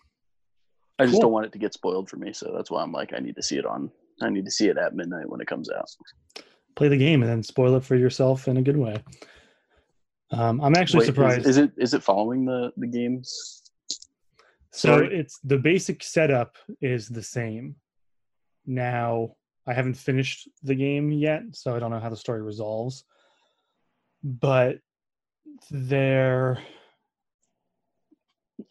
I 0.98 1.04
just 1.04 1.14
Cool. 1.14 1.22
don't 1.22 1.32
want 1.32 1.46
it 1.46 1.52
to 1.52 1.58
get 1.58 1.74
spoiled 1.74 2.08
for 2.08 2.16
me, 2.16 2.32
so 2.32 2.52
that's 2.54 2.70
why 2.70 2.82
I'm 2.82 2.92
like, 2.92 3.12
I 3.14 3.18
need 3.18 3.36
to 3.36 3.42
see 3.42 3.56
it 3.56 3.66
on. 3.66 3.90
I 4.20 4.28
need 4.30 4.44
to 4.44 4.50
see 4.50 4.68
it 4.68 4.76
at 4.78 4.94
midnight 4.94 5.28
when 5.28 5.40
it 5.40 5.46
comes 5.46 5.70
out. 5.70 5.88
play 6.76 6.88
the 6.88 6.96
game 6.96 7.22
and 7.22 7.30
then 7.30 7.42
spoil 7.42 7.74
it 7.76 7.84
for 7.84 7.96
yourself 7.96 8.46
in 8.48 8.56
a 8.56 8.62
good 8.62 8.76
way. 8.76 9.02
Um, 10.30 10.60
I'm 10.60 10.74
actually 10.76 11.00
Wait, 11.00 11.06
surprised. 11.06 11.46
Is, 11.46 11.56
it 11.58 11.72
is 11.76 11.92
it 11.94 12.02
following 12.02 12.44
the 12.44 12.72
the 12.76 12.86
games? 12.86 13.62
so 14.70 14.94
story? 14.94 15.18
it's 15.18 15.38
the 15.44 15.58
basic 15.58 16.02
setup 16.02 16.56
is 16.80 17.08
the 17.08 17.22
same. 17.22 17.76
Now 18.64 19.36
I 19.66 19.74
haven't 19.74 19.94
finished 19.94 20.48
the 20.62 20.74
game 20.74 21.10
yet, 21.10 21.42
so 21.52 21.74
I 21.76 21.78
don't 21.78 21.90
know 21.90 22.00
how 22.00 22.08
the 22.10 22.16
story 22.16 22.42
resolves. 22.42 23.04
But 24.24 24.78
there, 25.70 26.62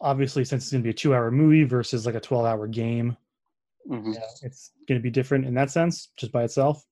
obviously, 0.00 0.44
since 0.44 0.64
it's 0.64 0.72
going 0.72 0.82
to 0.82 0.86
be 0.86 0.90
a 0.90 0.94
two-hour 0.94 1.30
movie 1.30 1.64
versus 1.64 2.06
like 2.06 2.14
a 2.14 2.20
twelve-hour 2.20 2.66
game, 2.68 3.16
Mhm. 3.90 4.14
yeah, 4.14 4.20
it's 4.42 4.70
going 4.88 4.98
to 4.98 5.02
be 5.02 5.10
different 5.10 5.44
in 5.46 5.54
that 5.54 5.70
sense, 5.70 6.08
just 6.16 6.30
by 6.32 6.44
itself, 6.44 6.84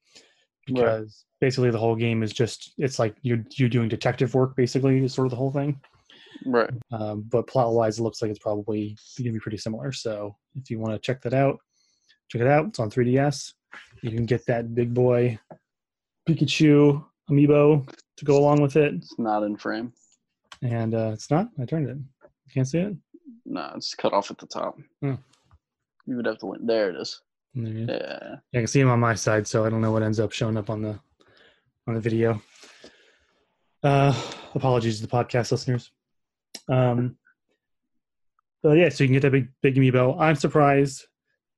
because 0.67 1.25
basically 1.41 1.71
the 1.71 1.79
whole 1.79 1.97
game 1.97 2.23
is 2.23 2.33
just 2.33 2.73
it's 2.79 2.99
like 2.99 3.15
you're 3.23 3.45
you're 3.57 3.69
doing 3.69 3.89
detective 3.89 4.35
work, 4.35 4.57
basically, 4.57 5.03
is 5.05 5.15
sort 5.15 5.27
of 5.27 5.31
the 5.31 5.37
whole 5.37 5.53
thing. 5.53 5.81
Right. 6.47 6.71
Um, 6.93 7.23
but 7.29 7.47
plot 7.47 7.73
wise, 7.73 7.99
it 7.99 8.03
looks 8.03 8.23
like 8.23 8.31
it's 8.31 8.39
probably 8.41 8.97
going 9.19 9.27
to 9.27 9.33
be 9.33 9.41
pretty 9.41 9.59
similar. 9.59 9.93
So 9.93 10.37
if 10.55 10.71
you 10.71 10.79
want 10.79 10.93
to 10.95 10.99
check 10.99 11.21
that 11.23 11.35
out, 11.35 11.59
check 12.29 12.41
it 12.41 12.47
out. 12.47 12.67
It's 12.69 12.79
on 12.79 12.91
3DS. 12.91 13.53
You 14.03 14.11
can 14.11 14.27
get 14.27 14.47
that 14.47 14.75
big 14.75 14.95
boy 14.95 15.39
Pikachu 16.29 17.05
amiibo 17.31 17.87
to 18.17 18.25
go 18.25 18.39
along 18.39 18.61
with 18.63 18.77
it, 18.77 18.95
It's 18.95 19.19
not 19.19 19.43
in 19.43 19.57
frame. 19.57 19.93
and 20.63 20.95
uh, 20.95 21.11
it's 21.13 21.31
not. 21.31 21.49
I 21.61 21.65
turned 21.65 21.89
it. 21.89 21.99
You 22.51 22.55
can't 22.55 22.69
see 22.69 22.79
it. 22.79 22.97
No, 23.47 23.71
it's 23.77 23.95
cut 23.95 24.13
off 24.13 24.33
at 24.33 24.39
the 24.39 24.47
top. 24.47 24.77
Hmm. 25.01 25.15
You 26.07 26.17
would 26.17 26.27
have 26.27 26.39
to 26.39 26.47
link. 26.47 26.67
There 26.67 26.91
it 26.91 26.97
is. 26.97 27.21
There. 27.55 27.73
Yeah. 27.73 28.37
Yeah, 28.53 28.59
I 28.59 28.63
can 28.63 28.67
see 28.67 28.81
him 28.81 28.91
on 28.91 28.99
my 28.99 29.15
side, 29.15 29.47
so 29.47 29.65
I 29.65 29.71
don't 29.71 29.81
know 29.81 29.93
what 29.93 30.03
ends 30.03 30.19
up 30.19 30.33
showing 30.33 30.57
up 30.57 30.69
on 30.69 30.83
the 30.83 30.99
on 31.87 31.95
the 31.95 32.01
video. 32.01 32.43
Uh, 33.85 34.13
apologies 34.55 34.97
to 35.01 35.07
the 35.07 35.13
podcast 35.13 35.53
listeners. 35.53 35.93
Um, 36.69 37.17
but 38.65 38.77
yeah, 38.77 38.89
so 38.89 39.05
you 39.05 39.09
can 39.09 39.15
get 39.15 39.23
that 39.23 39.31
big 39.31 39.49
big 39.63 39.77
amiibo. 39.77 40.19
I'm 40.19 40.35
surprised 40.35 41.07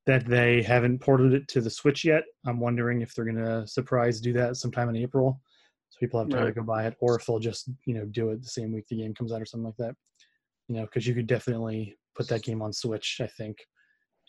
that 0.05 0.27
they 0.27 0.63
haven't 0.63 0.99
ported 0.99 1.33
it 1.33 1.49
to 1.49 1.63
the 1.63 1.71
Switch 1.71 2.05
yet. 2.05 2.25
I'm 2.47 2.61
wondering 2.61 3.01
if 3.01 3.15
they're 3.15 3.25
gonna 3.25 3.67
surprise 3.67 4.21
do 4.21 4.35
that 4.35 4.57
sometime 4.57 4.91
in 4.91 4.97
April, 4.97 5.41
so 5.89 5.99
people 6.01 6.21
have 6.21 6.29
time 6.29 6.45
to 6.45 6.53
go 6.53 6.63
buy 6.63 6.87
it, 6.87 6.97
or 7.01 7.17
if 7.17 7.25
they'll 7.25 7.39
just 7.39 7.71
you 7.87 7.95
know 7.95 8.05
do 8.05 8.29
it 8.31 8.43
the 8.43 8.49
same 8.49 8.73
week 8.73 8.87
the 8.89 8.97
game 8.97 9.15
comes 9.15 9.33
out 9.33 9.41
or 9.41 9.47
something 9.47 9.67
like 9.67 9.77
that. 9.79 9.97
You 10.73 10.79
know, 10.79 10.85
because 10.87 11.07
you 11.07 11.15
could 11.15 11.27
definitely 11.27 11.99
put 12.17 12.29
that 12.29 12.43
game 12.43 12.63
on 12.63 12.73
Switch, 12.73 13.21
I 13.23 13.27
think, 13.27 13.59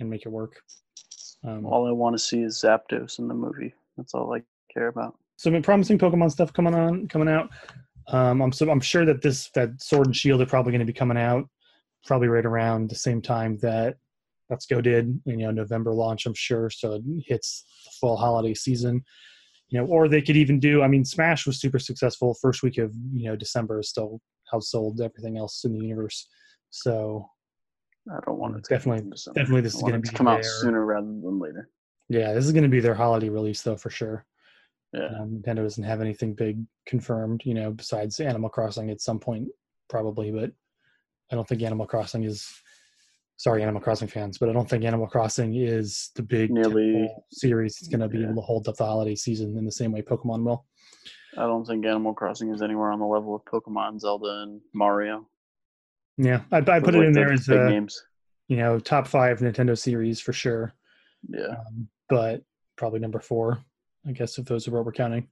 and 0.01 0.09
make 0.09 0.25
it 0.25 0.29
work. 0.29 0.59
Um, 1.45 1.65
All 1.65 1.87
I 1.87 1.91
want 1.91 2.15
to 2.15 2.19
see 2.19 2.41
is 2.41 2.61
Zapdos 2.61 3.19
in 3.19 3.29
the 3.29 3.33
movie. 3.33 3.73
That's 3.95 4.13
all 4.13 4.33
I 4.35 4.41
care 4.73 4.87
about. 4.87 5.17
So, 5.37 5.49
some 5.49 5.61
promising 5.61 5.97
Pokemon 5.97 6.31
stuff 6.31 6.51
coming 6.51 6.75
on, 6.75 7.07
coming 7.07 7.29
out. 7.29 7.49
Um, 8.09 8.41
I'm 8.41 8.51
so 8.51 8.69
I'm 8.69 8.81
sure 8.81 9.05
that 9.05 9.21
this 9.21 9.51
that 9.55 9.81
Sword 9.81 10.07
and 10.07 10.15
Shield 10.15 10.41
are 10.41 10.45
probably 10.45 10.73
going 10.73 10.85
to 10.85 10.85
be 10.85 10.91
coming 10.91 11.17
out 11.17 11.47
probably 12.05 12.27
right 12.27 12.45
around 12.45 12.89
the 12.89 12.95
same 12.95 13.21
time 13.21 13.57
that 13.59 13.95
Let's 14.49 14.65
Go 14.65 14.81
did, 14.81 15.21
you 15.23 15.37
know, 15.37 15.51
November 15.51 15.93
launch. 15.93 16.25
I'm 16.25 16.33
sure, 16.33 16.69
so 16.69 16.95
it 16.95 17.03
hits 17.25 17.63
the 17.85 17.91
fall 18.01 18.17
holiday 18.17 18.53
season. 18.53 19.01
You 19.69 19.79
know, 19.79 19.85
or 19.85 20.09
they 20.09 20.21
could 20.21 20.35
even 20.35 20.59
do. 20.59 20.83
I 20.83 20.89
mean, 20.89 21.05
Smash 21.05 21.47
was 21.47 21.61
super 21.61 21.79
successful 21.79 22.35
first 22.41 22.63
week 22.63 22.77
of 22.79 22.93
you 23.13 23.29
know 23.29 23.37
December 23.37 23.79
is 23.79 23.87
still 23.87 24.19
outsold 24.53 25.01
everything 25.01 25.37
else 25.37 25.63
in 25.65 25.73
the 25.73 25.79
universe. 25.85 26.27
So 26.69 27.29
I 28.11 28.17
don't 28.25 28.37
want 28.39 28.57
it 28.57 28.63
to 28.65 28.69
Definitely- 28.73 28.99
come 29.01 29.05
in 29.07 29.09
December. 29.11 29.39
definitely 29.39 29.61
this 29.61 29.75
is 29.75 29.81
gonna 29.81 29.97
it 29.97 30.05
to 30.05 30.11
be 30.11 30.17
come 30.17 30.27
out 30.27 30.43
sooner 30.45 30.85
rather 30.85 31.07
than 31.07 31.39
later. 31.39 31.69
yeah, 32.09 32.33
this 32.33 32.45
is 32.45 32.51
going 32.51 32.63
to 32.63 32.69
be 32.69 32.79
their 32.81 32.95
holiday 32.95 33.29
release 33.29 33.61
though 33.61 33.77
for 33.77 33.89
sure. 33.89 34.25
Yeah. 34.93 35.05
Um, 35.19 35.41
Nintendo 35.41 35.63
doesn't 35.63 35.83
have 35.83 36.01
anything 36.01 36.35
big 36.35 36.63
confirmed, 36.85 37.41
you 37.45 37.53
know, 37.55 37.71
besides 37.71 38.19
Animal 38.19 38.49
Crossing 38.49 38.91
at 38.91 39.01
some 39.01 39.19
point, 39.19 39.47
probably. 39.89 40.29
But 40.31 40.51
I 41.31 41.35
don't 41.35 41.47
think 41.47 41.61
Animal 41.63 41.87
Crossing 41.87 42.23
is. 42.25 42.47
Sorry, 43.37 43.63
Animal 43.63 43.81
Crossing 43.81 44.07
fans, 44.07 44.37
but 44.37 44.49
I 44.49 44.53
don't 44.53 44.69
think 44.69 44.83
Animal 44.83 45.07
Crossing 45.07 45.55
is 45.55 46.11
the 46.15 46.21
big 46.21 46.51
Nearly- 46.51 47.09
series 47.31 47.75
that's 47.77 47.87
going 47.87 48.01
to 48.01 48.07
be 48.07 48.19
yeah. 48.19 48.25
able 48.25 48.35
to 48.35 48.41
hold 48.45 48.67
up 48.67 48.75
the 48.75 48.85
holiday 48.85 49.15
season 49.15 49.57
in 49.57 49.65
the 49.65 49.71
same 49.71 49.91
way 49.91 50.03
Pokemon 50.03 50.43
will. 50.43 50.65
I 51.37 51.41
don't 51.41 51.65
think 51.65 51.85
Animal 51.85 52.13
Crossing 52.13 52.53
is 52.53 52.61
anywhere 52.61 52.91
on 52.91 52.99
the 52.99 53.05
level 53.05 53.35
of 53.35 53.43
Pokemon, 53.45 53.99
Zelda, 53.99 54.41
and 54.43 54.61
Mario. 54.73 55.27
Yeah, 56.17 56.41
I, 56.51 56.57
I 56.57 56.79
put 56.79 56.93
it 56.95 56.99
like 56.99 57.07
in 57.07 57.13
there 57.13 57.31
as 57.33 57.49
a, 57.49 57.69
games. 57.69 58.03
you 58.47 58.57
know 58.57 58.77
top 58.79 59.07
five 59.07 59.39
Nintendo 59.39 59.77
series 59.77 60.19
for 60.21 60.31
sure, 60.33 60.73
Yeah. 61.27 61.55
um, 61.67 61.87
but 62.09 62.43
probably 62.75 62.99
number 62.99 63.19
four, 63.19 63.63
I 64.07 64.11
guess 64.11 64.37
if 64.37 64.45
those 64.45 64.67
are 64.67 64.71
what 64.71 64.85
we're 64.85 64.91
counting. 64.91 65.27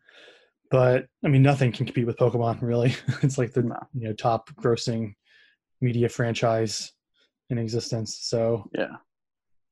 But 0.71 1.07
I 1.23 1.27
mean, 1.27 1.43
nothing 1.43 1.71
can 1.71 1.85
compete 1.85 2.07
with 2.07 2.17
Pokemon. 2.17 2.61
Really, 2.61 2.95
it's 3.21 3.37
like 3.37 3.53
the 3.53 3.61
No. 3.63 3.77
you 3.93 4.07
know 4.07 4.13
top 4.13 4.49
grossing 4.55 5.13
media 5.81 6.09
franchise 6.09 6.93
in 7.49 7.57
existence. 7.59 8.17
So 8.21 8.69
Yeah. 8.73 8.95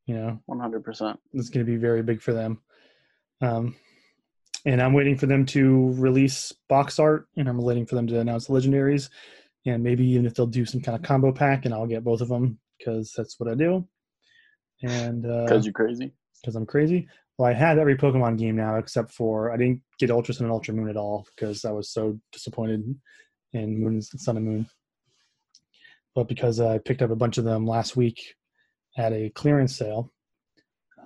you 0.06 0.14
know 0.16 0.40
One 0.46 0.60
hundred 0.60 0.84
percent. 0.84 1.20
it's 1.34 1.50
going 1.50 1.66
to 1.66 1.72
be 1.72 1.78
very 1.78 2.04
big 2.04 2.22
for 2.22 2.34
them. 2.34 2.62
Um, 3.42 3.76
and 4.66 4.82
I'm 4.82 4.94
waiting 4.94 5.18
for 5.18 5.26
them 5.26 5.46
to 5.48 5.94
release 5.94 6.54
box 6.68 7.00
art, 7.00 7.28
and 7.38 7.48
I'm 7.48 7.58
waiting 7.58 7.86
for 7.86 7.96
them 7.96 8.08
to 8.08 8.20
announce 8.20 8.48
the 8.48 8.54
legendaries, 8.54 9.10
and 9.66 9.84
maybe 9.84 10.06
even 10.08 10.26
if 10.26 10.34
they'll 10.34 10.48
do 10.48 10.66
some 10.66 10.82
kind 10.82 10.96
of 10.96 11.04
combo 11.04 11.32
pack, 11.32 11.66
and 11.66 11.74
I'll 11.74 11.88
get 11.88 12.04
both 12.04 12.22
of 12.22 12.30
them 12.30 12.60
because 12.78 13.14
that's 13.16 13.40
what 13.40 13.50
I 13.50 13.56
do. 13.56 13.88
And 14.82 15.24
Because 15.24 15.52
uh, 15.52 15.66
you're 15.66 15.74
crazy. 15.74 16.14
because 16.42 16.56
I'm 16.56 16.66
crazy. 16.66 17.08
Well, 17.38 17.50
I 17.50 17.54
had 17.54 17.78
every 17.78 17.98
Pokemon 17.98 18.38
game 18.38 18.56
now 18.56 18.78
except 18.78 19.12
for 19.12 19.52
I 19.52 19.58
didn't 19.58 19.82
get 19.98 20.12
Ultra 20.12 20.34
Sun 20.34 20.46
and 20.46 20.54
Ultra 20.54 20.74
Moon 20.74 20.90
at 20.90 20.98
all 20.98 21.26
because 21.36 21.64
I 21.66 21.72
was 21.72 21.90
so 21.90 22.20
disappointed 22.32 22.84
in 23.54 23.80
Moon 23.80 23.94
and 23.94 24.04
Sun 24.04 24.38
and 24.38 24.46
Moon. 24.46 24.70
But 26.16 26.28
because 26.28 26.60
I 26.60 26.80
picked 26.80 27.02
up 27.02 27.12
a 27.12 27.16
bunch 27.16 27.38
of 27.38 27.46
them 27.46 27.66
last 27.66 27.96
week 27.96 28.36
at 28.98 29.14
a 29.14 29.30
clearance 29.30 29.78
sale, 29.78 30.12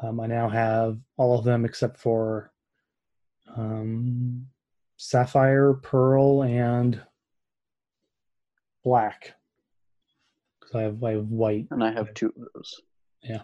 um, 0.02 0.20
I 0.20 0.28
now 0.28 0.50
have 0.50 0.98
all 1.18 1.38
of 1.38 1.46
them 1.46 1.66
except 1.66 2.00
for 2.00 2.52
um, 3.56 4.48
Sapphire, 4.98 5.74
Pearl, 5.74 6.44
and 6.44 7.02
Black. 8.84 9.34
Because 10.60 10.76
I 10.76 10.82
have 10.84 11.04
I 11.04 11.12
have 11.12 11.28
white. 11.28 11.68
And 11.72 11.84
I 11.84 11.92
have 11.92 12.14
two 12.14 12.28
of 12.28 12.48
those. 12.54 12.82
Yeah. 13.22 13.42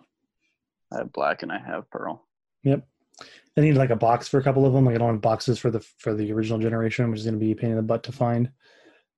I 0.92 1.00
have 1.00 1.14
black 1.14 1.44
and 1.44 1.52
I 1.52 1.60
have 1.60 1.90
pearl. 1.90 2.26
Yep. 2.64 2.86
I 3.58 3.62
need 3.62 3.74
like 3.74 3.90
a 3.90 3.96
box 3.96 4.28
for 4.28 4.40
a 4.40 4.44
couple 4.44 4.66
of 4.66 4.74
them. 4.74 4.86
Like 4.86 4.96
I 4.96 4.98
don't 4.98 5.14
have 5.14 5.22
boxes 5.22 5.60
for 5.60 5.70
the 5.70 5.82
for 5.98 6.14
the 6.14 6.32
original 6.32 6.60
generation, 6.60 7.10
which 7.10 7.20
is 7.20 7.26
going 7.26 7.40
to 7.40 7.46
be 7.46 7.52
a 7.52 7.56
pain 7.56 7.72
in 7.72 7.76
the 7.76 7.82
butt 7.82 8.04
to 8.04 8.12
find. 8.12 8.50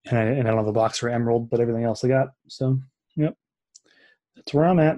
And 0.06 0.18
I, 0.18 0.24
and 0.24 0.48
I 0.48 0.52
don't 0.52 0.58
have 0.58 0.68
a 0.68 0.74
box 0.74 0.98
for 0.98 1.10
Emerald, 1.10 1.50
but 1.50 1.60
everything 1.60 1.84
else 1.84 2.04
I 2.04 2.08
got. 2.08 2.30
So, 2.48 2.80
yep. 3.16 3.36
that's 4.36 4.52
where 4.54 4.66
I'm 4.66 4.80
at. 4.80 4.98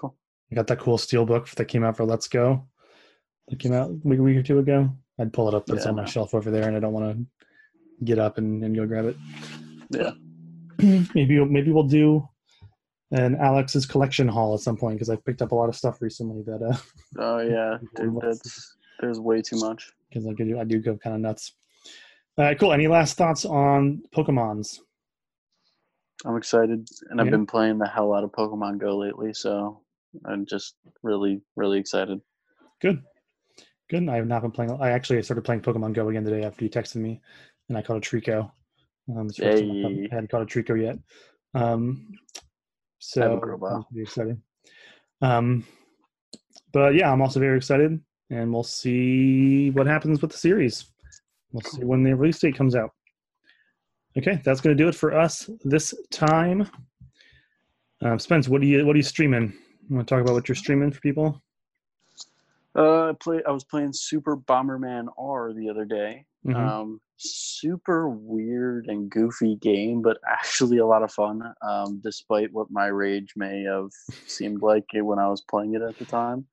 Cool. 0.00 0.16
I 0.50 0.54
got 0.54 0.66
that 0.68 0.78
cool 0.78 0.96
steel 0.96 1.26
book 1.26 1.48
that 1.50 1.66
came 1.66 1.84
out 1.84 1.98
for 1.98 2.06
Let's 2.06 2.26
Go. 2.26 2.66
That 3.48 3.58
came 3.58 3.72
out 3.72 3.90
like 4.04 4.18
a 4.18 4.22
week, 4.22 4.36
or 4.36 4.42
two 4.42 4.58
ago. 4.58 4.90
I'd 5.18 5.32
pull 5.32 5.48
it 5.48 5.54
up. 5.54 5.68
It's 5.70 5.84
Yeah, 5.84 5.90
on 5.90 5.96
my 5.96 6.04
shelf 6.04 6.34
over 6.34 6.50
there, 6.50 6.66
and 6.68 6.76
I 6.76 6.80
don't 6.80 6.92
want 6.92 7.16
to 7.16 8.04
get 8.04 8.18
up 8.18 8.38
and, 8.38 8.62
and 8.64 8.74
go 8.74 8.86
grab 8.86 9.06
it. 9.06 9.16
Yeah. 9.90 10.10
maybe 11.14 11.42
maybe 11.44 11.72
we'll 11.72 11.84
do 11.84 12.28
an 13.12 13.36
Alex's 13.36 13.86
collection 13.86 14.28
haul 14.28 14.54
at 14.54 14.60
some 14.60 14.76
point 14.76 14.96
because 14.96 15.08
I've 15.08 15.24
picked 15.24 15.40
up 15.40 15.52
a 15.52 15.54
lot 15.54 15.68
of 15.68 15.76
stuff 15.76 16.02
recently 16.02 16.42
that 16.42 16.62
uh 16.62 16.76
Oh 17.18 17.38
yeah, 17.38 17.78
dude, 17.96 18.20
that's 18.20 18.76
there's 19.00 19.20
way 19.20 19.40
too 19.42 19.58
much. 19.58 19.92
because 20.08 20.26
I 20.26 20.32
do 20.32 20.58
I 20.58 20.64
do 20.64 20.80
go 20.80 20.96
kind 20.96 21.14
of 21.14 21.22
nuts. 21.22 21.52
All 22.36 22.44
right, 22.44 22.58
cool. 22.58 22.72
Any 22.72 22.88
last 22.88 23.16
thoughts 23.16 23.44
on 23.46 24.02
Pokemon's? 24.14 24.82
I'm 26.24 26.36
excited, 26.36 26.88
and 27.10 27.20
I've 27.20 27.30
been 27.30 27.46
playing 27.46 27.78
the 27.78 27.86
hell 27.86 28.12
out 28.12 28.24
of 28.24 28.32
Pokemon 28.32 28.78
Go 28.78 28.96
lately, 28.96 29.32
so 29.32 29.80
I'm 30.24 30.44
just 30.46 30.74
really, 31.02 31.40
really 31.56 31.78
excited. 31.78 32.20
Good, 32.80 33.02
good. 33.88 34.08
I 34.08 34.16
have 34.16 34.26
not 34.26 34.42
been 34.42 34.50
playing. 34.50 34.76
I 34.80 34.90
actually 34.90 35.22
started 35.22 35.42
playing 35.42 35.62
Pokemon 35.62 35.92
Go 35.92 36.08
again 36.08 36.24
today 36.24 36.44
after 36.44 36.64
you 36.64 36.70
texted 36.70 36.96
me, 36.96 37.20
and 37.68 37.76
I 37.76 37.82
caught 37.82 37.96
a 37.96 38.00
Treecko. 38.00 38.50
Um, 39.08 39.28
time 39.30 40.06
I 40.10 40.14
hadn't 40.14 40.30
caught 40.30 40.42
a 40.42 40.46
Treecko 40.46 40.80
yet. 40.80 40.98
Um, 41.54 42.12
so 42.98 43.22
Haven't 43.22 43.40
grown 43.40 43.62
up. 43.62 43.72
I'm 43.72 43.84
pretty 43.84 44.02
excited. 44.02 44.40
Um, 45.22 45.64
but 46.72 46.94
yeah, 46.94 47.10
I'm 47.12 47.22
also 47.22 47.40
very 47.40 47.56
excited, 47.56 47.98
and 48.30 48.52
we'll 48.52 48.62
see 48.62 49.70
what 49.70 49.86
happens 49.86 50.20
with 50.20 50.32
the 50.32 50.36
series. 50.36 50.86
We'll 51.52 51.62
see 51.62 51.84
when 51.84 52.02
the 52.02 52.14
release 52.14 52.38
date 52.38 52.56
comes 52.56 52.74
out. 52.74 52.90
Okay, 54.18 54.40
that's 54.44 54.60
going 54.60 54.76
to 54.76 54.82
do 54.82 54.88
it 54.88 54.94
for 54.94 55.16
us 55.16 55.48
this 55.64 55.94
time. 56.10 56.68
Um, 58.02 58.18
Spence, 58.18 58.48
what 58.48 58.60
do 58.60 58.66
you 58.66 58.84
what 58.86 58.94
are 58.94 58.98
you 58.98 59.02
streaming? 59.02 59.54
You 59.88 59.96
want 59.96 60.08
to 60.08 60.14
talk 60.14 60.22
about 60.22 60.34
what 60.34 60.48
you're 60.48 60.56
streaming 60.56 60.90
for 60.90 61.00
people? 61.00 61.42
Uh, 62.76 63.10
I 63.10 63.12
play. 63.18 63.42
I 63.46 63.50
was 63.52 63.64
playing 63.64 63.92
Super 63.92 64.36
Bomberman 64.36 65.06
R 65.18 65.52
the 65.54 65.68
other 65.70 65.84
day. 65.84 66.26
Mhm. 66.46 66.54
Um, 66.56 67.00
super 67.16 68.08
weird 68.08 68.86
and 68.88 69.10
goofy 69.10 69.56
game, 69.56 70.02
but 70.02 70.18
actually 70.28 70.78
a 70.78 70.86
lot 70.86 71.02
of 71.02 71.10
fun. 71.10 71.42
Um, 71.62 72.00
despite 72.04 72.52
what 72.52 72.70
my 72.70 72.86
rage 72.86 73.32
may 73.36 73.62
have 73.62 73.88
seemed 74.26 74.62
like 74.62 74.84
when 74.92 75.18
I 75.18 75.28
was 75.28 75.40
playing 75.42 75.74
it 75.74 75.82
at 75.82 75.98
the 75.98 76.04
time. 76.04 76.46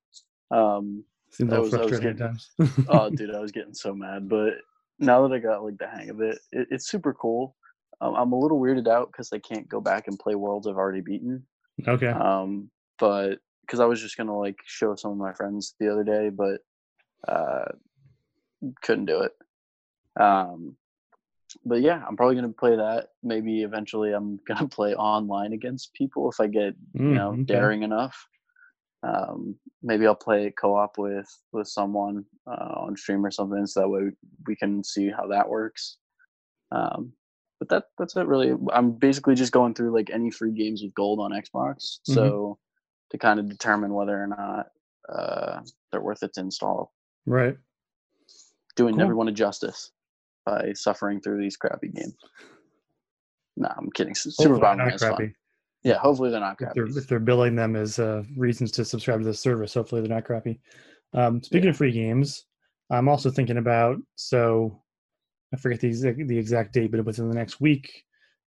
Um, 0.51 1.03
Seems 1.31 1.51
I 1.51 1.59
was- 1.59 1.73
I 1.73 1.83
was 1.83 1.99
getting- 1.99 2.17
times. 2.17 2.51
oh, 2.87 3.09
dude, 3.09 3.33
I 3.35 3.39
was 3.39 3.51
getting 3.51 3.73
so 3.73 3.93
mad. 3.93 4.29
But 4.29 4.53
now 4.99 5.27
that 5.27 5.35
I 5.35 5.39
got 5.39 5.63
like 5.63 5.77
the 5.77 5.87
hang 5.87 6.09
of 6.09 6.21
it, 6.21 6.37
it 6.51 6.67
it's 6.71 6.87
super 6.89 7.13
cool. 7.13 7.55
Um, 8.01 8.15
I'm 8.15 8.31
a 8.31 8.39
little 8.39 8.59
weirded 8.59 8.87
out 8.87 9.07
because 9.11 9.31
I 9.33 9.39
can't 9.39 9.67
go 9.67 9.81
back 9.81 10.07
and 10.07 10.17
play 10.19 10.35
worlds 10.35 10.67
I've 10.67 10.77
already 10.77 11.01
beaten. 11.01 11.45
okay. 11.87 12.07
Um, 12.07 12.69
but 12.99 13.39
because 13.65 13.79
I 13.79 13.85
was 13.85 14.01
just 14.01 14.17
gonna 14.17 14.37
like 14.37 14.59
show 14.65 14.95
some 14.95 15.11
of 15.11 15.17
my 15.17 15.33
friends 15.33 15.75
the 15.79 15.91
other 15.91 16.03
day, 16.03 16.29
but 16.29 16.61
uh, 17.27 17.65
couldn't 18.81 19.05
do 19.05 19.21
it. 19.21 19.33
Um, 20.19 20.75
but 21.65 21.81
yeah, 21.81 22.03
I'm 22.07 22.17
probably 22.17 22.35
gonna 22.35 22.49
play 22.49 22.75
that. 22.75 23.09
Maybe 23.23 23.63
eventually 23.63 24.11
I'm 24.13 24.39
gonna 24.47 24.67
play 24.67 24.95
online 24.95 25.53
against 25.53 25.93
people 25.93 26.29
if 26.31 26.39
I 26.39 26.47
get 26.47 26.75
you 26.93 27.01
Mm, 27.01 27.15
know 27.15 27.31
okay. 27.33 27.45
daring 27.45 27.83
enough. 27.83 28.27
Um, 29.03 29.55
maybe 29.81 30.07
I'll 30.07 30.15
play 30.15 30.51
co-op 30.51 30.97
with 30.97 31.27
with 31.51 31.67
someone 31.67 32.25
uh, 32.47 32.73
on 32.77 32.95
stream 32.95 33.25
or 33.25 33.31
something, 33.31 33.65
so 33.65 33.81
that 33.81 33.89
way 33.89 34.11
we 34.47 34.55
can 34.55 34.83
see 34.83 35.09
how 35.09 35.27
that 35.27 35.49
works. 35.49 35.97
Um, 36.71 37.13
but 37.59 37.69
that 37.69 37.83
that's 37.97 38.15
it 38.15 38.27
really. 38.27 38.53
I'm 38.73 38.91
basically 38.91 39.35
just 39.35 39.51
going 39.51 39.73
through 39.73 39.93
like 39.93 40.09
any 40.09 40.31
free 40.31 40.51
games 40.53 40.81
with 40.81 40.93
gold 40.95 41.19
on 41.19 41.31
Xbox, 41.31 41.99
Mhm. 42.07 42.13
so 42.13 42.57
to 43.13 43.17
kind 43.19 43.39
of 43.39 43.47
determine 43.47 43.93
whether 43.93 44.21
or 44.21 44.27
not 44.27 44.67
uh, 45.07 45.61
they're 45.91 46.01
worth 46.01 46.23
it 46.23 46.33
to 46.33 46.41
install. 46.41 46.91
Right. 47.25 47.55
Doing 48.75 48.95
Cool. 48.95 49.03
everyone 49.03 49.27
a 49.27 49.31
justice 49.31 49.91
by 50.45 50.73
suffering 50.73 51.21
through 51.21 51.39
these 51.39 51.55
crappy 51.55 51.89
games. 51.89 52.15
No, 53.55 53.69
I'm 53.77 53.91
kidding. 53.91 54.15
Super 54.15 54.57
Bomberman 54.57 54.95
is 54.95 55.01
crappy. 55.01 55.27
fun. 55.27 55.35
Yeah, 55.83 55.99
hopefully 55.99 56.31
they're 56.31 56.39
not 56.39 56.53
If 56.53 56.57
crappy. 56.57 56.73
they're, 56.75 56.97
if 56.97 57.07
they're 57.07 57.19
billing 57.19 57.55
them 57.55 57.75
as 57.75 57.99
uh, 57.99 58.23
reasons 58.35 58.71
to 58.71 58.85
subscribe 58.85 59.19
to 59.19 59.25
the 59.25 59.33
service, 59.33 59.73
hopefully 59.75 60.01
they're 60.01 60.09
not 60.09 60.25
crappy. 60.25 60.59
Um, 61.13 61.43
speaking 61.43 61.65
Yeah. 61.65 61.69
of 61.71 61.77
free 61.77 61.91
games, 61.91 62.45
I'm 62.89 63.07
also 63.07 63.29
thinking 63.29 63.57
about 63.57 63.97
so 64.15 64.81
I 65.53 65.57
forget 65.57 65.79
the 65.81 65.87
exact, 65.87 66.27
the 66.27 66.37
exact 66.37 66.73
date, 66.73 66.91
but 66.91 67.05
within 67.05 67.29
the 67.29 67.35
next 67.35 67.61
week, 67.61 68.03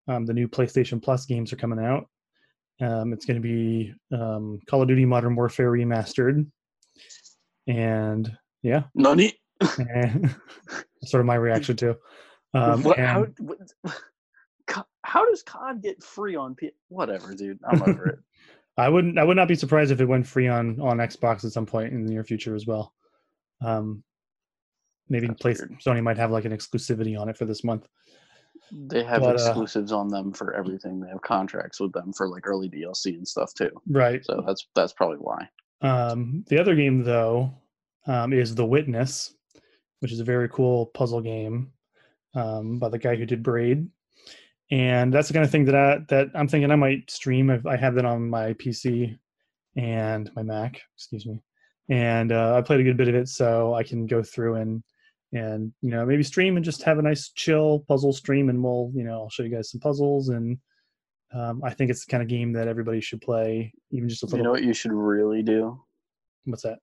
um, 0.09 0.27
the 0.27 0.35
new 0.35 0.49
PlayStation 0.49 1.01
Plus 1.01 1.25
games 1.25 1.53
are 1.53 1.57
coming 1.57 1.79
out. 1.85 2.09
Um, 2.81 3.13
it's 3.13 3.25
going 3.25 3.41
to 3.41 3.49
be 3.49 3.95
um, 4.13 4.61
Call 4.69 4.83
of 4.83 4.89
Duty 4.89 5.05
Modern 5.05 5.35
Warfare 5.35 5.71
remastered, 5.71 6.47
and 7.67 8.37
yeah, 8.63 8.85
Nani? 8.95 9.33
sort 11.05 11.21
of 11.21 11.27
my 11.27 11.37
reaction 11.37 11.77
too. 11.77 11.97
Um, 12.53 12.83
what, 12.83 12.99
and- 12.99 13.07
how, 13.07 13.27
what, 13.39 13.59
how 15.05 15.29
does 15.29 15.43
COD 15.43 15.83
get 15.83 16.03
free 16.03 16.37
on 16.37 16.55
P? 16.55 16.73
Whatever, 16.89 17.35
dude. 17.35 17.59
I'm 17.69 17.83
over 17.83 18.07
it. 18.07 18.19
I 18.79 18.91
wouldn't. 18.91 19.19
I 19.19 19.25
would 19.25 19.39
not 19.39 19.49
be 19.49 19.55
surprised 19.55 19.91
if 19.91 20.01
it 20.03 20.05
went 20.05 20.27
free 20.27 20.49
on 20.49 20.79
on 20.81 20.99
Xbox 20.99 21.45
at 21.47 21.53
some 21.53 21.65
point 21.65 21.95
in 21.95 22.05
the 22.05 22.13
near 22.13 22.25
future 22.25 22.55
as 22.55 22.67
well. 22.67 22.93
Um, 23.65 24.05
maybe 25.09 25.29
That's 25.29 25.41
place 25.41 25.61
weird. 25.61 25.81
Sony 25.81 26.03
might 26.03 26.19
have 26.19 26.31
like 26.31 26.45
an 26.45 26.53
exclusivity 26.53 27.19
on 27.19 27.31
it 27.31 27.39
for 27.39 27.47
this 27.47 27.65
month. 27.65 27.89
They 28.73 29.05
have 29.05 29.21
But, 29.21 29.31
uh, 29.31 29.33
exclusives 29.35 29.93
on 29.93 30.09
them 30.09 30.33
for 30.33 30.55
everything. 30.55 31.01
They 31.01 31.09
have 31.09 31.23
contracts 31.23 31.81
with 31.81 31.93
them 31.93 32.13
for 32.13 32.29
like 32.29 32.47
early 32.47 32.69
DLC 32.69 33.15
and 33.15 33.27
stuff 33.27 33.55
too. 33.55 33.71
Right. 33.89 34.25
So 34.25 34.43
that's 34.47 34.67
that's 34.75 34.93
probably 34.93 35.19
why. 35.19 35.49
Um, 35.83 36.45
the 36.49 36.59
other 36.59 36.75
game 36.75 37.03
though 37.03 37.53
um, 38.07 38.33
is 38.33 38.55
The 38.55 38.67
Witness, 38.67 39.35
which 40.01 40.13
is 40.13 40.21
a 40.21 40.25
very 40.25 40.49
cool 40.49 40.87
puzzle 40.87 41.21
game 41.21 41.73
um, 42.35 42.79
by 42.79 42.89
the 42.89 42.99
guy 42.99 43.17
who 43.17 43.27
did 43.27 43.43
Braid, 43.43 43.89
and 44.71 45.13
that's 45.13 45.29
the 45.29 45.35
kind 45.35 45.45
of 45.45 45.51
thing 45.51 45.65
that 45.67 45.75
I 45.75 45.99
that 46.09 46.31
I'm 46.35 46.49
thinking 46.49 46.71
I 46.71 46.77
might 46.77 47.11
stream 47.11 47.51
if 47.51 47.67
I 47.67 47.77
have 47.77 47.95
that 47.95 48.05
on 48.05 48.29
my 48.29 48.55
PC 48.55 49.19
and 49.77 50.31
my 50.35 50.43
Mac. 50.43 50.81
Excuse 50.95 51.27
me, 51.27 51.41
and 51.89 52.33
uh, 52.33 52.57
I 52.57 52.63
played 52.63 52.81
a 52.81 52.85
good 52.85 52.97
bit 52.97 53.09
of 53.09 53.15
it, 53.15 53.29
so 53.29 53.75
I 53.75 53.83
can 53.83 54.07
go 54.07 54.23
through 54.23 54.57
and 54.57 54.83
and 55.33 55.73
you 55.83 55.91
know 55.91 56.05
maybe 56.07 56.23
stream 56.23 56.57
and 56.57 56.65
just 56.65 56.83
have 56.83 56.99
a 56.99 57.03
nice 57.03 57.31
chill 57.31 57.85
puzzle 57.89 58.13
stream, 58.13 58.49
and 58.49 58.63
we'll 58.63 58.93
you 58.95 59.05
know 59.05 59.23
I'll 59.23 59.31
show 59.31 59.43
you 59.43 59.55
guys 59.55 59.71
some 59.71 59.81
puzzles 59.81 60.29
and. 60.29 60.59
Um, 61.35 61.61
I 61.65 61.75
think 61.75 61.91
it's 61.91 62.07
the 62.07 62.11
kind 62.11 62.23
of 62.23 62.29
game 62.29 62.53
that 62.53 62.69
everybody 62.69 63.01
should 63.01 63.21
play, 63.21 63.73
even 63.91 64.09
just 64.09 64.23
a 64.23 64.27
little. 64.27 64.39
You 64.39 64.45
know 64.45 64.53
what 64.53 64.63
you 64.63 64.73
should 64.73 64.93
really 64.93 65.43
do? 65.43 65.83
What's 66.45 66.63
that? 66.63 66.79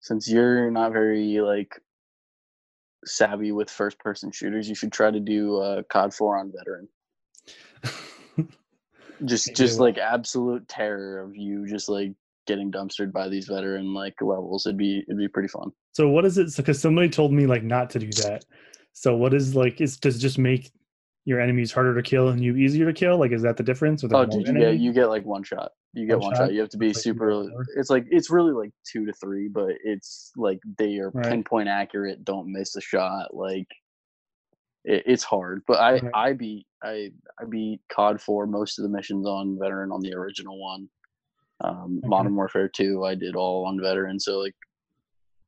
Since 0.00 0.26
you're 0.26 0.70
not 0.70 0.92
very 0.92 1.38
like 1.42 1.78
savvy 3.04 3.52
with 3.52 3.70
first 3.70 3.98
person 3.98 4.30
shooters, 4.30 4.68
you 4.68 4.74
should 4.74 4.90
try 4.90 5.10
to 5.10 5.20
do 5.20 5.58
uh, 5.58 5.82
COD 5.90 6.14
4 6.14 6.38
on 6.38 6.52
veteran. 6.56 6.88
Just 9.24 9.46
Maybe 9.46 9.54
just 9.54 9.78
like 9.78 9.96
absolute 9.96 10.66
terror 10.66 11.20
of 11.20 11.36
you 11.36 11.68
just 11.68 11.88
like 11.88 12.12
getting 12.46 12.70
dumpstered 12.70 13.12
by 13.12 13.28
these 13.28 13.46
veteran 13.46 13.94
like 13.94 14.14
levels. 14.20 14.66
It'd 14.66 14.76
be 14.78 15.04
it'd 15.08 15.18
be 15.18 15.28
pretty 15.28 15.48
fun. 15.48 15.70
So 15.92 16.08
what 16.08 16.24
is 16.24 16.38
it? 16.38 16.54
Because 16.56 16.80
somebody 16.80 17.08
told 17.08 17.32
me 17.32 17.46
like 17.46 17.62
not 17.62 17.90
to 17.90 17.98
do 17.98 18.10
that. 18.22 18.44
So 18.92 19.16
what 19.16 19.34
is 19.34 19.54
like? 19.54 19.80
Is 19.80 19.96
does 19.96 20.16
it 20.16 20.20
just 20.20 20.38
make 20.38 20.70
your 21.24 21.40
enemies 21.40 21.72
harder 21.72 21.94
to 21.94 22.02
kill 22.02 22.28
and 22.28 22.42
you 22.42 22.56
easier 22.56 22.86
to 22.86 22.92
kill? 22.92 23.18
Like 23.18 23.32
is 23.32 23.42
that 23.42 23.56
the 23.56 23.62
difference? 23.62 24.04
Oh, 24.04 24.24
dude, 24.24 24.46
you 24.46 24.54
get 24.58 24.78
you 24.78 24.92
get 24.92 25.06
like 25.06 25.24
one 25.24 25.42
shot. 25.42 25.72
You 25.92 26.06
get 26.06 26.18
One 26.18 26.22
one, 26.24 26.32
shot? 26.32 26.38
shot. 26.38 26.52
You 26.52 26.60
have 26.60 26.70
to 26.70 26.78
be 26.78 26.88
like 26.88 26.96
super. 26.96 27.50
It's 27.76 27.90
like 27.90 28.04
it's 28.10 28.30
really 28.30 28.52
like 28.52 28.70
two 28.90 29.06
to 29.06 29.12
three, 29.12 29.48
but 29.48 29.72
it's 29.84 30.32
like 30.36 30.58
they 30.78 30.98
are 30.98 31.10
Right. 31.12 31.30
pinpoint 31.30 31.68
accurate. 31.68 32.24
Don't 32.24 32.52
miss 32.52 32.74
a 32.76 32.80
shot. 32.80 33.34
Like 33.34 33.68
it, 34.84 35.04
it's 35.06 35.22
hard. 35.22 35.62
But 35.66 35.78
I 35.80 35.92
Right. 35.92 36.10
I 36.14 36.32
beat 36.32 36.66
I 36.82 37.10
I 37.40 37.44
beat 37.48 37.80
COD 37.92 38.20
four 38.20 38.46
most 38.46 38.78
of 38.78 38.82
the 38.82 38.88
missions 38.88 39.26
on 39.26 39.58
veteran 39.60 39.92
on 39.92 40.00
the 40.00 40.14
original 40.14 40.60
one. 40.60 40.88
Um, 41.60 41.98
Okay. 41.98 42.08
Modern 42.08 42.34
Warfare 42.36 42.68
two 42.68 43.04
I 43.04 43.14
did 43.14 43.36
all 43.36 43.66
on 43.66 43.80
veteran. 43.80 44.18
So 44.20 44.38
like. 44.38 44.54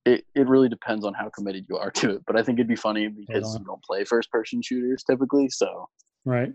It, 0.04 0.24
it 0.36 0.46
really 0.46 0.68
depends 0.68 1.04
on 1.04 1.14
how 1.14 1.28
committed 1.30 1.66
you 1.68 1.78
are 1.78 1.90
to 1.96 2.11
it, 2.11 2.22
but 2.28 2.36
I 2.36 2.42
think 2.44 2.61
it'd 2.61 2.68
be 2.68 2.76
funny 2.76 3.09
because 3.09 3.59
you 3.59 3.64
don't 3.64 3.82
play 3.82 4.04
first 4.04 4.30
person 4.30 4.62
shooters 4.62 5.02
typically. 5.02 5.48
So 5.48 5.88
right. 6.24 6.52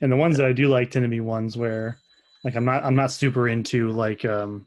And 0.00 0.10
the 0.10 0.16
ones 0.16 0.36
that 0.38 0.46
I 0.46 0.52
do 0.52 0.66
like 0.66 0.90
tend 0.90 1.04
to 1.04 1.08
be 1.08 1.20
ones 1.20 1.56
where, 1.56 2.00
like, 2.42 2.56
I'm 2.56 2.64
not 2.64 2.84
I'm 2.84 2.96
not 2.96 3.12
super 3.12 3.46
into 3.48 3.90
like 3.90 4.24
um 4.24 4.66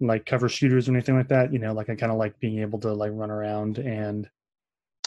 like 0.00 0.24
cover 0.24 0.48
shooters 0.48 0.88
or 0.88 0.92
anything 0.92 1.14
like 1.14 1.28
that. 1.28 1.52
You 1.52 1.58
know, 1.58 1.74
like 1.74 1.90
I 1.90 1.96
kind 1.96 2.12
of 2.12 2.16
like 2.16 2.40
being 2.40 2.60
able 2.60 2.80
to 2.80 2.94
like 2.94 3.12
run 3.12 3.30
around 3.30 3.76
and 3.76 4.26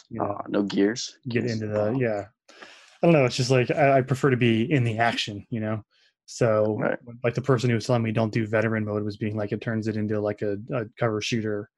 you 0.09 0.19
know 0.19 0.25
uh, 0.25 0.41
no 0.47 0.63
gears. 0.63 1.17
get 1.27 1.45
into 1.45 1.67
the 1.67 1.95
yeah 1.99 2.25
i 2.51 3.05
don't 3.07 3.13
know 3.13 3.25
it's 3.25 3.35
just 3.35 3.51
like 3.51 3.71
I, 3.71 3.97
I 3.97 4.01
prefer 4.01 4.29
to 4.29 4.37
be 4.37 4.71
in 4.71 4.83
the 4.83 4.97
action 4.97 5.45
you 5.49 5.59
know 5.59 5.83
so 6.25 6.77
Right. 6.79 6.97
like 7.23 7.35
the 7.35 7.41
person 7.41 7.69
who 7.69 7.75
was 7.75 7.85
telling 7.85 8.03
me 8.03 8.11
don't 8.11 8.33
do 8.33 8.47
veteran 8.47 8.85
mode 8.85 9.03
was 9.03 9.17
being 9.17 9.35
like 9.37 9.51
it 9.51 9.61
turns 9.61 9.87
it 9.87 9.97
into 9.97 10.19
like 10.19 10.41
a, 10.41 10.57
a 10.73 10.85
cover 10.99 11.21
shooter 11.21 11.69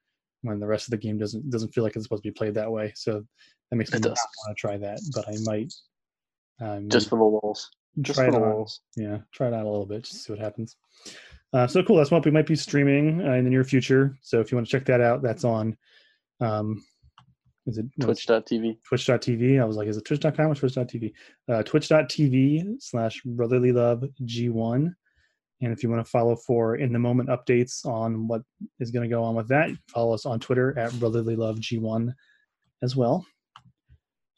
when 0.41 0.59
the 0.59 0.67
rest 0.67 0.87
of 0.87 0.91
the 0.91 0.97
game 0.97 1.17
doesn't 1.17 1.49
doesn't 1.49 1.73
feel 1.73 1.83
like 1.83 1.95
it's 1.95 2.05
supposed 2.05 2.23
to 2.23 2.29
be 2.29 2.33
played 2.33 2.53
that 2.53 2.71
way 2.71 2.91
so 2.95 3.23
that 3.69 3.75
makes 3.75 3.91
me 3.91 3.99
not 3.99 4.09
want 4.09 4.17
to 4.49 4.53
try 4.55 4.77
that 4.77 4.99
but 5.13 5.27
i 5.27 5.33
might 5.43 5.73
um 6.61 6.89
just 6.89 7.09
for 7.09 7.17
the 7.17 7.23
lulls. 7.23 7.69
Just 8.01 8.19
for 8.19 8.31
the 8.31 8.37
lulz. 8.39 8.81
Yeah, 8.95 9.17
try 9.31 9.47
it 9.47 9.53
out 9.53 9.65
a 9.65 9.69
little 9.69 9.85
bit, 9.85 10.03
just 10.03 10.23
see 10.23 10.31
what 10.31 10.39
happens. 10.39 10.75
Uh, 11.53 11.65
so 11.65 11.81
cool. 11.81 11.95
That's 11.95 12.11
what 12.11 12.25
we 12.25 12.31
might 12.31 12.45
be 12.45 12.55
streaming 12.55 13.25
uh, 13.27 13.33
in 13.33 13.43
the 13.43 13.49
near 13.49 13.63
future. 13.63 14.17
So 14.21 14.39
if 14.39 14.51
you 14.51 14.57
want 14.57 14.67
to 14.67 14.71
check 14.71 14.85
that 14.85 15.01
out, 15.01 15.21
that's 15.23 15.43
on. 15.43 15.75
Um, 16.41 16.83
is 17.67 17.77
it 17.77 17.85
Twitch.tv. 17.99 18.77
twitch.tv. 18.83 19.61
I 19.61 19.65
was 19.65 19.75
like, 19.75 19.89
is 19.89 19.97
it 19.97 20.05
twitch.com 20.05 20.51
or 20.51 20.55
twitch.tv? 20.55 21.13
Uh, 21.49 21.63
twitch.tv 21.63 22.75
slash 22.79 23.21
brotherly 23.25 23.73
love 23.73 24.05
G1. 24.23 24.93
And 25.61 25.73
if 25.73 25.83
you 25.83 25.89
want 25.89 26.03
to 26.03 26.09
follow 26.09 26.35
for 26.35 26.77
in 26.77 26.93
the 26.93 26.99
moment 26.99 27.29
updates 27.29 27.85
on 27.85 28.27
what 28.27 28.41
is 28.79 28.91
going 28.91 29.07
to 29.07 29.13
go 29.13 29.21
on 29.23 29.35
with 29.35 29.49
that, 29.49 29.71
follow 29.89 30.13
us 30.13 30.25
on 30.25 30.39
Twitter 30.39 30.77
at 30.79 30.97
brotherly 30.99 31.35
love 31.35 31.57
G1 31.57 32.13
as 32.83 32.95
well. 32.95 33.25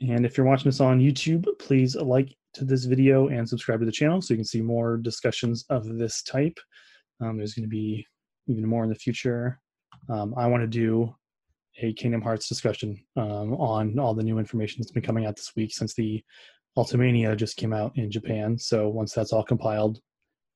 And 0.02 0.26
if 0.26 0.38
you're 0.38 0.48
watching 0.48 0.70
us 0.70 0.80
on 0.80 1.00
YouTube, 1.00 1.46
please 1.60 1.96
like 1.96 2.36
to 2.56 2.66
this 2.66 2.86
video 2.86 3.28
and 3.28 3.48
subscribe 3.48 3.80
to 3.82 3.86
the 3.86 3.92
channel 3.92 4.22
so 4.22 4.34
you 4.34 4.38
can 4.38 4.46
see 4.46 4.62
more 4.62 4.98
discussions 4.98 5.66
of 5.70 5.86
this 5.98 6.24
type. 6.24 6.58
Um, 7.22 7.38
there's 7.38 7.54
going 7.54 7.66
to 7.66 7.70
be 7.70 8.08
even 8.48 8.66
more 8.66 8.84
in 8.84 8.90
the 8.90 8.96
future. 8.96 9.60
Um, 10.10 10.34
I 10.38 10.48
want 10.48 10.64
to 10.64 10.68
do 10.68 11.14
a 11.82 11.94
Kingdom 11.94 12.22
Hearts 12.22 12.48
discussion 12.48 12.98
um, 13.18 13.54
on 13.56 13.98
all 14.00 14.14
the 14.14 14.24
new 14.24 14.40
information 14.40 14.78
that's 14.80 14.92
been 14.92 15.04
coming 15.04 15.26
out 15.26 15.36
this 15.36 15.52
week 15.56 15.74
since 15.74 15.94
the 15.94 16.24
Ultimania 16.78 17.36
just 17.36 17.58
came 17.58 17.74
out 17.74 17.92
in 17.96 18.12
Japan. 18.12 18.58
So 18.58 18.90
once 18.90 19.14
that's 19.14 19.34
all 19.34 19.44
compiled, 19.44 20.00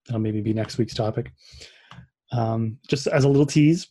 that'll 0.06 0.22
maybe 0.22 0.42
be 0.42 0.54
next 0.54 0.78
week's 0.78 0.94
topic. 0.94 1.32
Um, 2.32 2.78
just 2.88 3.08
as 3.08 3.26
a 3.26 3.30
little 3.30 3.46
tease. 3.46 3.88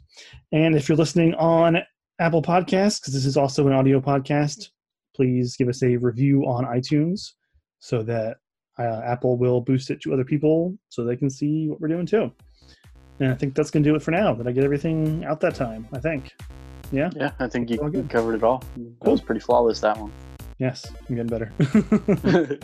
And 0.51 0.75
if 0.75 0.89
you're 0.89 0.99
listening 0.99 1.35
on 1.35 1.79
Apple 2.21 2.43
Podcasts, 2.43 3.01
because 3.01 3.15
this 3.15 3.27
is 3.27 3.37
also 3.37 3.67
an 3.67 3.73
audio 3.73 4.01
podcast, 4.01 4.69
please 5.15 5.57
give 5.57 5.69
us 5.69 5.83
a 5.83 5.97
review 5.97 6.43
on 6.43 6.65
iTunes 6.65 7.33
so 7.79 8.03
that 8.03 8.39
uh, 8.79 9.03
Apple 9.05 9.37
will 9.37 9.61
boost 9.61 9.91
it 9.91 10.01
to 10.03 10.13
other 10.13 10.25
people 10.25 10.77
so 10.89 11.05
they 11.05 11.17
can 11.17 11.31
see 11.31 11.69
what 11.69 11.81
we're 11.81 11.89
doing 11.89 12.07
too. 12.07 12.33
And 13.21 13.31
I 13.31 13.35
think 13.35 13.55
that's 13.55 13.71
going 13.71 13.85
to 13.85 13.91
do 13.91 13.95
it 13.95 14.03
for 14.03 14.11
now. 14.11 14.35
Did 14.35 14.49
I 14.49 14.53
get 14.53 14.65
everything 14.65 15.25
out 15.25 15.41
that 15.41 15.55
time? 15.55 15.87
I 15.93 16.01
think. 16.01 16.33
Yeah? 16.93 17.11
Yeah, 17.17 17.33
I 17.39 17.49
think 17.49 17.71
you, 17.71 17.79
you 17.93 18.03
covered 18.09 18.35
it 18.37 18.45
all. 18.45 18.63
That 18.77 19.01
Cool. 19.01 19.13
was 19.13 19.21
pretty 19.21 19.41
flawless, 19.41 19.81
that 19.81 19.97
one. 19.99 20.13
Yes, 20.59 20.93
I'm 21.09 21.17
getting 21.17 21.27
better. 21.27 21.51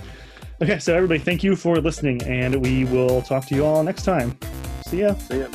okay, 0.62 0.78
so 0.78 0.94
everybody, 0.94 1.18
thank 1.18 1.42
you 1.42 1.56
for 1.56 1.80
listening, 1.80 2.22
and 2.22 2.62
we 2.62 2.84
will 2.84 3.22
talk 3.22 3.46
to 3.46 3.54
you 3.54 3.64
all 3.64 3.82
next 3.82 4.04
time. 4.04 4.38
See 4.86 5.00
ya. 5.00 5.14
See 5.14 5.40
ya. 5.40 5.48